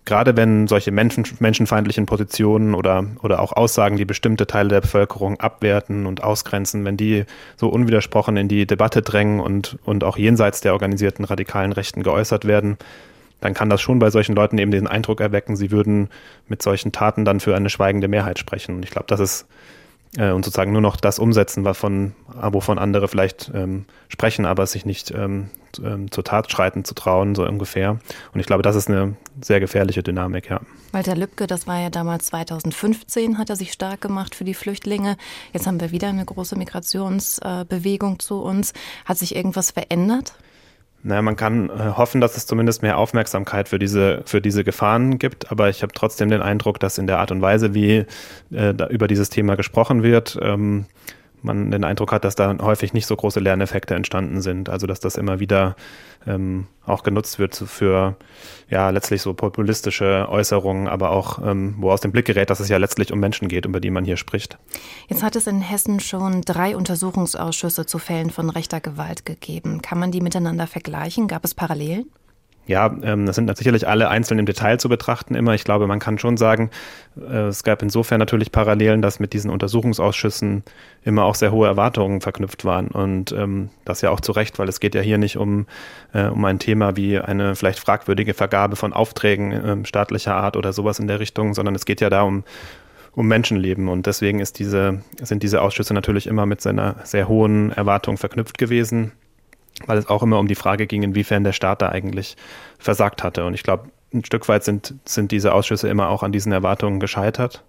gerade 0.06 0.38
wenn 0.38 0.68
solche 0.68 0.92
Menschen, 0.92 1.26
menschenfeindlichen 1.40 2.06
Positionen 2.06 2.76
oder, 2.76 3.06
oder 3.22 3.42
auch 3.42 3.52
Aussagen, 3.52 3.98
die 3.98 4.06
bestimmte 4.06 4.48
Teile 4.48 4.70
der 4.70 4.82
Bevölkerung 4.82 5.40
abwerten 5.40 6.06
und 6.06 6.24
ausgrenzen, 6.24 6.86
wenn 6.86 6.96
die 6.96 7.26
so 7.58 7.70
unwidersprochen 7.70 8.38
in 8.38 8.48
die 8.48 8.68
Debatte 8.68 9.02
drängen 9.02 9.40
und, 9.40 9.78
und 9.84 10.04
auch 10.04 10.18
jenseits 10.18 10.62
der 10.62 10.74
organisierten 10.74 11.26
radikalen 11.26 11.72
Rechten 11.72 12.04
geäußert 12.04 12.46
werden, 12.46 12.78
dann 13.42 13.54
kann 13.54 13.70
das 13.70 13.82
schon 13.82 14.00
bei 14.00 14.10
solchen 14.12 14.36
Leuten 14.36 14.58
eben 14.58 14.72
den 14.72 14.88
Eindruck 14.88 15.22
erwecken, 15.22 15.56
sie 15.56 15.72
würden 15.72 16.10
mit 16.48 16.62
solchen 16.62 16.92
Taten 16.92 17.26
dann 17.26 17.40
für 17.40 17.56
eine 17.56 17.70
schweigende 17.70 18.08
Mehrheit 18.08 18.40
sprechen. 18.40 18.76
Und 18.76 18.86
ich 18.86 18.92
glaube, 18.92 19.08
das 19.08 19.20
ist 19.20 19.48
äh, 20.18 20.32
und 20.32 20.46
sozusagen 20.46 20.72
nur 20.72 20.82
noch 20.82 20.98
das 20.98 21.20
umsetzen, 21.20 21.66
wovon, 21.66 22.14
wovon 22.28 22.78
andere 22.78 23.08
vielleicht 23.08 23.52
ähm, 23.54 23.86
sprechen, 24.08 24.46
aber 24.46 24.66
sich 24.68 24.86
nicht 24.86 25.12
ähm, 25.12 25.50
ähm, 25.84 26.12
zur 26.12 26.24
Tat 26.24 26.52
schreiten 26.52 26.86
zu 26.86 26.96
trauen, 26.96 27.36
so 27.36 27.46
ungefähr. 27.46 28.00
Und 28.34 28.40
ich 28.40 28.46
glaube, 28.46 28.64
das 28.64 28.76
ist 28.76 28.90
eine 28.90 29.16
sehr 29.42 29.60
gefährliche 29.60 30.04
Dynamik, 30.04 30.50
ja. 30.50 30.62
Walter 30.92 31.16
Lübcke, 31.16 31.48
das 31.48 31.68
war 31.68 31.80
ja 31.80 31.90
damals 31.90 32.28
2015, 32.28 33.38
hat 33.38 33.50
er 33.50 33.56
sich 33.56 33.72
stark 33.72 34.02
gemacht 34.02 34.36
für 34.36 34.46
die 34.46 34.54
Flüchtlinge. 34.54 35.18
Jetzt 35.54 35.68
haben 35.68 35.82
wir 35.82 35.92
wieder 35.92 36.08
eine 36.08 36.26
große 36.26 36.58
Migrationsbewegung 36.58 38.16
äh, 38.16 38.18
zu 38.18 38.42
uns. 38.42 38.74
Hat 39.04 39.18
sich 39.18 39.36
irgendwas 39.36 39.72
verändert? 39.72 40.34
Naja, 41.08 41.22
man 41.22 41.36
kann 41.36 41.70
äh, 41.70 41.92
hoffen, 41.96 42.20
dass 42.20 42.36
es 42.36 42.48
zumindest 42.48 42.82
mehr 42.82 42.98
Aufmerksamkeit 42.98 43.70
für 43.70 43.78
diese, 43.78 44.24
für 44.26 44.42
diese 44.42 44.64
Gefahren 44.64 45.20
gibt, 45.20 45.52
aber 45.52 45.70
ich 45.70 45.84
habe 45.84 45.94
trotzdem 45.94 46.30
den 46.30 46.42
Eindruck, 46.42 46.80
dass 46.80 46.98
in 46.98 47.06
der 47.06 47.20
Art 47.20 47.30
und 47.30 47.44
Weise, 47.44 47.76
wie 47.76 48.06
äh, 48.52 48.74
über 48.90 49.08
dieses 49.08 49.30
Thema 49.30 49.56
gesprochen 49.56 50.02
wird, 50.02 50.40
ähm, 50.42 50.86
man 51.46 51.72
den 51.72 51.84
Eindruck 51.84 52.12
hat, 52.12 52.26
dass 52.26 52.36
da 52.36 52.58
häufig 52.62 52.94
nicht 52.94 53.06
so 53.06 53.16
große 53.16 53.40
Lerneffekte 53.40 53.96
entstanden 53.96 54.42
sind. 54.42 54.70
Also 54.70 54.88
dass 54.88 55.00
das 55.00 55.16
immer 55.16 55.40
wieder 55.40 55.76
ähm, 56.28 56.68
auch 56.86 57.04
genutzt 57.04 57.40
wird 57.40 57.56
für 57.56 58.16
ja 58.70 58.90
letztlich 58.90 59.22
so 59.22 59.34
populistische 59.34 60.28
Äußerungen, 60.30 60.88
aber 60.88 61.12
auch 61.12 61.40
ähm, 61.46 61.76
wo 61.78 61.92
aus 61.92 62.02
dem 62.02 62.12
Blick 62.12 62.26
gerät, 62.26 62.50
dass 62.50 62.60
es 62.60 62.70
ja 62.70 62.78
letztlich 62.78 63.12
um 63.14 63.20
Menschen 63.20 63.48
geht, 63.48 63.66
über 63.66 63.80
die 63.80 63.92
man 63.92 64.06
hier 64.06 64.18
spricht. 64.18 64.58
Jetzt 65.08 65.24
hat 65.24 65.36
es 65.36 65.48
in 65.48 65.62
Hessen 65.62 66.00
schon 66.00 66.42
drei 66.42 66.76
Untersuchungsausschüsse 66.76 67.86
zu 67.86 68.00
Fällen 68.00 68.30
von 68.30 68.50
rechter 68.50 68.82
Gewalt 68.82 69.26
gegeben. 69.26 69.82
Kann 69.82 70.00
man 70.00 70.12
die 70.12 70.22
miteinander 70.22 70.68
vergleichen? 70.68 71.28
Gab 71.28 71.46
es 71.46 71.54
Parallelen? 71.54 72.10
Ja, 72.68 72.96
ähm, 73.04 73.28
das 73.28 73.36
sind 73.36 73.56
sicherlich 73.58 73.88
alle 73.88 74.10
einzeln 74.10 74.40
im 74.40 74.48
Detail 74.48 74.80
zu 74.80 74.90
betrachten 74.90 75.36
immer. 75.36 75.54
Ich 75.54 75.64
glaube, 75.64 75.86
man 75.86 76.00
kann 76.00 76.18
schon 76.18 76.36
sagen, 76.36 76.72
äh, 77.16 77.48
es 77.48 77.64
gab 77.64 77.84
insofern 77.84 78.18
natürlich 78.20 78.52
Parallelen, 78.52 79.04
dass 79.04 79.20
mit 79.20 79.34
diesen 79.34 79.52
Untersuchungsausschüssen 79.52 80.64
immer 81.04 81.26
auch 81.26 81.36
sehr 81.36 81.52
hohe 81.52 81.68
Erwartungen 81.68 82.22
verknüpft 82.22 82.66
waren. 82.66 82.88
Und 82.88 83.32
ähm, 83.34 83.70
das 83.86 84.02
ja 84.02 84.10
auch 84.10 84.20
zu 84.20 84.32
Recht, 84.32 84.58
weil 84.58 84.68
es 84.68 84.80
geht 84.80 84.96
ja 84.96 85.02
hier 85.02 85.20
nicht 85.20 85.38
um, 85.38 85.68
äh, 86.14 86.26
um 86.26 86.44
ein 86.46 86.58
Thema 86.58 86.96
wie 86.96 87.20
eine 87.20 87.56
vielleicht 87.56 87.80
fragwürdige 87.80 88.34
Vergabe 88.34 88.76
von 88.76 88.94
Aufträgen 88.94 89.52
äh, 89.52 89.86
staatlicher 89.86 90.36
Art 90.36 90.58
oder 90.58 90.74
sowas 90.74 90.98
in 90.98 91.08
der 91.08 91.20
Richtung, 91.20 91.54
sondern 91.54 91.76
es 91.76 91.86
geht 91.86 92.02
ja 92.02 92.10
da 92.10 92.24
um, 92.24 92.44
um 93.14 93.28
Menschenleben. 93.28 93.90
Und 93.90 94.08
deswegen 94.08 94.40
ist 94.40 94.58
diese, 94.58 95.02
sind 95.22 95.44
diese 95.44 95.62
Ausschüsse 95.62 95.94
natürlich 95.94 96.26
immer 96.26 96.48
mit 96.48 96.62
seiner 96.62 96.96
sehr 97.04 97.28
hohen 97.28 97.72
Erwartung 97.72 98.18
verknüpft 98.18 98.58
gewesen 98.58 99.12
weil 99.86 99.98
es 99.98 100.08
auch 100.08 100.24
immer 100.24 100.40
um 100.40 100.48
die 100.48 100.56
Frage 100.56 100.88
ging, 100.88 101.04
inwiefern 101.04 101.44
der 101.44 101.54
Staat 101.54 101.82
da 101.82 101.90
eigentlich 101.90 102.38
versagt 102.78 103.24
hatte. 103.24 103.46
Und 103.46 103.54
ich 103.54 103.64
glaube, 103.64 103.90
ein 104.14 104.24
Stück 104.24 104.48
weit 104.48 104.64
sind, 104.64 104.94
sind 105.06 105.32
diese 105.32 105.54
Ausschüsse 105.54 105.90
immer 105.90 106.10
auch 106.10 106.24
an 106.24 106.32
diesen 106.32 106.52
Erwartungen 106.52 107.00
gescheitert. 107.00 107.64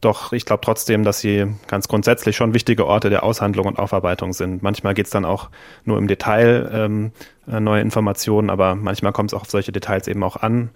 Doch 0.00 0.32
ich 0.32 0.46
glaube 0.46 0.62
trotzdem, 0.64 1.04
dass 1.04 1.20
sie 1.20 1.46
ganz 1.66 1.86
grundsätzlich 1.86 2.34
schon 2.34 2.54
wichtige 2.54 2.86
Orte 2.86 3.10
der 3.10 3.22
Aushandlung 3.22 3.66
und 3.66 3.78
Aufarbeitung 3.78 4.32
sind. 4.32 4.62
Manchmal 4.62 4.94
geht 4.94 5.06
es 5.06 5.12
dann 5.12 5.26
auch 5.26 5.50
nur 5.84 5.98
im 5.98 6.08
Detail 6.08 6.70
ähm, 6.72 7.12
äh, 7.46 7.60
neue 7.60 7.82
Informationen, 7.82 8.48
aber 8.48 8.74
manchmal 8.74 9.12
kommt 9.12 9.30
es 9.30 9.34
auch 9.34 9.42
auf 9.42 9.50
solche 9.50 9.72
Details 9.72 10.08
eben 10.08 10.22
auch 10.22 10.36
an. 10.36 10.70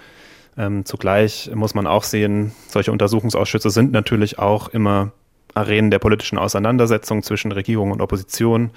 Ähm, 0.58 0.84
zugleich 0.84 1.50
muss 1.54 1.74
man 1.74 1.86
auch 1.86 2.04
sehen, 2.04 2.52
solche 2.68 2.92
Untersuchungsausschüsse 2.92 3.70
sind 3.70 3.92
natürlich 3.92 4.38
auch 4.38 4.68
immer 4.68 5.12
Arenen 5.54 5.90
der 5.90 6.00
politischen 6.00 6.36
Auseinandersetzung 6.36 7.22
zwischen 7.22 7.50
Regierung 7.50 7.92
und 7.92 8.02
Opposition. 8.02 8.72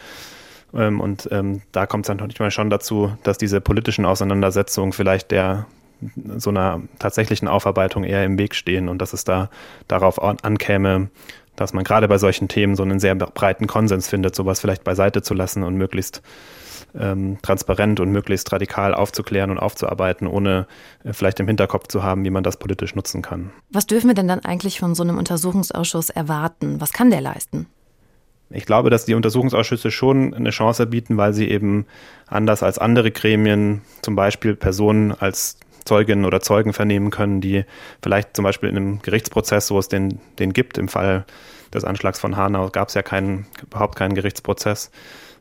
Ähm, 0.73 0.99
und 0.99 1.27
ähm, 1.31 1.61
da 1.71 1.85
kommt 1.85 2.05
es 2.05 2.07
dann 2.07 2.17
manchmal 2.17 2.51
schon 2.51 2.69
dazu, 2.69 3.11
dass 3.23 3.37
diese 3.37 3.61
politischen 3.61 4.05
Auseinandersetzungen 4.05 4.93
vielleicht 4.93 5.31
der 5.31 5.65
so 6.37 6.51
einer 6.51 6.81
tatsächlichen 6.99 7.47
Aufarbeitung 7.47 8.03
eher 8.03 8.23
im 8.23 8.37
Weg 8.37 8.53
stehen 8.53 8.87
und 8.87 9.01
dass 9.01 9.13
es 9.13 9.23
da 9.23 9.49
darauf 9.87 10.21
ankäme, 10.21 11.09
dass 11.55 11.73
man 11.73 11.83
gerade 11.83 12.07
bei 12.07 12.19
solchen 12.19 12.47
Themen 12.47 12.75
so 12.75 12.83
einen 12.83 12.99
sehr 12.99 13.15
breiten 13.15 13.67
Konsens 13.67 14.07
findet, 14.07 14.35
sowas 14.35 14.59
vielleicht 14.59 14.83
beiseite 14.83 15.23
zu 15.23 15.33
lassen 15.33 15.63
und 15.63 15.75
möglichst 15.75 16.21
ähm, 16.97 17.37
transparent 17.41 17.99
und 17.99 18.11
möglichst 18.11 18.51
radikal 18.51 18.93
aufzuklären 18.93 19.51
und 19.51 19.57
aufzuarbeiten, 19.57 20.27
ohne 20.27 20.67
äh, 21.03 21.13
vielleicht 21.13 21.39
im 21.39 21.47
Hinterkopf 21.47 21.87
zu 21.87 22.03
haben, 22.03 22.23
wie 22.23 22.29
man 22.29 22.43
das 22.43 22.57
politisch 22.57 22.95
nutzen 22.95 23.21
kann. 23.21 23.51
Was 23.71 23.87
dürfen 23.87 24.07
wir 24.07 24.15
denn 24.15 24.27
dann 24.27 24.45
eigentlich 24.45 24.79
von 24.79 24.95
so 24.95 25.03
einem 25.03 25.17
Untersuchungsausschuss 25.17 26.09
erwarten? 26.09 26.79
Was 26.79 26.93
kann 26.93 27.09
der 27.09 27.21
leisten? 27.21 27.67
Ich 28.49 28.65
glaube, 28.65 28.89
dass 28.89 29.05
die 29.05 29.13
Untersuchungsausschüsse 29.13 29.91
schon 29.91 30.33
eine 30.33 30.51
Chance 30.51 30.85
bieten, 30.85 31.17
weil 31.17 31.33
sie 31.33 31.49
eben 31.49 31.85
anders 32.27 32.63
als 32.63 32.77
andere 32.79 33.11
Gremien 33.11 33.81
zum 34.01 34.15
Beispiel 34.15 34.55
Personen 34.55 35.11
als 35.11 35.57
Zeuginnen 35.85 36.25
oder 36.25 36.41
Zeugen 36.41 36.73
vernehmen 36.73 37.09
können, 37.11 37.41
die 37.41 37.65
vielleicht 38.01 38.35
zum 38.35 38.43
Beispiel 38.43 38.69
in 38.69 38.77
einem 38.77 39.01
Gerichtsprozess, 39.01 39.71
wo 39.71 39.79
es 39.79 39.87
den, 39.87 40.19
den 40.39 40.53
gibt, 40.53 40.77
im 40.77 40.87
Fall 40.87 41.25
des 41.73 41.83
Anschlags 41.83 42.19
von 42.19 42.37
Hanau 42.37 42.69
gab 42.69 42.89
es 42.89 42.93
ja 42.93 43.01
keinen, 43.01 43.45
überhaupt 43.61 43.95
keinen 43.95 44.15
Gerichtsprozess, 44.15 44.91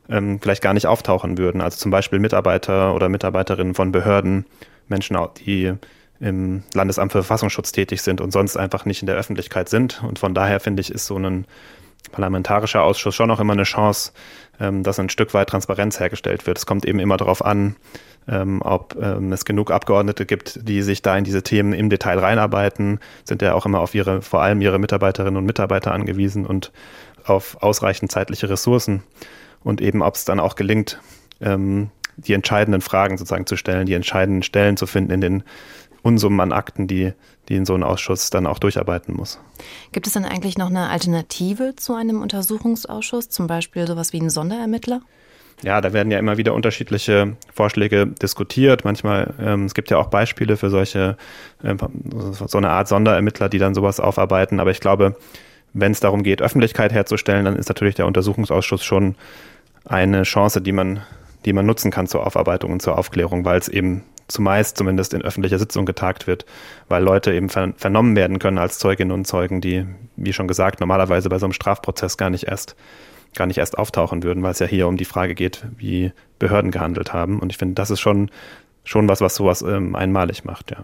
ähm, 0.09 0.39
vielleicht 0.41 0.61
gar 0.61 0.73
nicht 0.73 0.87
auftauchen 0.87 1.37
würden. 1.37 1.61
Also 1.61 1.77
zum 1.77 1.91
Beispiel 1.91 2.19
Mitarbeiter 2.19 2.93
oder 2.93 3.09
Mitarbeiterinnen 3.09 3.75
von 3.75 3.91
Behörden, 3.91 4.45
Menschen, 4.87 5.17
die 5.45 5.73
im 6.19 6.63
Landesamt 6.73 7.11
für 7.11 7.19
Verfassungsschutz 7.23 7.71
tätig 7.71 8.01
sind 8.01 8.21
und 8.21 8.31
sonst 8.31 8.57
einfach 8.57 8.85
nicht 8.85 9.01
in 9.01 9.05
der 9.05 9.15
Öffentlichkeit 9.15 9.69
sind. 9.69 10.03
Und 10.03 10.17
von 10.17 10.33
daher 10.33 10.59
finde 10.59 10.81
ich, 10.81 10.91
ist 10.91 11.05
so 11.05 11.17
ein 11.17 11.45
parlamentarischer 12.11 12.83
Ausschuss 12.83 13.15
schon 13.15 13.31
auch 13.31 13.39
immer 13.39 13.53
eine 13.53 13.63
Chance, 13.63 14.11
ähm, 14.59 14.83
dass 14.83 14.99
ein 14.99 15.09
Stück 15.09 15.33
weit 15.33 15.49
Transparenz 15.49 15.99
hergestellt 15.99 16.47
wird. 16.47 16.57
Es 16.57 16.65
kommt 16.65 16.85
eben 16.85 16.99
immer 16.99 17.17
darauf 17.17 17.43
an, 17.43 17.75
ähm, 18.27 18.61
ob 18.63 18.95
ähm, 19.01 19.31
es 19.31 19.45
genug 19.45 19.71
Abgeordnete 19.71 20.25
gibt, 20.25 20.67
die 20.67 20.81
sich 20.81 21.01
da 21.01 21.17
in 21.17 21.23
diese 21.23 21.43
Themen 21.43 21.73
im 21.73 21.89
Detail 21.89 22.19
reinarbeiten, 22.19 22.99
sind 23.23 23.41
ja 23.41 23.53
auch 23.53 23.65
immer 23.65 23.79
auf 23.79 23.95
ihre, 23.95 24.21
vor 24.21 24.41
allem 24.41 24.61
ihre 24.61 24.79
Mitarbeiterinnen 24.79 25.37
und 25.37 25.45
Mitarbeiter 25.45 25.91
angewiesen 25.91 26.45
und 26.45 26.71
auf 27.25 27.61
ausreichend 27.61 28.11
zeitliche 28.11 28.49
Ressourcen 28.49 29.03
und 29.63 29.81
eben, 29.81 30.01
ob 30.01 30.15
es 30.15 30.25
dann 30.25 30.39
auch 30.39 30.55
gelingt, 30.55 30.99
ähm, 31.41 31.89
die 32.17 32.33
entscheidenden 32.33 32.81
Fragen 32.81 33.17
sozusagen 33.17 33.45
zu 33.45 33.55
stellen, 33.55 33.85
die 33.85 33.93
entscheidenden 33.93 34.43
Stellen 34.43 34.75
zu 34.75 34.87
finden 34.87 35.11
in 35.11 35.21
den 35.21 35.43
Unsummen 36.01 36.39
an 36.39 36.51
Akten, 36.51 36.87
die, 36.87 37.13
die 37.49 37.55
in 37.55 37.65
so 37.65 37.73
ein 37.73 37.83
Ausschuss 37.83 38.29
dann 38.29 38.47
auch 38.47 38.59
durcharbeiten 38.59 39.15
muss. 39.15 39.39
Gibt 39.91 40.07
es 40.07 40.13
denn 40.13 40.25
eigentlich 40.25 40.57
noch 40.57 40.69
eine 40.69 40.89
Alternative 40.89 41.75
zu 41.75 41.93
einem 41.93 42.21
Untersuchungsausschuss, 42.21 43.29
zum 43.29 43.47
Beispiel 43.47 43.87
sowas 43.87 44.13
wie 44.13 44.19
einen 44.19 44.29
Sonderermittler? 44.29 45.01
Ja, 45.63 45.81
da 45.81 45.91
werden 45.91 46.11
ja 46.11 46.19
immer 46.19 46.37
wieder 46.37 46.53
unterschiedliche 46.53 47.35
Vorschläge 47.51 48.05
diskutiert. 48.05 48.85
Manchmal, 48.85 49.33
ähm, 49.41 49.65
es 49.65 49.73
gibt 49.73 49.89
ja 49.89 49.97
auch 49.97 50.07
Beispiele 50.07 50.55
für 50.55 50.69
solche, 50.69 51.17
äh, 51.63 51.75
so 52.45 52.57
eine 52.59 52.69
Art 52.69 52.87
Sonderermittler, 52.87 53.49
die 53.49 53.57
dann 53.57 53.73
sowas 53.73 53.99
aufarbeiten. 53.99 54.59
Aber 54.59 54.69
ich 54.69 54.79
glaube, 54.79 55.15
wenn 55.73 55.91
es 55.91 55.99
darum 55.99 56.21
geht, 56.21 56.43
Öffentlichkeit 56.43 56.93
herzustellen, 56.93 57.45
dann 57.45 57.55
ist 57.55 57.69
natürlich 57.69 57.95
der 57.95 58.05
Untersuchungsausschuss 58.05 58.83
schon 58.83 59.15
eine 59.85 60.23
Chance, 60.23 60.61
die 60.61 60.71
man, 60.71 61.01
die 61.45 61.53
man 61.53 61.65
nutzen 61.65 61.89
kann 61.89 62.07
zur 62.07 62.25
Aufarbeitung 62.25 62.71
und 62.71 62.81
zur 62.81 62.97
Aufklärung, 62.97 63.43
weil 63.43 63.57
es 63.57 63.67
eben 63.67 64.03
zumeist 64.27 64.77
zumindest 64.77 65.13
in 65.13 65.21
öffentlicher 65.21 65.59
Sitzung 65.59 65.85
getagt 65.85 66.27
wird, 66.27 66.45
weil 66.87 67.03
Leute 67.03 67.33
eben 67.33 67.49
vernommen 67.49 68.15
werden 68.15 68.39
können 68.39 68.57
als 68.57 68.79
Zeuginnen 68.79 69.11
und 69.11 69.25
Zeugen, 69.25 69.61
die, 69.61 69.85
wie 70.15 70.33
schon 70.33 70.47
gesagt, 70.47 70.79
normalerweise 70.79 71.29
bei 71.29 71.39
so 71.39 71.45
einem 71.45 71.53
Strafprozess 71.53 72.17
gar 72.17 72.29
nicht 72.29 72.43
erst 72.45 72.75
gar 73.35 73.45
nicht 73.45 73.57
erst 73.57 73.77
auftauchen 73.77 74.23
würden, 74.23 74.43
weil 74.43 74.51
es 74.51 74.59
ja 74.59 74.65
hier 74.65 74.87
um 74.87 74.97
die 74.97 75.05
Frage 75.05 75.35
geht, 75.35 75.65
wie 75.77 76.11
Behörden 76.39 76.71
gehandelt 76.71 77.13
haben. 77.13 77.39
Und 77.39 77.51
ich 77.51 77.57
finde, 77.57 77.75
das 77.75 77.89
ist 77.89 77.99
schon, 77.99 78.31
schon 78.83 79.07
was, 79.07 79.21
was 79.21 79.35
sowas 79.35 79.61
ähm, 79.61 79.95
einmalig 79.95 80.43
macht, 80.43 80.71
ja. 80.71 80.83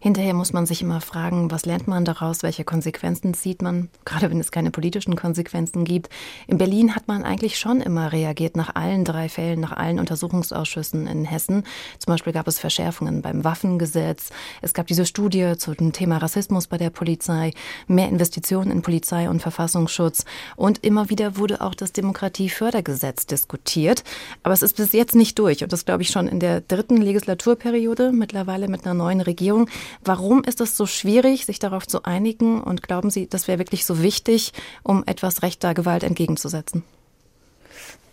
Hinterher 0.00 0.32
muss 0.32 0.52
man 0.52 0.64
sich 0.64 0.80
immer 0.80 1.00
fragen, 1.00 1.50
was 1.50 1.66
lernt 1.66 1.88
man 1.88 2.04
daraus, 2.04 2.44
welche 2.44 2.62
Konsequenzen 2.62 3.34
zieht 3.34 3.62
man, 3.62 3.88
gerade 4.04 4.30
wenn 4.30 4.38
es 4.38 4.52
keine 4.52 4.70
politischen 4.70 5.16
Konsequenzen 5.16 5.84
gibt. 5.84 6.08
In 6.46 6.56
Berlin 6.56 6.94
hat 6.94 7.08
man 7.08 7.24
eigentlich 7.24 7.58
schon 7.58 7.80
immer 7.80 8.12
reagiert 8.12 8.56
nach 8.56 8.76
allen 8.76 9.04
drei 9.04 9.28
Fällen, 9.28 9.58
nach 9.58 9.72
allen 9.72 9.98
Untersuchungsausschüssen 9.98 11.08
in 11.08 11.24
Hessen. 11.24 11.64
Zum 11.98 12.12
Beispiel 12.12 12.32
gab 12.32 12.46
es 12.46 12.60
Verschärfungen 12.60 13.22
beim 13.22 13.42
Waffengesetz. 13.42 14.30
Es 14.62 14.72
gab 14.72 14.86
diese 14.86 15.04
Studie 15.04 15.54
zu 15.58 15.74
dem 15.74 15.92
Thema 15.92 16.18
Rassismus 16.18 16.68
bei 16.68 16.78
der 16.78 16.90
Polizei, 16.90 17.52
mehr 17.88 18.08
Investitionen 18.08 18.70
in 18.70 18.82
Polizei 18.82 19.28
und 19.28 19.42
Verfassungsschutz. 19.42 20.24
Und 20.54 20.84
immer 20.84 21.10
wieder 21.10 21.38
wurde 21.38 21.60
auch 21.60 21.74
das 21.74 21.90
Demokratiefördergesetz 21.90 23.26
diskutiert. 23.26 24.04
Aber 24.44 24.54
es 24.54 24.62
ist 24.62 24.76
bis 24.76 24.92
jetzt 24.92 25.16
nicht 25.16 25.36
durch. 25.40 25.64
Und 25.64 25.72
das 25.72 25.84
glaube 25.84 26.02
ich 26.02 26.10
schon 26.10 26.28
in 26.28 26.38
der 26.38 26.60
dritten 26.60 26.98
Legislaturperiode, 26.98 28.12
mittlerweile 28.12 28.68
mit 28.68 28.84
einer 28.84 28.94
neuen 28.94 29.20
Regierung. 29.20 29.68
Warum 30.04 30.44
ist 30.44 30.60
es 30.60 30.76
so 30.76 30.86
schwierig, 30.86 31.46
sich 31.46 31.58
darauf 31.58 31.86
zu 31.86 32.04
einigen? 32.04 32.60
Und 32.62 32.82
glauben 32.82 33.10
Sie, 33.10 33.28
das 33.28 33.48
wäre 33.48 33.58
wirklich 33.58 33.84
so 33.84 34.02
wichtig, 34.02 34.52
um 34.82 35.04
etwas 35.06 35.42
rechter 35.42 35.74
Gewalt 35.74 36.02
entgegenzusetzen? 36.02 36.84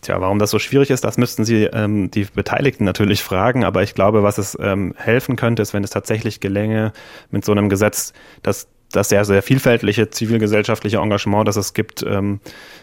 Tja, 0.01 0.21
warum 0.21 0.37
das 0.37 0.51
so 0.51 0.59
schwierig 0.59 0.91
ist, 0.91 1.03
das 1.03 1.17
müssten 1.17 1.45
Sie 1.45 1.63
ähm, 1.63 2.11
die 2.11 2.25
Beteiligten 2.25 2.83
natürlich 2.83 3.23
fragen. 3.23 3.63
Aber 3.63 3.81
ich 3.81 3.95
glaube, 3.95 4.21
was 4.21 4.37
es 4.37 4.55
ähm, 4.61 4.93
helfen 4.97 5.35
könnte, 5.35 5.63
ist, 5.63 5.73
wenn 5.73 5.83
es 5.83 5.89
tatsächlich 5.89 6.39
gelänge, 6.39 6.93
mit 7.31 7.43
so 7.43 7.51
einem 7.51 7.69
Gesetz, 7.69 8.13
das 8.43 8.67
das 8.91 9.09
sehr, 9.09 9.25
sehr 9.25 9.41
vielfältige 9.41 10.09
zivilgesellschaftliche 10.09 10.97
Engagement, 10.97 11.47
das 11.47 11.55
es 11.55 11.73
gibt 11.73 12.03
ähm, 12.03 12.39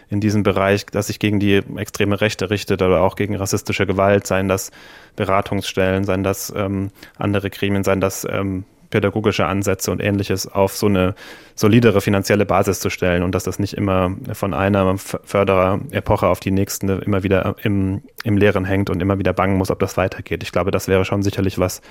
in 0.09 0.19
diesem 0.19 0.43
Bereich, 0.43 0.85
das 0.85 1.07
sich 1.07 1.19
gegen 1.19 1.39
die 1.39 1.61
extreme 1.77 2.21
Rechte 2.21 2.49
richtet 2.49 2.81
oder 2.81 3.01
auch 3.01 3.15
gegen 3.15 3.35
rassistische 3.35 3.85
Gewalt, 3.85 4.27
seien 4.27 4.47
das 4.47 4.71
Beratungsstellen, 5.15 6.03
seien 6.03 6.23
das 6.23 6.53
ähm, 6.55 6.91
andere 7.17 7.49
Gremien, 7.49 7.83
seien 7.83 8.01
das 8.01 8.27
ähm, 8.29 8.65
pädagogische 8.93 9.47
Ansätze 9.47 9.89
und 9.89 10.03
ähnliches 10.03 10.45
auf 10.47 10.77
so 10.77 10.85
eine 10.85 11.15
solidere 11.55 11.99
finanzielle 11.99 12.45
Basis 12.45 12.79
zu 12.79 12.91
stellen 12.91 13.23
und 13.23 13.33
dass 13.33 13.43
das 13.43 13.57
nicht 13.57 13.73
immer 13.73 14.15
von 14.33 14.53
einer 14.53 14.99
Förderepoche 14.99 16.27
auf 16.27 16.39
die 16.39 16.51
nächste 16.51 17.01
immer 17.03 17.23
wieder 17.23 17.55
im, 17.63 18.03
im 18.23 18.37
Leeren 18.37 18.65
hängt 18.65 18.91
und 18.91 19.01
immer 19.01 19.17
wieder 19.17 19.33
bangen 19.33 19.57
muss, 19.57 19.71
ob 19.71 19.79
das 19.79 19.97
weitergeht. 19.97 20.43
Ich 20.43 20.51
glaube, 20.51 20.69
das 20.69 20.87
wäre 20.87 21.05
schon 21.05 21.23
sicherlich 21.23 21.57
was, 21.57 21.81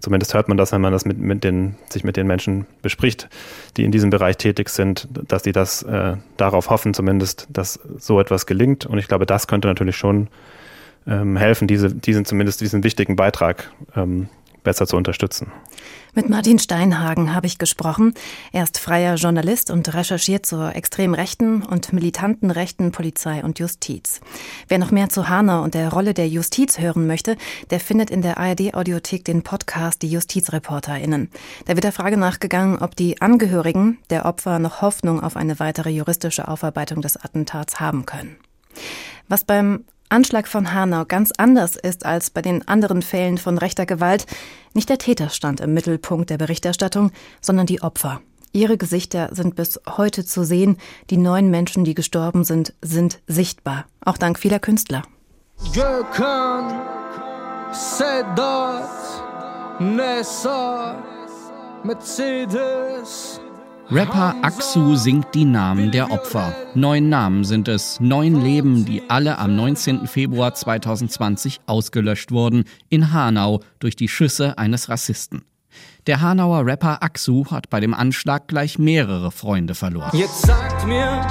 zumindest 0.00 0.34
hört 0.34 0.48
man 0.48 0.56
das, 0.56 0.72
wenn 0.72 0.80
man 0.80 0.92
das 0.92 1.04
mit, 1.04 1.18
mit 1.18 1.44
den, 1.44 1.76
sich 1.90 2.02
mit 2.02 2.16
den 2.16 2.26
Menschen 2.26 2.66
bespricht, 2.82 3.28
die 3.76 3.84
in 3.84 3.92
diesem 3.92 4.10
Bereich 4.10 4.36
tätig 4.36 4.68
sind, 4.68 5.06
dass 5.28 5.44
sie 5.44 5.52
das 5.52 5.84
äh, 5.84 6.16
darauf 6.36 6.70
hoffen, 6.70 6.92
zumindest, 6.92 7.46
dass 7.50 7.78
so 7.98 8.18
etwas 8.18 8.46
gelingt. 8.46 8.84
Und 8.84 8.98
ich 8.98 9.06
glaube, 9.06 9.26
das 9.26 9.46
könnte 9.46 9.68
natürlich 9.68 9.96
schon 9.96 10.26
ähm, 11.06 11.36
helfen, 11.36 11.68
diese, 11.68 11.94
diesen 11.94 12.24
zumindest 12.24 12.60
diesen 12.60 12.82
wichtigen 12.82 13.14
Beitrag 13.14 13.70
ähm, 13.94 14.28
besser 14.62 14.86
zu 14.86 14.96
unterstützen. 14.96 15.52
Mit 16.14 16.30
Martin 16.30 16.58
Steinhagen 16.58 17.34
habe 17.34 17.46
ich 17.46 17.58
gesprochen. 17.58 18.14
Er 18.50 18.64
ist 18.64 18.78
freier 18.78 19.14
Journalist 19.14 19.70
und 19.70 19.94
recherchiert 19.94 20.46
zur 20.46 20.74
extrem 20.74 21.14
rechten 21.14 21.62
und 21.62 21.92
militanten 21.92 22.50
rechten 22.50 22.90
Polizei 22.90 23.44
und 23.44 23.58
Justiz. 23.58 24.20
Wer 24.66 24.78
noch 24.78 24.90
mehr 24.90 25.10
zu 25.10 25.28
Hanau 25.28 25.62
und 25.62 25.74
der 25.74 25.90
Rolle 25.90 26.14
der 26.14 26.28
Justiz 26.28 26.78
hören 26.78 27.06
möchte, 27.06 27.36
der 27.70 27.78
findet 27.78 28.10
in 28.10 28.22
der 28.22 28.38
ARD-Audiothek 28.38 29.24
den 29.24 29.42
Podcast 29.42 30.02
Die 30.02 30.10
JustizreporterInnen. 30.10 31.30
Da 31.66 31.74
wird 31.74 31.84
der 31.84 31.92
Frage 31.92 32.16
nachgegangen, 32.16 32.78
ob 32.78 32.96
die 32.96 33.20
Angehörigen 33.20 33.98
der 34.10 34.24
Opfer 34.24 34.58
noch 34.58 34.82
Hoffnung 34.82 35.22
auf 35.22 35.36
eine 35.36 35.60
weitere 35.60 35.90
juristische 35.90 36.48
Aufarbeitung 36.48 37.02
des 37.02 37.16
Attentats 37.16 37.80
haben 37.80 38.06
können. 38.06 38.36
Was 39.28 39.44
beim 39.44 39.84
Anschlag 40.10 40.48
von 40.48 40.72
Hanau 40.72 41.04
ganz 41.04 41.32
anders 41.36 41.76
ist 41.76 42.06
als 42.06 42.30
bei 42.30 42.42
den 42.42 42.66
anderen 42.66 43.02
Fällen 43.02 43.38
von 43.38 43.58
rechter 43.58 43.86
Gewalt, 43.86 44.26
nicht 44.74 44.88
der 44.88 44.98
Täter 44.98 45.28
stand 45.28 45.60
im 45.60 45.74
Mittelpunkt 45.74 46.30
der 46.30 46.38
Berichterstattung, 46.38 47.12
sondern 47.40 47.66
die 47.66 47.82
Opfer. 47.82 48.20
Ihre 48.52 48.78
Gesichter 48.78 49.28
sind 49.32 49.56
bis 49.56 49.80
heute 49.86 50.24
zu 50.24 50.44
sehen. 50.44 50.78
Die 51.10 51.16
neun 51.16 51.50
Menschen, 51.50 51.84
die 51.84 51.94
gestorben 51.94 52.44
sind, 52.44 52.74
sind 52.80 53.20
sichtbar. 53.26 53.86
Auch 54.04 54.16
dank 54.16 54.38
vieler 54.38 54.58
Künstler. 54.58 55.02
Mercedes, 61.84 63.40
Rapper 63.90 64.34
Aksu 64.42 64.96
singt 64.96 65.34
die 65.34 65.46
Namen 65.46 65.90
der 65.90 66.10
Opfer. 66.10 66.54
Neun 66.74 67.08
Namen 67.08 67.44
sind 67.44 67.68
es, 67.68 67.98
neun 68.00 68.38
Leben, 68.44 68.84
die 68.84 69.02
alle 69.08 69.38
am 69.38 69.56
19. 69.56 70.06
Februar 70.06 70.52
2020 70.52 71.60
ausgelöscht 71.64 72.30
wurden, 72.30 72.64
in 72.90 73.14
Hanau 73.14 73.60
durch 73.78 73.96
die 73.96 74.08
Schüsse 74.08 74.58
eines 74.58 74.90
Rassisten. 74.90 75.42
Der 76.06 76.20
Hanauer 76.20 76.66
Rapper 76.66 77.02
Aksu 77.02 77.46
hat 77.50 77.70
bei 77.70 77.80
dem 77.80 77.94
Anschlag 77.94 78.46
gleich 78.46 78.78
mehrere 78.78 79.30
Freunde 79.30 79.74
verloren. 79.74 80.10
Jetzt 80.12 80.42
sagt 80.42 80.86
mir, 80.86 81.22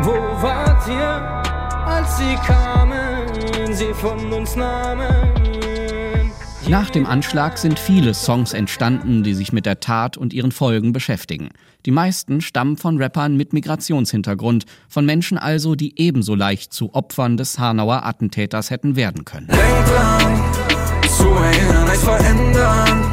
wo 0.00 0.12
wart 0.40 0.88
ihr, 0.88 1.42
als 1.84 2.16
sie 2.16 2.36
kamen, 2.46 3.74
sie 3.74 3.92
von 3.92 4.32
uns 4.32 4.56
nahmen? 4.56 5.55
Nach 6.68 6.90
dem 6.90 7.06
Anschlag 7.06 7.58
sind 7.58 7.78
viele 7.78 8.12
Songs 8.12 8.52
entstanden, 8.52 9.22
die 9.22 9.34
sich 9.34 9.52
mit 9.52 9.66
der 9.66 9.78
Tat 9.78 10.16
und 10.16 10.32
ihren 10.32 10.50
Folgen 10.50 10.92
beschäftigen. 10.92 11.50
Die 11.84 11.92
meisten 11.92 12.40
stammen 12.40 12.76
von 12.76 13.00
Rappern 13.00 13.36
mit 13.36 13.52
Migrationshintergrund, 13.52 14.64
von 14.88 15.06
Menschen 15.06 15.38
also, 15.38 15.76
die 15.76 15.96
ebenso 16.00 16.34
leicht 16.34 16.72
zu 16.72 16.92
Opfern 16.92 17.36
des 17.36 17.60
Hanauer 17.60 18.04
Attentäters 18.04 18.70
hätten 18.70 18.96
werden 18.96 19.24
können. 19.24 19.46
Denk 19.46 19.86
dran, 19.86 20.42
zu 21.06 21.28
erinnern, 21.28 21.88
es 21.92 22.02
verändern. 22.02 23.12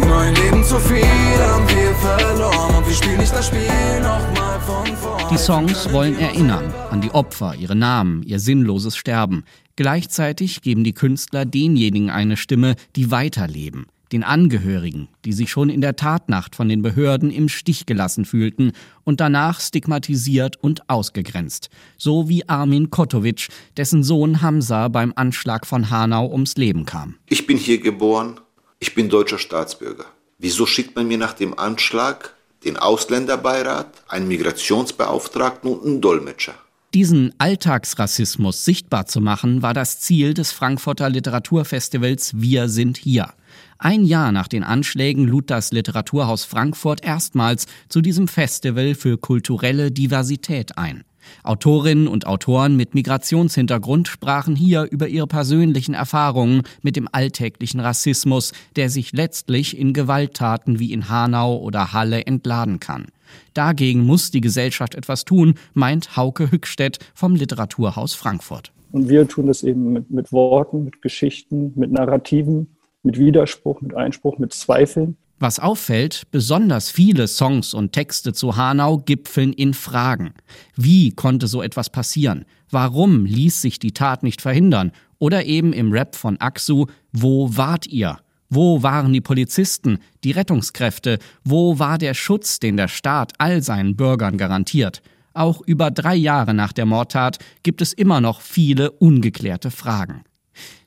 Neun 0.00 0.34
Leben 0.34 0.64
zu 0.64 0.78
viel 0.80 1.04
haben 1.04 1.68
wir 1.68 1.94
verloren 1.94 2.74
und 2.76 2.88
wir 2.88 2.94
spielen 2.94 3.18
nicht 3.18 3.32
das 3.32 3.46
Spiel 3.46 3.60
nochmal 4.00 4.58
von 4.60 4.96
vorn. 4.96 5.22
Die 5.30 5.38
Songs 5.38 5.92
wollen 5.92 6.18
erinnern 6.18 6.74
an 6.90 7.00
die 7.00 7.10
Opfer, 7.12 7.54
ihre 7.54 7.76
Namen, 7.76 8.22
ihr 8.24 8.40
sinnloses 8.40 8.96
Sterben. 8.96 9.44
Gleichzeitig 9.76 10.60
geben 10.60 10.84
die 10.84 10.92
Künstler 10.92 11.44
denjenigen 11.44 12.10
eine 12.10 12.36
Stimme, 12.36 12.74
die 12.94 13.10
weiterleben, 13.10 13.86
den 14.12 14.22
Angehörigen, 14.22 15.08
die 15.24 15.32
sich 15.32 15.50
schon 15.50 15.70
in 15.70 15.80
der 15.80 15.96
Tatnacht 15.96 16.54
von 16.54 16.68
den 16.68 16.82
Behörden 16.82 17.30
im 17.30 17.48
Stich 17.48 17.86
gelassen 17.86 18.26
fühlten 18.26 18.72
und 19.04 19.20
danach 19.20 19.60
stigmatisiert 19.60 20.56
und 20.62 20.90
ausgegrenzt. 20.90 21.70
So 21.96 22.28
wie 22.28 22.48
Armin 22.48 22.90
Kotovic, 22.90 23.48
dessen 23.78 24.02
Sohn 24.04 24.42
Hamza 24.42 24.88
beim 24.88 25.14
Anschlag 25.16 25.66
von 25.66 25.88
Hanau 25.88 26.30
ums 26.30 26.56
Leben 26.56 26.84
kam. 26.84 27.16
Ich 27.26 27.46
bin 27.46 27.56
hier 27.56 27.78
geboren, 27.78 28.40
ich 28.78 28.94
bin 28.94 29.08
deutscher 29.08 29.38
Staatsbürger. 29.38 30.04
Wieso 30.38 30.66
schickt 30.66 30.96
man 30.96 31.08
mir 31.08 31.18
nach 31.18 31.32
dem 31.32 31.58
Anschlag 31.58 32.34
den 32.64 32.76
Ausländerbeirat, 32.76 34.02
einen 34.08 34.28
Migrationsbeauftragten 34.28 35.70
und 35.70 35.86
einen 35.86 36.00
Dolmetscher? 36.00 36.54
Diesen 36.94 37.32
Alltagsrassismus 37.38 38.66
sichtbar 38.66 39.06
zu 39.06 39.22
machen, 39.22 39.62
war 39.62 39.72
das 39.72 40.00
Ziel 40.00 40.34
des 40.34 40.52
Frankfurter 40.52 41.08
Literaturfestivals 41.08 42.38
Wir 42.38 42.68
sind 42.68 42.98
hier. 42.98 43.32
Ein 43.78 44.04
Jahr 44.04 44.30
nach 44.30 44.46
den 44.46 44.62
Anschlägen 44.62 45.26
lud 45.26 45.48
das 45.50 45.72
Literaturhaus 45.72 46.44
Frankfurt 46.44 47.02
erstmals 47.02 47.64
zu 47.88 48.02
diesem 48.02 48.28
Festival 48.28 48.94
für 48.94 49.16
kulturelle 49.16 49.90
Diversität 49.90 50.76
ein. 50.76 51.04
Autorinnen 51.44 52.08
und 52.08 52.26
Autoren 52.26 52.76
mit 52.76 52.94
Migrationshintergrund 52.94 54.08
sprachen 54.08 54.54
hier 54.54 54.82
über 54.90 55.08
ihre 55.08 55.26
persönlichen 55.26 55.94
Erfahrungen 55.94 56.62
mit 56.82 56.96
dem 56.96 57.08
alltäglichen 57.10 57.80
Rassismus, 57.80 58.52
der 58.76 58.90
sich 58.90 59.12
letztlich 59.12 59.78
in 59.78 59.94
Gewalttaten 59.94 60.78
wie 60.78 60.92
in 60.92 61.08
Hanau 61.08 61.56
oder 61.56 61.94
Halle 61.94 62.26
entladen 62.26 62.80
kann. 62.80 63.06
Dagegen 63.54 64.04
muss 64.04 64.30
die 64.30 64.40
Gesellschaft 64.40 64.94
etwas 64.94 65.24
tun, 65.24 65.54
meint 65.74 66.16
Hauke 66.16 66.50
Hückstedt 66.50 66.98
vom 67.14 67.34
Literaturhaus 67.34 68.14
Frankfurt. 68.14 68.72
Und 68.92 69.08
wir 69.08 69.26
tun 69.26 69.46
das 69.46 69.62
eben 69.62 69.92
mit, 69.92 70.10
mit 70.10 70.32
Worten, 70.32 70.84
mit 70.84 71.02
Geschichten, 71.02 71.72
mit 71.76 71.92
Narrativen, 71.92 72.68
mit 73.02 73.18
Widerspruch, 73.18 73.80
mit 73.80 73.94
Einspruch, 73.94 74.38
mit 74.38 74.52
Zweifeln. 74.52 75.16
Was 75.38 75.58
auffällt, 75.58 76.30
besonders 76.30 76.90
viele 76.90 77.26
Songs 77.26 77.74
und 77.74 77.90
Texte 77.90 78.32
zu 78.32 78.56
Hanau 78.56 78.98
gipfeln 78.98 79.52
in 79.52 79.74
Fragen. 79.74 80.34
Wie 80.76 81.10
konnte 81.10 81.48
so 81.48 81.62
etwas 81.62 81.90
passieren? 81.90 82.44
Warum 82.70 83.24
ließ 83.24 83.60
sich 83.60 83.80
die 83.80 83.92
Tat 83.92 84.22
nicht 84.22 84.40
verhindern? 84.40 84.92
Oder 85.18 85.44
eben 85.44 85.72
im 85.72 85.90
Rap 85.90 86.14
von 86.14 86.40
Aksu, 86.40 86.86
wo 87.12 87.56
wart 87.56 87.88
ihr? 87.88 88.18
Wo 88.54 88.82
waren 88.82 89.14
die 89.14 89.22
Polizisten, 89.22 89.98
die 90.24 90.32
Rettungskräfte? 90.32 91.18
Wo 91.42 91.78
war 91.78 91.96
der 91.96 92.12
Schutz, 92.12 92.60
den 92.60 92.76
der 92.76 92.88
Staat 92.88 93.32
all 93.38 93.62
seinen 93.62 93.96
Bürgern 93.96 94.36
garantiert? 94.36 95.00
Auch 95.32 95.62
über 95.62 95.90
drei 95.90 96.14
Jahre 96.14 96.52
nach 96.52 96.74
der 96.74 96.84
Mordtat 96.84 97.38
gibt 97.62 97.80
es 97.80 97.94
immer 97.94 98.20
noch 98.20 98.42
viele 98.42 98.90
ungeklärte 98.90 99.70
Fragen. 99.70 100.24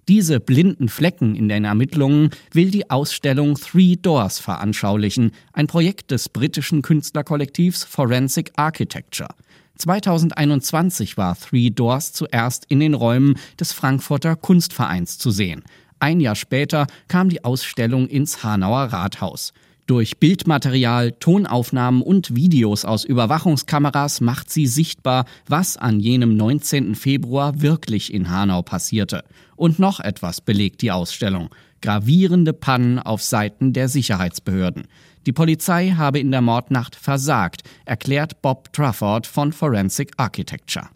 Diese 0.07 0.39
blinden 0.39 0.89
Flecken 0.89 1.33
in 1.33 1.49
den 1.49 1.65
Ermittlungen 1.65 2.29
will 2.51 2.69
die 2.69 2.91
Ausstellung 2.91 3.55
Three 3.55 3.95
Doors 3.95 4.37
veranschaulichen, 4.37 5.31
ein 5.51 5.65
Projekt 5.65 6.11
des 6.11 6.29
britischen 6.29 6.83
Künstlerkollektivs 6.83 7.83
Forensic 7.83 8.51
Architecture. 8.57 9.29
2021 9.77 11.17
war 11.17 11.35
Three 11.35 11.71
Doors 11.71 12.13
zuerst 12.13 12.65
in 12.69 12.79
den 12.79 12.93
Räumen 12.93 13.39
des 13.59 13.73
Frankfurter 13.73 14.35
Kunstvereins 14.35 15.17
zu 15.17 15.31
sehen. 15.31 15.63
Ein 15.99 16.19
Jahr 16.19 16.35
später 16.35 16.87
kam 17.07 17.29
die 17.29 17.43
Ausstellung 17.43 18.07
ins 18.07 18.43
Hanauer 18.43 18.85
Rathaus. 18.85 19.53
Durch 19.87 20.17
Bildmaterial, 20.17 21.11
Tonaufnahmen 21.11 22.01
und 22.01 22.35
Videos 22.35 22.85
aus 22.85 23.05
Überwachungskameras 23.05 24.19
macht 24.19 24.49
sie 24.49 24.65
sichtbar, 24.65 25.25
was 25.47 25.77
an 25.77 25.99
jenem 25.99 26.35
19. 26.35 26.95
Februar 26.95 27.61
wirklich 27.61 28.11
in 28.11 28.31
Hanau 28.31 28.63
passierte. 28.63 29.23
Und 29.55 29.77
noch 29.77 29.99
etwas 29.99 30.41
belegt 30.41 30.81
die 30.81 30.91
Ausstellung. 30.91 31.49
Gravierende 31.81 32.53
Pannen 32.53 32.97
auf 32.97 33.21
Seiten 33.21 33.73
der 33.73 33.87
Sicherheitsbehörden. 33.87 34.87
Die 35.25 35.33
Polizei 35.33 35.89
habe 35.97 36.19
in 36.19 36.29
der 36.29 36.41
Mordnacht 36.41 36.95
versagt, 36.95 37.63
erklärt 37.85 38.43
Bob 38.43 38.71
Trafford 38.71 39.25
von 39.25 39.51
Forensic 39.51 40.11
Architecture. 40.17 40.87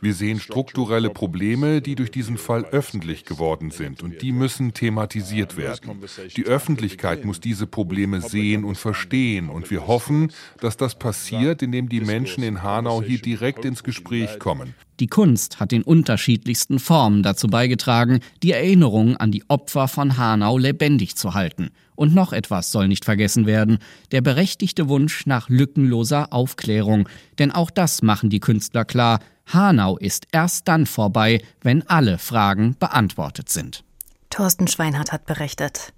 Wir 0.00 0.14
sehen 0.14 0.40
strukturelle 0.40 1.10
Probleme, 1.10 1.82
die 1.82 1.94
durch 1.94 2.10
diesen 2.10 2.38
Fall 2.38 2.64
öffentlich 2.64 3.26
geworden 3.26 3.70
sind 3.70 4.02
und 4.02 4.22
die 4.22 4.32
müssen 4.32 4.72
thematisiert 4.72 5.58
werden. 5.58 6.00
Die 6.34 6.44
Öffentlichkeit 6.44 7.26
muss 7.26 7.40
diese 7.40 7.66
Probleme 7.66 8.22
sehen 8.22 8.64
und 8.64 8.78
verstehen 8.78 9.50
und 9.50 9.70
wir 9.70 9.86
hoffen, 9.86 10.32
dass 10.60 10.78
das 10.78 10.98
passiert, 10.98 11.62
indem 11.62 11.90
die 11.90 12.00
Menschen 12.00 12.42
in 12.42 12.62
Hanau 12.62 13.02
hier 13.02 13.20
direkt 13.20 13.66
ins 13.66 13.82
Gespräch 13.82 14.38
kommen. 14.38 14.74
Die 15.00 15.08
Kunst 15.08 15.58
hat 15.58 15.72
in 15.72 15.82
unterschiedlichsten 15.82 16.78
Formen 16.78 17.22
dazu 17.22 17.48
beigetragen, 17.48 18.20
die 18.42 18.52
Erinnerung 18.52 19.16
an 19.16 19.32
die 19.32 19.42
Opfer 19.48 19.88
von 19.88 20.16
Hanau 20.16 20.56
lebendig 20.56 21.16
zu 21.16 21.34
halten. 21.34 21.70
Und 21.96 22.14
noch 22.14 22.32
etwas 22.32 22.72
soll 22.72 22.88
nicht 22.88 23.04
vergessen 23.04 23.46
werden, 23.46 23.78
der 24.10 24.20
berechtigte 24.20 24.88
Wunsch 24.88 25.26
nach 25.26 25.48
lückenloser 25.48 26.32
Aufklärung. 26.32 27.08
Denn 27.38 27.52
auch 27.52 27.70
das 27.70 28.02
machen 28.02 28.30
die 28.30 28.40
Künstler 28.40 28.84
klar, 28.84 29.20
Hanau 29.46 29.96
ist 29.98 30.26
erst 30.32 30.68
dann 30.68 30.86
vorbei, 30.86 31.42
wenn 31.62 31.88
alle 31.88 32.18
Fragen 32.18 32.76
beantwortet 32.78 33.48
sind. 33.48 33.84
Thorsten 34.30 34.66
Schweinhardt 34.66 35.12
hat 35.12 35.26
berichtet. 35.26 35.92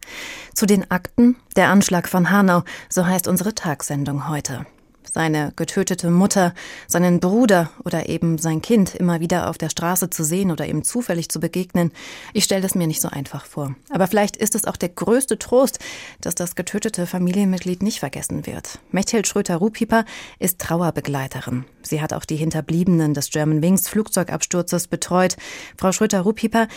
Zu 0.52 0.66
den 0.66 0.90
Akten, 0.90 1.36
der 1.54 1.70
Anschlag 1.70 2.08
von 2.08 2.30
Hanau, 2.30 2.64
so 2.90 3.06
heißt 3.06 3.28
unsere 3.28 3.54
Tagsendung 3.54 4.28
heute 4.28 4.66
seine 5.16 5.54
getötete 5.56 6.10
Mutter, 6.10 6.52
seinen 6.86 7.20
Bruder 7.20 7.70
oder 7.86 8.10
eben 8.10 8.36
sein 8.36 8.60
Kind 8.60 8.94
immer 8.94 9.18
wieder 9.18 9.48
auf 9.48 9.56
der 9.56 9.70
Straße 9.70 10.10
zu 10.10 10.22
sehen 10.24 10.50
oder 10.50 10.66
ihm 10.66 10.84
zufällig 10.84 11.30
zu 11.30 11.40
begegnen. 11.40 11.90
Ich 12.34 12.44
stelle 12.44 12.60
das 12.60 12.74
mir 12.74 12.86
nicht 12.86 13.00
so 13.00 13.08
einfach 13.08 13.46
vor. 13.46 13.74
Aber 13.88 14.08
vielleicht 14.08 14.36
ist 14.36 14.54
es 14.54 14.66
auch 14.66 14.76
der 14.76 14.90
größte 14.90 15.38
Trost, 15.38 15.78
dass 16.20 16.34
das 16.34 16.54
getötete 16.54 17.06
Familienmitglied 17.06 17.82
nicht 17.82 18.00
vergessen 18.00 18.44
wird. 18.44 18.78
Mechthild 18.90 19.26
Schröter-Rupiper 19.26 20.04
ist 20.38 20.58
Trauerbegleiterin. 20.58 21.64
Sie 21.80 22.02
hat 22.02 22.12
auch 22.12 22.26
die 22.26 22.36
Hinterbliebenen 22.36 23.14
des 23.14 23.30
German 23.30 23.62
Wings 23.62 23.88
Flugzeugabsturzes 23.88 24.86
betreut. 24.86 25.38
Frau 25.78 25.92
Schröter-Rupiper, 25.92 26.68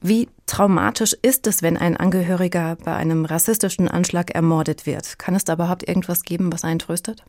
wie 0.00 0.28
traumatisch 0.46 1.14
ist 1.22 1.46
es, 1.46 1.62
wenn 1.62 1.76
ein 1.76 1.96
Angehöriger 1.96 2.76
bei 2.84 2.96
einem 2.96 3.24
rassistischen 3.24 3.86
Anschlag 3.86 4.34
ermordet 4.34 4.84
wird? 4.84 5.20
Kann 5.20 5.36
es 5.36 5.44
da 5.44 5.52
überhaupt 5.52 5.86
irgendwas 5.86 6.24
geben, 6.24 6.52
was 6.52 6.64
einen 6.64 6.80
tröstet? 6.80 7.22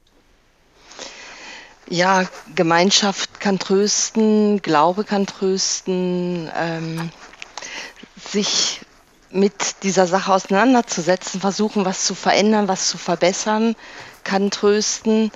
Ja, 1.87 2.25
Gemeinschaft 2.55 3.39
kann 3.39 3.59
trösten, 3.59 4.61
Glaube 4.61 5.03
kann 5.03 5.25
trösten, 5.25 6.49
ähm, 6.55 7.09
sich 8.31 8.81
mit 9.29 9.83
dieser 9.83 10.07
Sache 10.07 10.31
auseinanderzusetzen, 10.33 11.41
versuchen, 11.41 11.85
was 11.85 12.05
zu 12.05 12.15
verändern, 12.15 12.67
was 12.67 12.89
zu 12.89 12.97
verbessern, 12.97 13.75
kann 14.23 14.49
trösten 14.49 15.31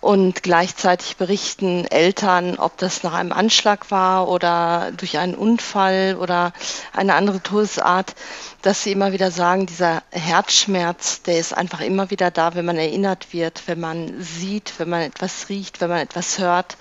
und 0.00 0.42
gleichzeitig 0.42 1.16
berichten 1.16 1.84
Eltern, 1.86 2.58
ob 2.58 2.76
das 2.76 3.02
nach 3.02 3.14
einem 3.14 3.32
Anschlag 3.32 3.90
war 3.90 4.28
oder 4.28 4.92
durch 4.96 5.18
einen 5.18 5.34
Unfall 5.34 6.16
oder 6.20 6.52
eine 6.92 7.14
andere 7.14 7.42
Todesart, 7.42 8.14
dass 8.62 8.82
sie 8.82 8.92
immer 8.92 9.12
wieder 9.12 9.30
sagen, 9.30 9.66
dieser 9.66 10.02
Herzschmerz, 10.10 11.22
der 11.22 11.38
ist 11.38 11.52
einfach 11.52 11.80
immer 11.80 12.10
wieder 12.10 12.30
da, 12.30 12.54
wenn 12.54 12.64
man 12.64 12.76
erinnert 12.76 13.32
wird, 13.32 13.62
wenn 13.66 13.80
man 13.80 14.20
sieht, 14.20 14.74
wenn 14.78 14.88
man 14.88 15.02
etwas 15.02 15.48
riecht, 15.48 15.80
wenn 15.80 15.90
man 15.90 15.98
etwas 16.00 16.38
hört. 16.38 16.76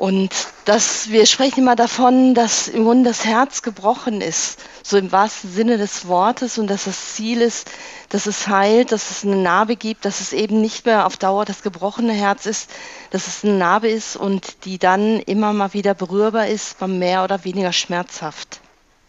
Und 0.00 0.30
dass 0.64 1.10
wir 1.10 1.26
sprechen 1.26 1.60
immer 1.60 1.76
davon, 1.76 2.32
dass 2.32 2.68
im 2.68 2.84
Grunde 2.84 3.10
das 3.10 3.26
Herz 3.26 3.60
gebrochen 3.60 4.22
ist, 4.22 4.58
so 4.82 4.96
im 4.96 5.12
wahrsten 5.12 5.52
Sinne 5.52 5.76
des 5.76 6.08
Wortes, 6.08 6.56
und 6.56 6.68
dass 6.68 6.84
das 6.84 7.16
Ziel 7.16 7.42
ist, 7.42 7.70
dass 8.08 8.24
es 8.24 8.48
heilt, 8.48 8.92
dass 8.92 9.10
es 9.10 9.26
eine 9.26 9.36
Narbe 9.36 9.76
gibt, 9.76 10.06
dass 10.06 10.22
es 10.22 10.32
eben 10.32 10.62
nicht 10.62 10.86
mehr 10.86 11.04
auf 11.04 11.18
Dauer 11.18 11.44
das 11.44 11.62
gebrochene 11.62 12.14
Herz 12.14 12.46
ist, 12.46 12.70
dass 13.10 13.26
es 13.26 13.44
eine 13.44 13.58
Narbe 13.58 13.90
ist 13.90 14.16
und 14.16 14.64
die 14.64 14.78
dann 14.78 15.20
immer 15.20 15.52
mal 15.52 15.74
wieder 15.74 15.92
berührbar 15.92 16.46
ist, 16.46 16.80
mal 16.80 16.88
mehr 16.88 17.22
oder 17.22 17.44
weniger 17.44 17.74
schmerzhaft. 17.74 18.62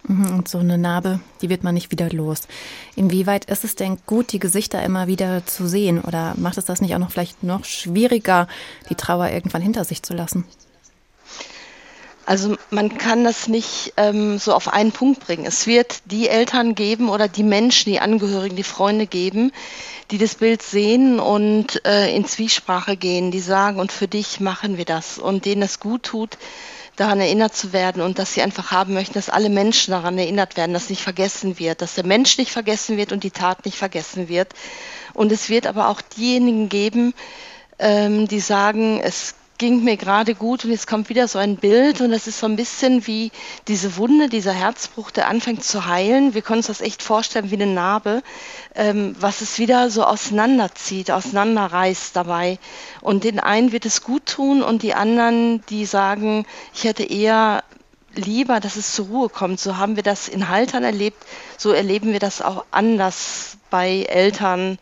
Mhm, 0.04 0.39
und 0.39 0.50
so 0.50 0.58
eine 0.58 0.78
Narbe, 0.78 1.22
die 1.42 1.48
wird 1.48 1.64
man 1.64 1.74
nicht 1.74 1.92
wieder 1.92 2.10
los. 2.10 2.50
Inwieweit 2.98 3.46
ist 3.46 3.64
es 3.64 3.76
denn 3.76 3.98
gut, 4.06 4.34
die 4.34 4.39
Gesichter 4.39 4.84
immer 4.84 5.08
wieder 5.08 5.46
zu 5.46 5.68
sehen? 5.68 6.02
Oder 6.02 6.34
macht 6.36 6.58
es 6.58 6.66
das 6.66 6.82
nicht 6.82 6.94
auch 6.94 7.00
noch 7.00 7.12
vielleicht 7.12 7.44
noch 7.44 7.64
schwieriger, 7.64 8.50
die 8.89 8.96
Trauer 8.96 9.30
irgendwann 9.30 9.62
hinter 9.62 9.86
sich 9.86 10.04
zu 10.04 10.14
lassen? 10.14 10.44
Also 12.26 12.55
man 12.69 12.97
kann 12.97 13.24
das 13.24 13.47
nicht 13.47 13.93
ähm, 13.97 14.38
so 14.38 14.53
auf 14.53 14.72
einen 14.72 14.91
Punkt 14.91 15.26
bringen. 15.26 15.45
Es 15.45 15.65
wird 15.65 16.01
die 16.05 16.30
Eltern 16.30 16.76
geben 16.76 17.09
oder 17.09 17.28
die 17.28 17.43
Menschen, 17.43 17.91
die 17.91 17.99
Angehörigen, 17.99 18.55
die 18.55 18.63
Freunde 18.63 19.07
geben, 19.07 19.51
die 20.11 20.17
das 20.17 20.36
Bild 20.36 20.61
sehen 20.61 21.19
und 21.19 21.84
äh, 21.86 22.15
in 22.15 22.26
Zwiesprache 22.26 22.95
gehen, 22.95 23.32
die 23.32 23.39
sagen, 23.39 23.80
und 23.80 23.91
für 23.91 24.07
dich 24.07 24.39
machen 24.39 24.78
wir 24.78 24.86
das 24.86 25.17
und 25.17 25.45
denen 25.45 25.63
es 25.63 25.80
gut 25.80 26.03
tut, 26.03 26.38
daran 26.95 27.19
erinnert 27.19 27.55
zu 27.55 27.74
werden 27.74 28.01
und 28.01 28.19
dass 28.19 28.34
sie 28.34 28.41
einfach 28.41 28.72
haben 28.72 28.93
möchten, 28.93 29.13
dass 29.13 29.30
alle 29.30 29.49
Menschen 29.49 29.91
daran 29.91 30.17
erinnert 30.17 30.57
werden, 30.57 30.74
dass 30.74 30.89
nicht 30.89 31.01
vergessen 31.01 31.57
wird, 31.57 31.82
dass 31.82 31.95
der 31.95 32.05
Mensch 32.05 32.38
nicht 32.38 32.51
vergessen 32.51 32.97
wird 32.97 33.11
und 33.11 33.24
die 33.24 33.32
Tat 33.32 33.65
nicht 33.65 33.78
vergessen 33.78 34.30
wird. 34.30 34.49
Und 35.13 35.32
es 35.32 35.49
wird 35.49 35.65
aber 35.65 35.88
auch 35.88 36.01
diejenigen 36.01 36.69
geben, 36.69 37.13
ähm, 37.80 38.28
die 38.28 38.39
sagen, 38.39 38.99
es 39.01 39.34
ging 39.62 39.84
mir 39.84 39.95
gerade 39.95 40.34
gut 40.34 40.66
und 40.66 40.72
jetzt 40.72 40.88
kommt 40.88 41.09
wieder 41.09 41.28
so 41.28 41.38
ein 41.38 41.55
Bild 41.55 42.01
und 42.01 42.09
das 42.09 42.26
ist 42.26 42.39
so 42.39 42.47
ein 42.47 42.55
bisschen 42.55 43.05
wie 43.05 43.32
diese 43.68 43.95
Wunde, 43.95 44.28
dieser 44.28 44.53
Herzbruch, 44.53 45.12
der 45.12 45.28
anfängt 45.28 45.64
zu 45.64 45.86
heilen. 45.86 46.34
Wir 46.34 46.41
können 46.41 46.57
uns 46.57 46.66
das 46.66 46.82
echt 46.82 47.03
vorstellen 47.03 47.51
wie 47.51 47.62
eine 47.62 47.68
Narbe, 47.68 48.24
ähm, 48.74 49.16
was 49.20 49.41
es 49.41 49.59
wieder 49.59 49.91
so 49.91 50.03
auseinanderzieht, 50.03 51.12
auseinanderreißt 51.12 52.16
dabei. 52.16 52.57
Und 53.01 53.24
den 53.24 53.39
einen 53.39 53.72
wird 53.72 53.86
es 53.86 54.01
gut 54.01 54.26
tun 54.26 54.64
und 54.64 54.82
die 54.82 54.95
anderen, 54.95 55.64
die 55.68 55.86
sagen, 55.86 56.47
ich 56.74 56.86
hätte 56.86 57.03
eher 57.03 57.64
lieber, 58.16 58.62
dass 58.62 58.78
es 58.78 58.95
zur 58.95 59.09
Ruhe 59.09 59.30
kommt. 59.30 59.59
So 59.59 59.78
haben 59.78 59.95
wir 59.95 60.01
das 60.01 60.28
in 60.28 60.49
Haltern 60.49 60.84
erlebt, 60.84 61.24
so 61.59 61.70
erleben 61.72 62.14
wir 62.14 62.20
das 62.20 62.41
auch 62.41 62.66
anders 62.72 63.57
bei 63.70 64.07
Eltern, 64.09 64.80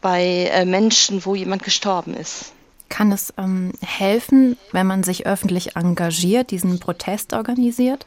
bei 0.00 0.50
äh, 0.52 0.64
Menschen, 0.64 1.24
wo 1.24 1.36
jemand 1.36 1.62
gestorben 1.62 2.14
ist. 2.14 2.55
Kann 2.88 3.12
es 3.12 3.34
ähm, 3.36 3.72
helfen, 3.80 4.56
wenn 4.72 4.86
man 4.86 5.02
sich 5.02 5.26
öffentlich 5.26 5.76
engagiert, 5.76 6.50
diesen 6.50 6.78
Protest 6.80 7.32
organisiert? 7.32 8.06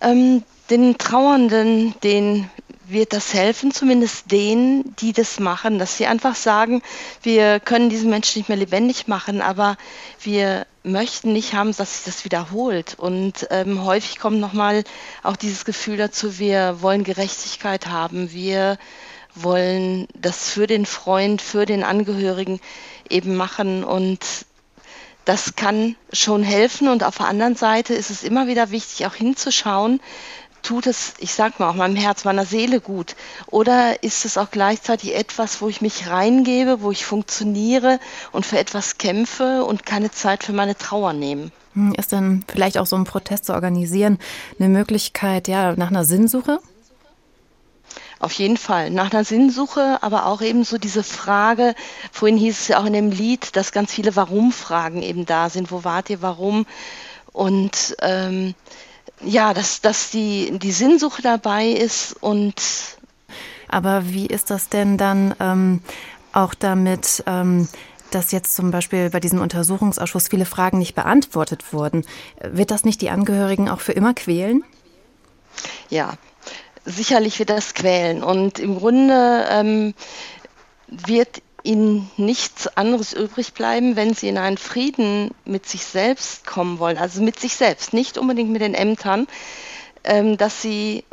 Ähm, 0.00 0.42
den 0.70 0.98
Trauernden, 0.98 1.94
den 2.02 2.50
wird 2.86 3.12
das 3.12 3.32
helfen, 3.32 3.72
zumindest 3.72 4.30
denen, 4.30 4.94
die 4.96 5.12
das 5.12 5.40
machen, 5.40 5.78
dass 5.78 5.96
sie 5.96 6.06
einfach 6.06 6.34
sagen, 6.34 6.82
wir 7.22 7.60
können 7.60 7.88
diesen 7.88 8.10
Menschen 8.10 8.40
nicht 8.40 8.48
mehr 8.48 8.58
lebendig 8.58 9.08
machen, 9.08 9.40
aber 9.40 9.76
wir 10.20 10.66
möchten 10.82 11.32
nicht 11.32 11.54
haben, 11.54 11.74
dass 11.74 11.96
sich 11.96 12.04
das 12.04 12.24
wiederholt. 12.24 12.94
Und 12.98 13.46
ähm, 13.50 13.84
häufig 13.84 14.18
kommt 14.18 14.38
nochmal 14.38 14.84
auch 15.22 15.36
dieses 15.36 15.64
Gefühl 15.64 15.96
dazu, 15.96 16.38
wir 16.38 16.82
wollen 16.82 17.04
Gerechtigkeit 17.04 17.86
haben, 17.86 18.32
wir 18.32 18.78
wollen 19.34 20.08
das 20.14 20.48
für 20.48 20.66
den 20.66 20.86
Freund, 20.86 21.42
für 21.42 21.66
den 21.66 21.82
Angehörigen 21.82 22.60
eben 23.08 23.36
machen 23.36 23.84
und 23.84 24.20
das 25.24 25.56
kann 25.56 25.96
schon 26.12 26.42
helfen 26.42 26.88
und 26.88 27.02
auf 27.02 27.16
der 27.16 27.26
anderen 27.26 27.56
Seite 27.56 27.94
ist 27.94 28.10
es 28.10 28.22
immer 28.22 28.46
wieder 28.46 28.70
wichtig, 28.70 29.06
auch 29.06 29.14
hinzuschauen, 29.14 30.00
tut 30.64 30.86
es, 30.86 31.14
ich 31.18 31.34
sag 31.34 31.60
mal, 31.60 31.68
auch 31.70 31.74
meinem 31.74 31.96
Herz, 31.96 32.24
meiner 32.24 32.46
Seele 32.46 32.80
gut? 32.80 33.16
Oder 33.46 34.02
ist 34.02 34.24
es 34.24 34.38
auch 34.38 34.50
gleichzeitig 34.50 35.14
etwas, 35.14 35.60
wo 35.60 35.68
ich 35.68 35.80
mich 35.80 36.08
reingebe, 36.08 36.80
wo 36.80 36.90
ich 36.90 37.04
funktioniere 37.04 38.00
und 38.32 38.46
für 38.46 38.58
etwas 38.58 38.98
kämpfe 38.98 39.64
und 39.64 39.86
keine 39.86 40.10
Zeit 40.10 40.42
für 40.44 40.52
meine 40.52 40.76
Trauer 40.76 41.12
nehme? 41.12 41.50
Hm, 41.74 41.94
ist 41.96 42.12
dann 42.12 42.44
vielleicht 42.48 42.78
auch 42.78 42.86
so 42.86 42.96
ein 42.96 43.04
Protest 43.04 43.46
zu 43.46 43.54
organisieren 43.54 44.18
eine 44.58 44.68
Möglichkeit, 44.68 45.48
ja, 45.48 45.74
nach 45.76 45.90
einer 45.90 46.04
Sinnsuche? 46.04 46.60
Auf 48.24 48.32
jeden 48.32 48.56
Fall. 48.56 48.88
Nach 48.88 49.12
einer 49.12 49.22
Sinnsuche, 49.22 49.98
aber 50.00 50.24
auch 50.24 50.40
eben 50.40 50.64
so 50.64 50.78
diese 50.78 51.02
Frage, 51.02 51.74
vorhin 52.10 52.38
hieß 52.38 52.58
es 52.58 52.68
ja 52.68 52.78
auch 52.80 52.86
in 52.86 52.94
dem 52.94 53.10
Lied, 53.10 53.54
dass 53.54 53.70
ganz 53.70 53.92
viele 53.92 54.16
Warum-Fragen 54.16 55.02
eben 55.02 55.26
da 55.26 55.50
sind. 55.50 55.70
Wo 55.70 55.84
wart 55.84 56.08
ihr, 56.08 56.22
warum? 56.22 56.64
Und 57.34 57.94
ähm, 58.00 58.54
ja, 59.22 59.52
dass, 59.52 59.82
dass 59.82 60.08
die, 60.08 60.58
die 60.58 60.72
Sinnsuche 60.72 61.20
dabei 61.20 61.68
ist 61.68 62.16
und 62.18 62.54
aber 63.68 64.08
wie 64.08 64.24
ist 64.24 64.48
das 64.48 64.70
denn 64.70 64.96
dann 64.96 65.34
ähm, 65.38 65.82
auch 66.32 66.54
damit, 66.54 67.22
ähm, 67.26 67.68
dass 68.10 68.32
jetzt 68.32 68.54
zum 68.54 68.70
Beispiel 68.70 69.10
bei 69.10 69.20
diesem 69.20 69.42
Untersuchungsausschuss 69.42 70.28
viele 70.28 70.46
Fragen 70.46 70.78
nicht 70.78 70.94
beantwortet 70.94 71.74
wurden. 71.74 72.06
Wird 72.40 72.70
das 72.70 72.86
nicht 72.86 73.02
die 73.02 73.10
Angehörigen 73.10 73.68
auch 73.68 73.80
für 73.80 73.92
immer 73.92 74.14
quälen? 74.14 74.64
Ja, 75.90 76.14
sicherlich 76.84 77.38
wird 77.38 77.50
das 77.50 77.74
quälen. 77.74 78.22
Und 78.22 78.58
im 78.58 78.78
Grunde 78.78 79.46
ähm, 79.50 79.94
wird 80.88 81.42
ihnen 81.62 82.10
nichts 82.16 82.66
anderes 82.76 83.12
übrig 83.14 83.54
bleiben, 83.54 83.96
wenn 83.96 84.14
sie 84.14 84.28
in 84.28 84.38
einen 84.38 84.58
Frieden 84.58 85.30
mit 85.44 85.66
sich 85.66 85.84
selbst 85.84 86.46
kommen 86.46 86.78
wollen, 86.78 86.98
also 86.98 87.22
mit 87.22 87.40
sich 87.40 87.56
selbst, 87.56 87.94
nicht 87.94 88.18
unbedingt 88.18 88.50
mit 88.50 88.60
den 88.60 88.74
Ämtern, 88.74 89.26
ähm, 90.04 90.36
dass 90.36 90.60
sie 90.60 91.04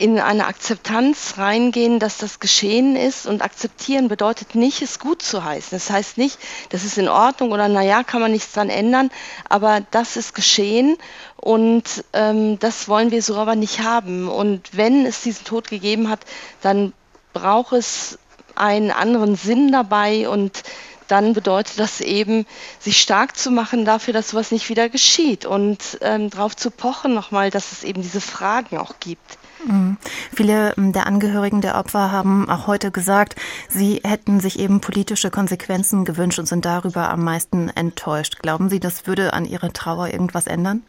in 0.00 0.20
eine 0.20 0.46
Akzeptanz 0.46 1.34
reingehen, 1.38 1.98
dass 1.98 2.18
das 2.18 2.38
geschehen 2.38 2.94
ist 2.94 3.26
und 3.26 3.42
akzeptieren 3.42 4.06
bedeutet 4.06 4.54
nicht, 4.54 4.80
es 4.80 5.00
gut 5.00 5.22
zu 5.22 5.42
heißen. 5.42 5.70
Das 5.72 5.90
heißt 5.90 6.18
nicht, 6.18 6.38
das 6.68 6.84
ist 6.84 6.98
in 6.98 7.08
Ordnung 7.08 7.50
oder 7.50 7.66
naja, 7.66 8.04
kann 8.04 8.20
man 8.20 8.30
nichts 8.30 8.52
dran 8.52 8.70
ändern, 8.70 9.10
aber 9.48 9.82
das 9.90 10.16
ist 10.16 10.36
geschehen 10.36 10.96
und 11.36 12.04
ähm, 12.12 12.60
das 12.60 12.88
wollen 12.88 13.10
wir 13.10 13.22
so 13.22 13.36
aber 13.36 13.56
nicht 13.56 13.80
haben. 13.80 14.28
Und 14.28 14.76
wenn 14.76 15.04
es 15.04 15.22
diesen 15.22 15.44
Tod 15.44 15.68
gegeben 15.68 16.08
hat, 16.08 16.20
dann 16.62 16.92
braucht 17.32 17.72
es 17.72 18.18
einen 18.54 18.92
anderen 18.92 19.34
Sinn 19.34 19.72
dabei 19.72 20.28
und 20.28 20.62
dann 21.08 21.32
bedeutet 21.32 21.80
das 21.80 22.00
eben, 22.00 22.46
sich 22.78 23.00
stark 23.00 23.36
zu 23.36 23.50
machen 23.50 23.84
dafür, 23.84 24.12
dass 24.12 24.30
sowas 24.30 24.52
nicht 24.52 24.68
wieder 24.68 24.88
geschieht 24.88 25.44
und 25.44 25.98
ähm, 26.02 26.30
darauf 26.30 26.54
zu 26.54 26.70
pochen 26.70 27.14
nochmal, 27.14 27.50
dass 27.50 27.72
es 27.72 27.82
eben 27.82 28.02
diese 28.02 28.20
Fragen 28.20 28.78
auch 28.78 28.94
gibt. 29.00 29.38
Mhm. 29.66 29.96
Viele 30.34 30.74
ähm, 30.76 30.92
der 30.92 31.06
Angehörigen 31.06 31.60
der 31.60 31.76
Opfer 31.76 32.12
haben 32.12 32.48
auch 32.48 32.66
heute 32.66 32.90
gesagt, 32.90 33.36
sie 33.68 34.00
hätten 34.04 34.40
sich 34.40 34.58
eben 34.58 34.80
politische 34.80 35.30
Konsequenzen 35.30 36.04
gewünscht 36.04 36.38
und 36.38 36.46
sind 36.46 36.64
darüber 36.64 37.10
am 37.10 37.24
meisten 37.24 37.68
enttäuscht. 37.68 38.38
Glauben 38.40 38.68
Sie, 38.68 38.80
das 38.80 39.06
würde 39.06 39.32
an 39.32 39.44
Ihrer 39.44 39.72
Trauer 39.72 40.08
irgendwas 40.08 40.46
ändern? 40.46 40.82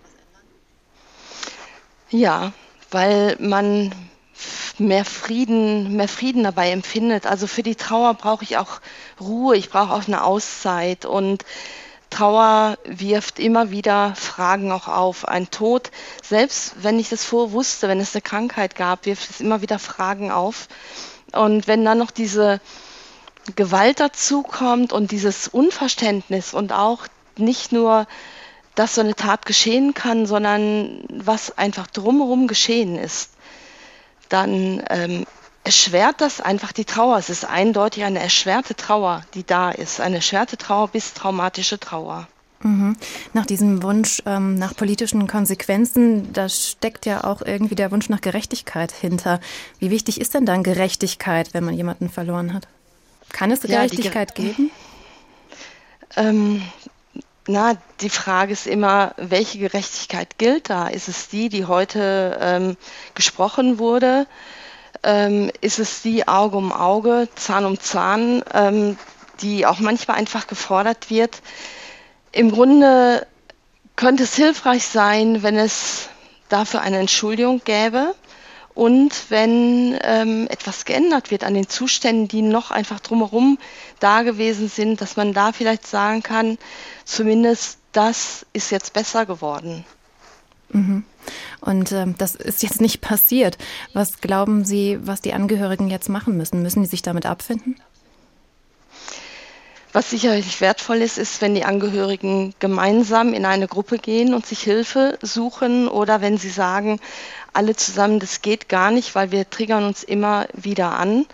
Ja, 2.10 2.54
weil 2.92 3.38
man 3.40 3.94
mehr 4.80 5.06
Frieden, 5.06 5.96
mehr 5.96 6.08
Frieden 6.08 6.44
dabei 6.44 6.72
empfindet. 6.72 7.26
Also 7.26 7.48
für 7.48 7.64
die 7.64 7.76
Trauer 7.76 8.14
brauche 8.14 8.44
ich 8.44 8.58
auch 8.58 8.80
Ruhe, 9.20 9.56
ich 9.56 9.70
brauche 9.70 9.94
auch 9.94 10.08
eine 10.08 10.24
Auszeit 10.24 11.06
und 11.06 11.44
Trauer 12.10 12.78
wirft 12.86 13.40
immer 13.40 13.72
wieder 13.72 14.16
Fragen 14.16 14.72
auch 14.72 14.88
auf. 14.88 15.28
Ein 15.28 15.52
Tod, 15.52 15.92
selbst 16.24 16.74
wenn 16.82 17.00
ich 17.00 17.10
das 17.10 17.24
vorher 17.24 17.52
wusste, 17.52 17.88
wenn 17.88 18.00
es 18.00 18.16
eine 18.16 18.22
Krankheit 18.22 18.76
gab, 18.76 19.06
wirft 19.06 19.30
es 19.30 19.40
immer 19.40 19.62
wieder 19.62 19.80
Fragen 19.80 20.32
auf. 20.32 20.68
Und 21.32 21.68
wenn 21.68 21.86
dann 21.86 21.98
noch 21.98 22.12
diese 22.12 22.60
Gewalt 23.56 24.00
dazukommt 24.00 24.94
und 24.94 25.12
dieses 25.12 25.48
Unverständnis 25.48 26.54
und 26.54 26.74
auch 26.74 27.08
nicht 27.38 27.72
nur, 27.72 28.08
dass 28.76 28.96
so 28.96 29.02
eine 29.02 29.16
Tat 29.16 29.46
geschehen 29.46 29.94
kann, 29.94 30.26
sondern 30.26 31.04
was 31.10 31.58
einfach 31.58 31.88
drumherum 31.88 32.48
geschehen 32.48 32.98
ist, 32.98 33.32
dann 34.30 34.84
ähm, 34.90 35.26
erschwert 35.70 36.20
das 36.20 36.42
einfach 36.42 36.72
die 36.72 36.84
Trauer. 36.84 37.20
Es 37.20 37.30
ist 37.30 37.46
eindeutig 37.46 38.04
eine 38.04 38.18
erschwerte 38.18 38.76
Trauer, 38.76 39.22
die 39.36 39.46
da 39.46 39.70
ist. 39.70 40.02
Eine 40.02 40.16
erschwerte 40.16 40.58
Trauer 40.58 40.88
bis 40.88 41.14
traumatische 41.14 41.80
Trauer. 41.80 42.28
Mhm. 42.64 42.98
Nach 43.34 43.46
diesem 43.46 43.84
Wunsch 43.84 44.24
ähm, 44.26 44.56
nach 44.56 44.76
politischen 44.76 45.28
Konsequenzen, 45.28 46.34
da 46.34 46.50
steckt 46.50 47.06
ja 47.06 47.24
auch 47.24 47.44
irgendwie 47.44 47.76
der 47.76 47.92
Wunsch 47.92 48.10
nach 48.10 48.20
Gerechtigkeit 48.20 48.92
hinter. 48.92 49.40
Wie 49.78 49.92
wichtig 49.92 50.20
ist 50.20 50.34
denn 50.34 50.48
dann 50.48 50.64
Gerechtigkeit, 50.64 51.54
wenn 51.54 51.66
man 51.66 51.76
jemanden 51.76 52.10
verloren 52.10 52.56
hat? 52.56 52.68
Kann 53.32 53.52
es 53.52 53.62
Gerechtigkeit 53.62 54.40
ja, 54.40 54.46
geben? 54.46 54.72
Ähm, 56.16 56.64
na, 57.46 57.78
die 58.02 58.10
Frage 58.10 58.54
ist 58.54 58.66
immer, 58.66 59.14
welche 59.18 59.60
Gerechtigkeit 59.60 60.40
gilt 60.40 60.72
da? 60.72 60.88
Ist 60.88 61.10
es 61.10 61.30
die, 61.30 61.48
die 61.48 61.66
heute 61.66 62.40
ähm, 62.42 62.76
gesprochen 63.14 63.78
wurde? 63.78 64.26
Ähm, 65.04 65.52
ist 65.62 65.80
es 65.80 66.02
die 66.02 66.28
Auge 66.28 66.58
um 66.58 66.72
Auge, 66.72 67.30
Zahn 67.36 67.66
um 67.66 67.80
Zahn, 67.80 68.44
ähm, 68.54 68.98
die 69.42 69.66
auch 69.66 69.80
manchmal 69.80 70.18
einfach 70.18 70.48
gefordert 70.48 71.10
wird? 71.10 71.42
Im 72.32 72.52
Grunde 72.52 73.26
könnte 73.96 74.24
es 74.24 74.36
hilfreich 74.36 74.86
sein, 74.86 75.42
wenn 75.44 75.58
es 75.58 76.10
dafür 76.50 76.82
eine 76.82 77.00
Entschuldigung 77.00 77.62
gäbe 77.64 78.14
und 78.80 79.30
wenn 79.30 79.98
ähm, 80.04 80.48
etwas 80.50 80.86
geändert 80.86 81.32
wird 81.32 81.44
an 81.44 81.54
den 81.54 81.68
Zuständen, 81.68 82.28
die 82.28 82.42
noch 82.42 82.72
einfach 82.72 83.00
drumherum 83.00 83.58
da 84.00 84.22
gewesen 84.22 84.70
sind, 84.70 85.02
dass 85.02 85.18
man 85.18 85.34
da 85.34 85.52
vielleicht 85.52 85.86
sagen 85.86 86.24
kann, 86.24 86.58
zumindest 87.04 87.80
das 87.92 88.46
ist 88.54 88.72
jetzt 88.72 88.94
besser 88.94 89.26
geworden. 89.26 89.86
Mhm. 90.70 91.04
Und 91.62 91.92
äh, 91.92 92.06
das 92.18 92.36
ist 92.36 92.64
jetzt 92.64 92.82
nicht 92.82 93.02
passiert. 93.02 93.58
Was 93.94 94.22
glauben 94.22 94.66
Sie, 94.66 95.00
was 95.02 95.22
die 95.22 95.34
Angehörigen 95.34 95.90
jetzt 95.90 96.10
machen 96.10 96.38
müssen? 96.38 96.62
Müssen 96.62 96.84
die 96.84 96.90
sich 96.90 97.02
damit 97.02 97.26
abfinden? 97.26 97.76
Was 99.92 100.12
sicherlich 100.12 100.62
wertvoll 100.62 100.98
ist, 100.98 101.18
ist, 101.18 101.42
wenn 101.42 101.56
die 101.56 101.66
Angehörigen 101.66 102.54
gemeinsam 102.60 103.34
in 103.34 103.44
eine 103.44 103.68
Gruppe 103.68 103.98
gehen 103.98 104.36
und 104.36 104.46
sich 104.46 104.62
Hilfe 104.62 105.18
suchen 105.24 105.88
oder 105.88 106.22
wenn 106.22 106.38
sie 106.38 106.52
sagen, 106.52 107.00
alle 107.54 107.76
zusammen, 107.76 108.20
das 108.20 108.44
geht 108.44 108.70
gar 108.70 108.92
nicht, 108.92 109.16
weil 109.16 109.32
wir 109.32 109.50
triggern 109.50 109.84
uns 109.84 110.04
immer 110.04 110.48
wieder 110.54 110.92
an, 110.92 111.26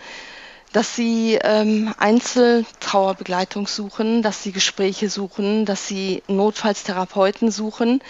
dass 0.71 0.95
sie 0.95 1.37
ähm, 1.41 1.93
Einzeltrauerbegleitung 1.97 3.67
suchen, 3.67 4.21
dass 4.21 4.41
sie 4.41 4.53
Gespräche 4.53 5.09
suchen, 5.09 5.65
dass 5.65 5.87
sie 5.87 6.23
Notfallstherapeuten 6.27 7.51
suchen, 7.51 8.01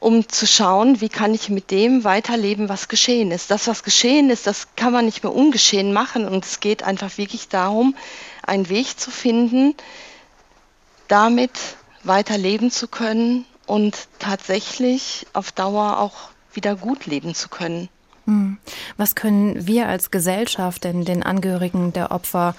um 0.00 0.28
zu 0.28 0.46
schauen, 0.46 1.00
wie 1.00 1.08
kann 1.08 1.34
ich 1.34 1.48
mit 1.48 1.70
dem 1.70 2.04
weiterleben, 2.04 2.68
was 2.68 2.88
geschehen 2.88 3.30
ist. 3.30 3.50
Das, 3.50 3.66
was 3.66 3.82
geschehen 3.82 4.30
ist, 4.30 4.46
das 4.46 4.68
kann 4.76 4.92
man 4.92 5.04
nicht 5.04 5.22
mehr 5.22 5.34
ungeschehen 5.34 5.92
machen 5.92 6.26
und 6.26 6.44
es 6.44 6.60
geht 6.60 6.82
einfach 6.82 7.18
wirklich 7.18 7.48
darum, 7.48 7.96
einen 8.42 8.68
Weg 8.68 8.98
zu 8.98 9.10
finden, 9.10 9.74
damit 11.08 11.50
weiterleben 12.04 12.70
zu 12.70 12.86
können 12.86 13.44
und 13.66 14.08
tatsächlich 14.18 15.26
auf 15.32 15.52
Dauer 15.52 15.98
auch 15.98 16.30
wieder 16.52 16.76
gut 16.76 17.06
leben 17.06 17.34
zu 17.34 17.48
können. 17.48 17.88
Hm. 18.26 18.58
Was 18.96 19.14
können 19.14 19.66
wir 19.66 19.88
als 19.88 20.10
Gesellschaft 20.10 20.84
denn 20.84 21.04
den 21.04 21.22
Angehörigen 21.22 21.92
der 21.92 22.12
Opfer 22.12 22.54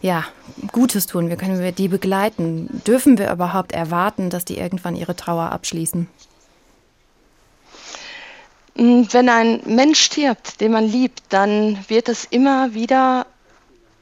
ja, 0.00 0.24
Gutes 0.72 1.06
tun? 1.06 1.28
Wie 1.28 1.36
können 1.36 1.60
wir 1.60 1.72
die 1.72 1.88
begleiten? 1.88 2.82
Dürfen 2.86 3.18
wir 3.18 3.30
überhaupt 3.30 3.72
erwarten, 3.72 4.30
dass 4.30 4.44
die 4.44 4.56
irgendwann 4.56 4.96
ihre 4.96 5.16
Trauer 5.16 5.50
abschließen? 5.50 6.08
Hm, 8.78 9.12
wenn 9.12 9.28
ein 9.28 9.60
Mensch 9.66 10.00
stirbt, 10.00 10.60
den 10.60 10.72
man 10.72 10.86
liebt, 10.86 11.22
dann 11.30 11.78
wird 11.88 12.08
es 12.08 12.24
immer 12.24 12.74
wieder 12.74 13.26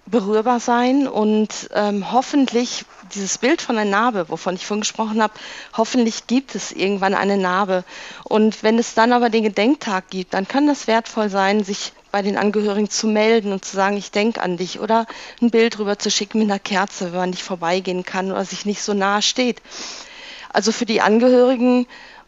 berührbar 0.04 0.60
sein 0.60 1.08
und 1.08 1.68
ähm, 1.74 2.12
hoffentlich 2.12 2.84
dieses 3.14 3.38
Bild 3.38 3.60
von 3.60 3.76
einer 3.76 3.90
Narbe, 3.90 4.28
wovon 4.28 4.54
ich 4.54 4.66
vorhin 4.66 4.82
gesprochen 4.82 5.20
habe, 5.20 5.32
hoffentlich 5.76 6.28
gibt 6.28 6.54
es 6.54 6.70
irgendwann 6.70 7.14
eine 7.14 7.38
Narbe. 7.38 7.84
Und 8.22 8.62
wenn 8.62 8.78
es 8.78 8.94
dann 8.94 9.12
aber 9.12 9.30
den 9.30 9.42
Gedenktag 9.42 10.10
gibt, 10.10 10.34
dann 10.34 10.46
kann 10.46 10.66
das 10.66 10.86
wertvoll 10.86 11.28
sein, 11.28 11.64
sich 11.64 11.92
bei 12.12 12.22
den 12.22 12.36
Angehörigen 12.36 12.88
zu 12.88 13.08
melden 13.08 13.52
und 13.52 13.64
zu 13.64 13.74
sagen, 13.74 13.96
ich 13.96 14.10
denke 14.10 14.42
an 14.42 14.58
dich 14.58 14.78
oder 14.78 15.06
ein 15.42 15.50
Bild 15.50 15.78
rüber 15.78 15.98
zu 15.98 16.10
schicken 16.10 16.38
mit 16.38 16.50
einer 16.50 16.60
Kerze, 16.60 17.12
wenn 17.12 17.20
man 17.20 17.30
nicht 17.30 17.42
vorbeigehen 17.42 18.04
kann 18.04 18.30
oder 18.30 18.44
sich 18.44 18.64
nicht 18.66 18.82
so 18.82 18.94
nahe 18.94 19.22
steht. 19.22 19.60
Also 20.52 20.70
für 20.70 20.86
die 20.86 21.00
Angehörigen 21.00 21.86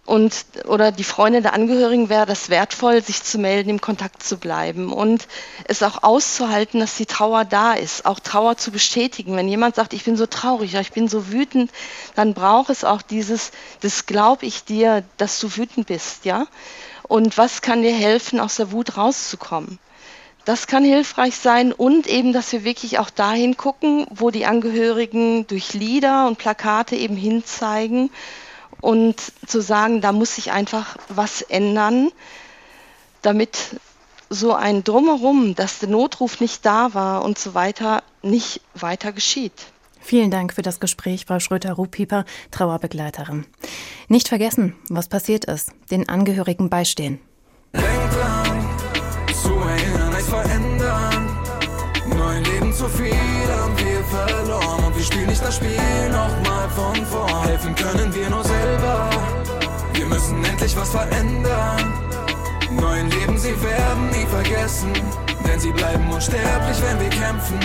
und 0.08 0.46
oder 0.66 0.90
die 0.90 1.04
Freunde 1.04 1.42
der 1.42 1.52
Angehörigen 1.52 2.08
wäre 2.08 2.24
das 2.24 2.48
wertvoll, 2.48 3.02
sich 3.02 3.22
zu 3.22 3.38
melden, 3.38 3.68
im 3.68 3.80
Kontakt 3.80 4.22
zu 4.22 4.38
bleiben 4.38 4.90
und 4.90 5.28
es 5.64 5.82
auch 5.82 6.02
auszuhalten, 6.02 6.80
dass 6.80 6.96
die 6.96 7.04
Trauer 7.04 7.44
da 7.44 7.74
ist, 7.74 8.06
auch 8.06 8.18
Trauer 8.18 8.56
zu 8.56 8.70
bestätigen. 8.70 9.36
Wenn 9.36 9.48
jemand 9.48 9.74
sagt, 9.74 9.92
ich 9.92 10.04
bin 10.04 10.16
so 10.16 10.24
traurig, 10.24 10.74
ich 10.74 10.92
bin 10.92 11.08
so 11.08 11.30
wütend, 11.30 11.70
dann 12.14 12.32
braucht 12.32 12.70
es 12.70 12.84
auch 12.84 13.02
dieses, 13.02 13.50
das 13.80 14.06
glaube 14.06 14.46
ich 14.46 14.64
dir, 14.64 15.04
dass 15.18 15.40
du 15.40 15.54
wütend 15.54 15.88
bist, 15.88 16.24
ja. 16.24 16.46
Und 17.02 17.36
was 17.36 17.60
kann 17.60 17.82
dir 17.82 17.94
helfen, 17.94 18.40
aus 18.40 18.56
der 18.56 18.72
Wut 18.72 18.96
rauszukommen? 18.96 19.78
Das 20.46 20.66
kann 20.66 20.84
hilfreich 20.84 21.36
sein 21.36 21.74
und 21.74 22.06
eben, 22.06 22.32
dass 22.32 22.50
wir 22.52 22.64
wirklich 22.64 22.98
auch 22.98 23.10
dahin 23.10 23.58
gucken, 23.58 24.06
wo 24.08 24.30
die 24.30 24.46
Angehörigen 24.46 25.46
durch 25.46 25.74
Lieder 25.74 26.26
und 26.26 26.38
Plakate 26.38 26.96
eben 26.96 27.16
hinzeigen, 27.16 28.10
und 28.80 29.20
zu 29.46 29.60
sagen, 29.60 30.00
da 30.00 30.12
muss 30.12 30.36
sich 30.36 30.52
einfach 30.52 30.96
was 31.08 31.42
ändern, 31.42 32.10
damit 33.22 33.80
so 34.30 34.54
ein 34.54 34.84
Drumherum, 34.84 35.54
dass 35.54 35.78
der 35.78 35.88
Notruf 35.88 36.40
nicht 36.40 36.64
da 36.66 36.94
war 36.94 37.24
und 37.24 37.38
so 37.38 37.54
weiter, 37.54 38.02
nicht 38.22 38.60
weiter 38.74 39.12
geschieht. 39.12 39.52
Vielen 40.00 40.30
Dank 40.30 40.54
für 40.54 40.62
das 40.62 40.80
Gespräch, 40.80 41.24
Frau 41.26 41.38
Schröter-Ruhpieper, 41.38 42.24
Trauerbegleiterin. 42.50 43.46
Nicht 44.08 44.28
vergessen, 44.28 44.74
was 44.88 45.08
passiert 45.08 45.44
ist, 45.44 45.70
den 45.90 46.08
Angehörigen 46.08 46.70
beistehen. 46.70 47.20
Denk 47.74 48.10
dran, 48.12 48.68
zu 49.42 49.54
erinnern, 49.54 50.14
es 50.18 50.28
verändern. 50.28 51.38
Neun 52.16 52.44
Leben 52.44 52.72
zu 52.72 52.88
viel 52.88 53.12
haben 53.12 53.76
wir 53.76 54.04
verloren 54.04 54.84
und 54.86 54.96
wir 54.96 55.04
spielen 55.04 55.26
nicht 55.26 55.44
das 55.44 55.56
Spiel 55.56 56.08
nochmal 56.10 56.70
von 56.70 57.06
vorn. 57.06 57.44
Helfen 57.44 57.74
können 57.74 58.14
wir 58.14 58.30
nur 58.30 58.44
müssen 60.18 60.44
endlich 60.44 60.76
was 60.76 60.90
verändern. 60.90 61.92
Neuen 62.72 63.08
Leben, 63.10 63.38
sie 63.38 63.54
werden 63.62 64.10
nie 64.10 64.26
vergessen. 64.26 64.92
Denn 65.46 65.60
sie 65.60 65.72
bleiben 65.72 66.10
unsterblich, 66.10 66.76
wenn 66.82 67.00
wir 67.00 67.10
kämpfen 67.10 67.58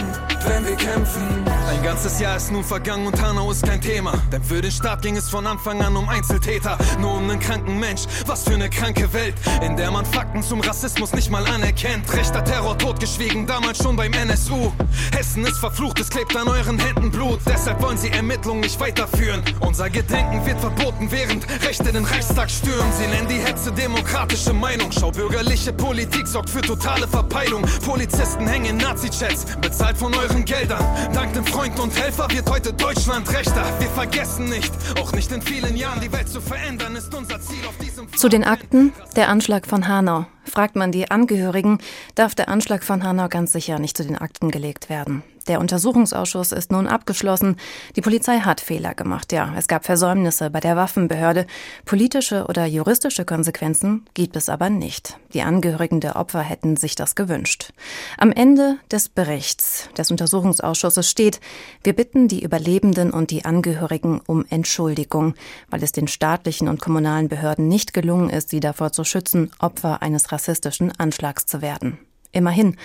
wenn 0.46 0.66
wir 0.66 0.76
kämpfen. 0.76 1.46
Ein 1.70 1.84
ganzes 1.84 2.20
Jahr 2.20 2.38
ist 2.38 2.52
nun 2.52 2.64
vergangen 2.64 3.08
und 3.08 3.22
Hanau 3.22 3.52
ist 3.52 3.64
kein 3.64 3.82
Thema. 3.82 4.14
Denn 4.32 4.44
für 4.44 4.62
den 4.62 4.72
Staat 4.72 5.02
ging 5.02 5.16
es 5.16 5.30
von 5.30 5.46
Anfang 5.48 5.82
an 5.82 5.96
um 5.96 6.08
Einzeltäter, 6.10 6.78
nur 7.00 7.16
um 7.16 7.30
einen 7.30 7.40
kranken 7.40 7.80
Mensch. 7.80 8.02
Was 8.26 8.44
für 8.44 8.54
eine 8.54 8.70
kranke 8.70 9.12
Welt, 9.14 9.36
in 9.62 9.78
der 9.78 9.92
man 9.92 10.06
Fakten 10.06 10.44
zum 10.44 10.62
Rassismus 10.62 11.14
nicht 11.14 11.30
mal 11.30 11.46
anerkennt. 11.46 12.12
Rechter 12.14 12.44
Terror 12.44 12.78
totgeschwiegen, 12.78 13.48
damals 13.48 13.78
schon 13.78 13.96
beim 13.96 14.14
NSU. 14.14 14.72
Hessen 15.12 15.46
ist 15.46 15.58
verflucht, 15.58 16.00
es 16.00 16.10
klebt 16.10 16.36
an 16.36 16.48
euren 16.48 16.80
Händen 16.80 17.12
Blut. 17.12 17.40
Deshalb 17.46 17.82
wollen 17.82 17.98
sie 17.98 18.10
Ermittlungen 18.10 18.62
nicht 18.62 18.80
weiterführen. 18.80 19.42
Unser 19.60 19.90
Gedenken 19.90 20.46
wird 20.46 20.60
verboten, 20.60 21.12
während 21.12 21.48
Rechte 21.64 21.92
den 21.92 22.06
Reichstag 22.06 22.50
stürmen. 22.50 22.92
Sie 22.94 23.08
nennen 23.08 23.28
die 23.28 23.40
Hetze 23.40 23.72
demokratische 23.72 24.54
Meinung. 24.54 24.92
Schau, 24.92 25.12
bürgerliche 25.12 25.74
Politik 25.74 26.28
sorgt 26.28 26.50
für 26.50 26.62
totale 26.62 27.08
Verpeilung. 27.08 27.63
Polizisten 27.86 28.48
hängen 28.48 28.78
Nazi-Chats, 28.78 29.58
bezahlt 29.62 29.98
von 29.98 30.14
euren 30.14 30.46
Geldern. 30.46 30.84
Dank 31.14 31.34
dem 31.34 31.46
Freund 31.46 31.80
und 31.80 31.96
Helfer 32.00 32.28
wird 32.32 32.50
heute 32.50 32.74
Deutschland 32.74 33.32
rechter. 33.32 33.66
Wir 33.80 33.90
vergessen 33.90 34.50
nicht, 34.50 34.74
auch 35.00 35.12
nicht 35.12 35.32
in 35.32 35.42
vielen 35.42 35.76
Jahren 35.76 36.02
die 36.02 36.12
Welt 36.12 36.30
zu 36.30 36.42
verändern, 36.42 36.96
ist 36.96 37.14
unser 37.14 37.40
Ziel 37.42 37.66
auf 37.68 37.78
diesem 37.78 38.12
Zu 38.14 38.30
den 38.30 38.44
Akten, 38.44 38.94
der 39.16 39.30
Anschlag 39.30 39.68
von 39.68 39.88
Hanau. 39.88 40.26
Fragt 40.46 40.76
man 40.76 40.92
die 40.92 41.10
Angehörigen, 41.10 41.80
darf 42.16 42.36
der 42.36 42.50
Anschlag 42.50 42.84
von 42.84 43.04
Hanau 43.04 43.28
ganz 43.30 43.54
sicher 43.54 43.80
nicht 43.80 43.98
zu 43.98 44.04
den 44.04 44.18
Akten 44.18 44.52
gelegt 44.52 44.90
werden. 44.90 45.24
Der 45.48 45.60
Untersuchungsausschuss 45.60 46.54
ist 46.54 46.72
nun 46.72 46.88
abgeschlossen. 46.88 47.58
Die 47.98 48.02
Polizei 48.02 48.40
hat 48.40 48.62
Fehler 48.62 48.94
gemacht, 48.94 49.34
ja. 49.34 49.54
Es 49.58 49.68
gab 49.68 49.84
Versäumnisse 49.84 50.50
bei 50.50 50.62
der 50.62 50.78
Waffenbehörde. 50.78 51.48
Politische 51.84 52.46
oder 52.46 52.66
juristische 52.66 53.26
Konsequenzen 53.26 54.06
gibt 54.14 54.38
es 54.38 54.48
aber 54.48 54.70
nicht. 54.70 55.18
Die 55.34 55.42
Angehörigen 55.42 56.00
der 56.00 56.16
Opfer 56.16 56.42
hätten 56.42 56.78
sich 56.78 56.96
das 56.96 57.16
gewünscht. 57.16 57.74
Am 58.18 58.32
Ende 58.32 58.78
des 58.90 59.10
Berichts 59.10 59.90
des 59.98 60.12
Untersuchungsausschusses 60.12 61.10
steht, 61.10 61.42
wir 61.84 61.94
bitten 61.94 62.30
die 62.30 62.44
Überlebenden 62.44 63.12
und 63.12 63.30
die 63.30 63.44
Angehörigen 63.44 64.22
um 64.26 64.46
Entschuldigung, 64.50 65.36
weil 65.70 65.84
es 65.84 65.92
den 65.92 66.08
staatlichen 66.08 66.70
und 66.70 66.80
kommunalen 66.80 67.28
Behörden 67.28 67.68
nicht 67.68 67.94
gelungen 67.94 68.30
ist, 68.30 68.50
sie 68.50 68.62
davor 68.62 68.94
zu 68.94 69.04
schützen, 69.04 69.52
Opfer 69.60 70.02
eines 70.02 70.32
rassistischen 70.32 70.94
Anschlags 70.98 71.46
zu 71.46 71.62
werden. 71.62 71.98
Immerhin 72.34 72.76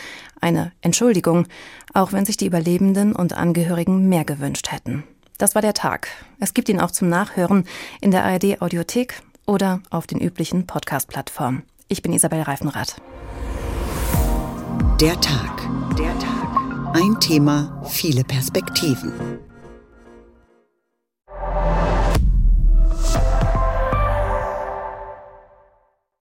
eine 0.41 0.71
Entschuldigung, 0.81 1.47
auch 1.95 2.13
wenn 2.13 2.25
sich 2.25 2.37
die 2.37 2.47
Überlebenden 2.47 3.17
und 3.17 3.33
Angehörigen 3.33 4.09
mehr 4.09 4.25
gewünscht 4.25 4.71
hätten. 4.71 5.03
Das 5.39 5.55
war 5.55 5.63
der 5.63 5.75
Tag. 5.75 6.09
Es 6.39 6.55
gibt 6.55 6.69
ihn 6.69 6.81
auch 6.81 6.91
zum 6.93 7.09
Nachhören 7.09 7.65
in 8.01 8.13
der 8.13 8.25
ARD 8.25 8.61
Audiothek 8.61 9.23
oder 9.47 9.81
auf 9.91 10.07
den 10.07 10.21
üblichen 10.21 10.67
Podcast-Plattformen. 10.67 11.63
Ich 11.89 12.03
bin 12.03 12.13
Isabel 12.13 12.43
Reifenrath. 12.43 13.01
Der 15.01 15.19
Tag. 15.21 15.63
Der 15.97 16.17
Tag. 16.19 16.95
Ein 16.95 17.19
Thema, 17.21 17.83
viele 17.89 18.25
Perspektiven. 18.25 19.48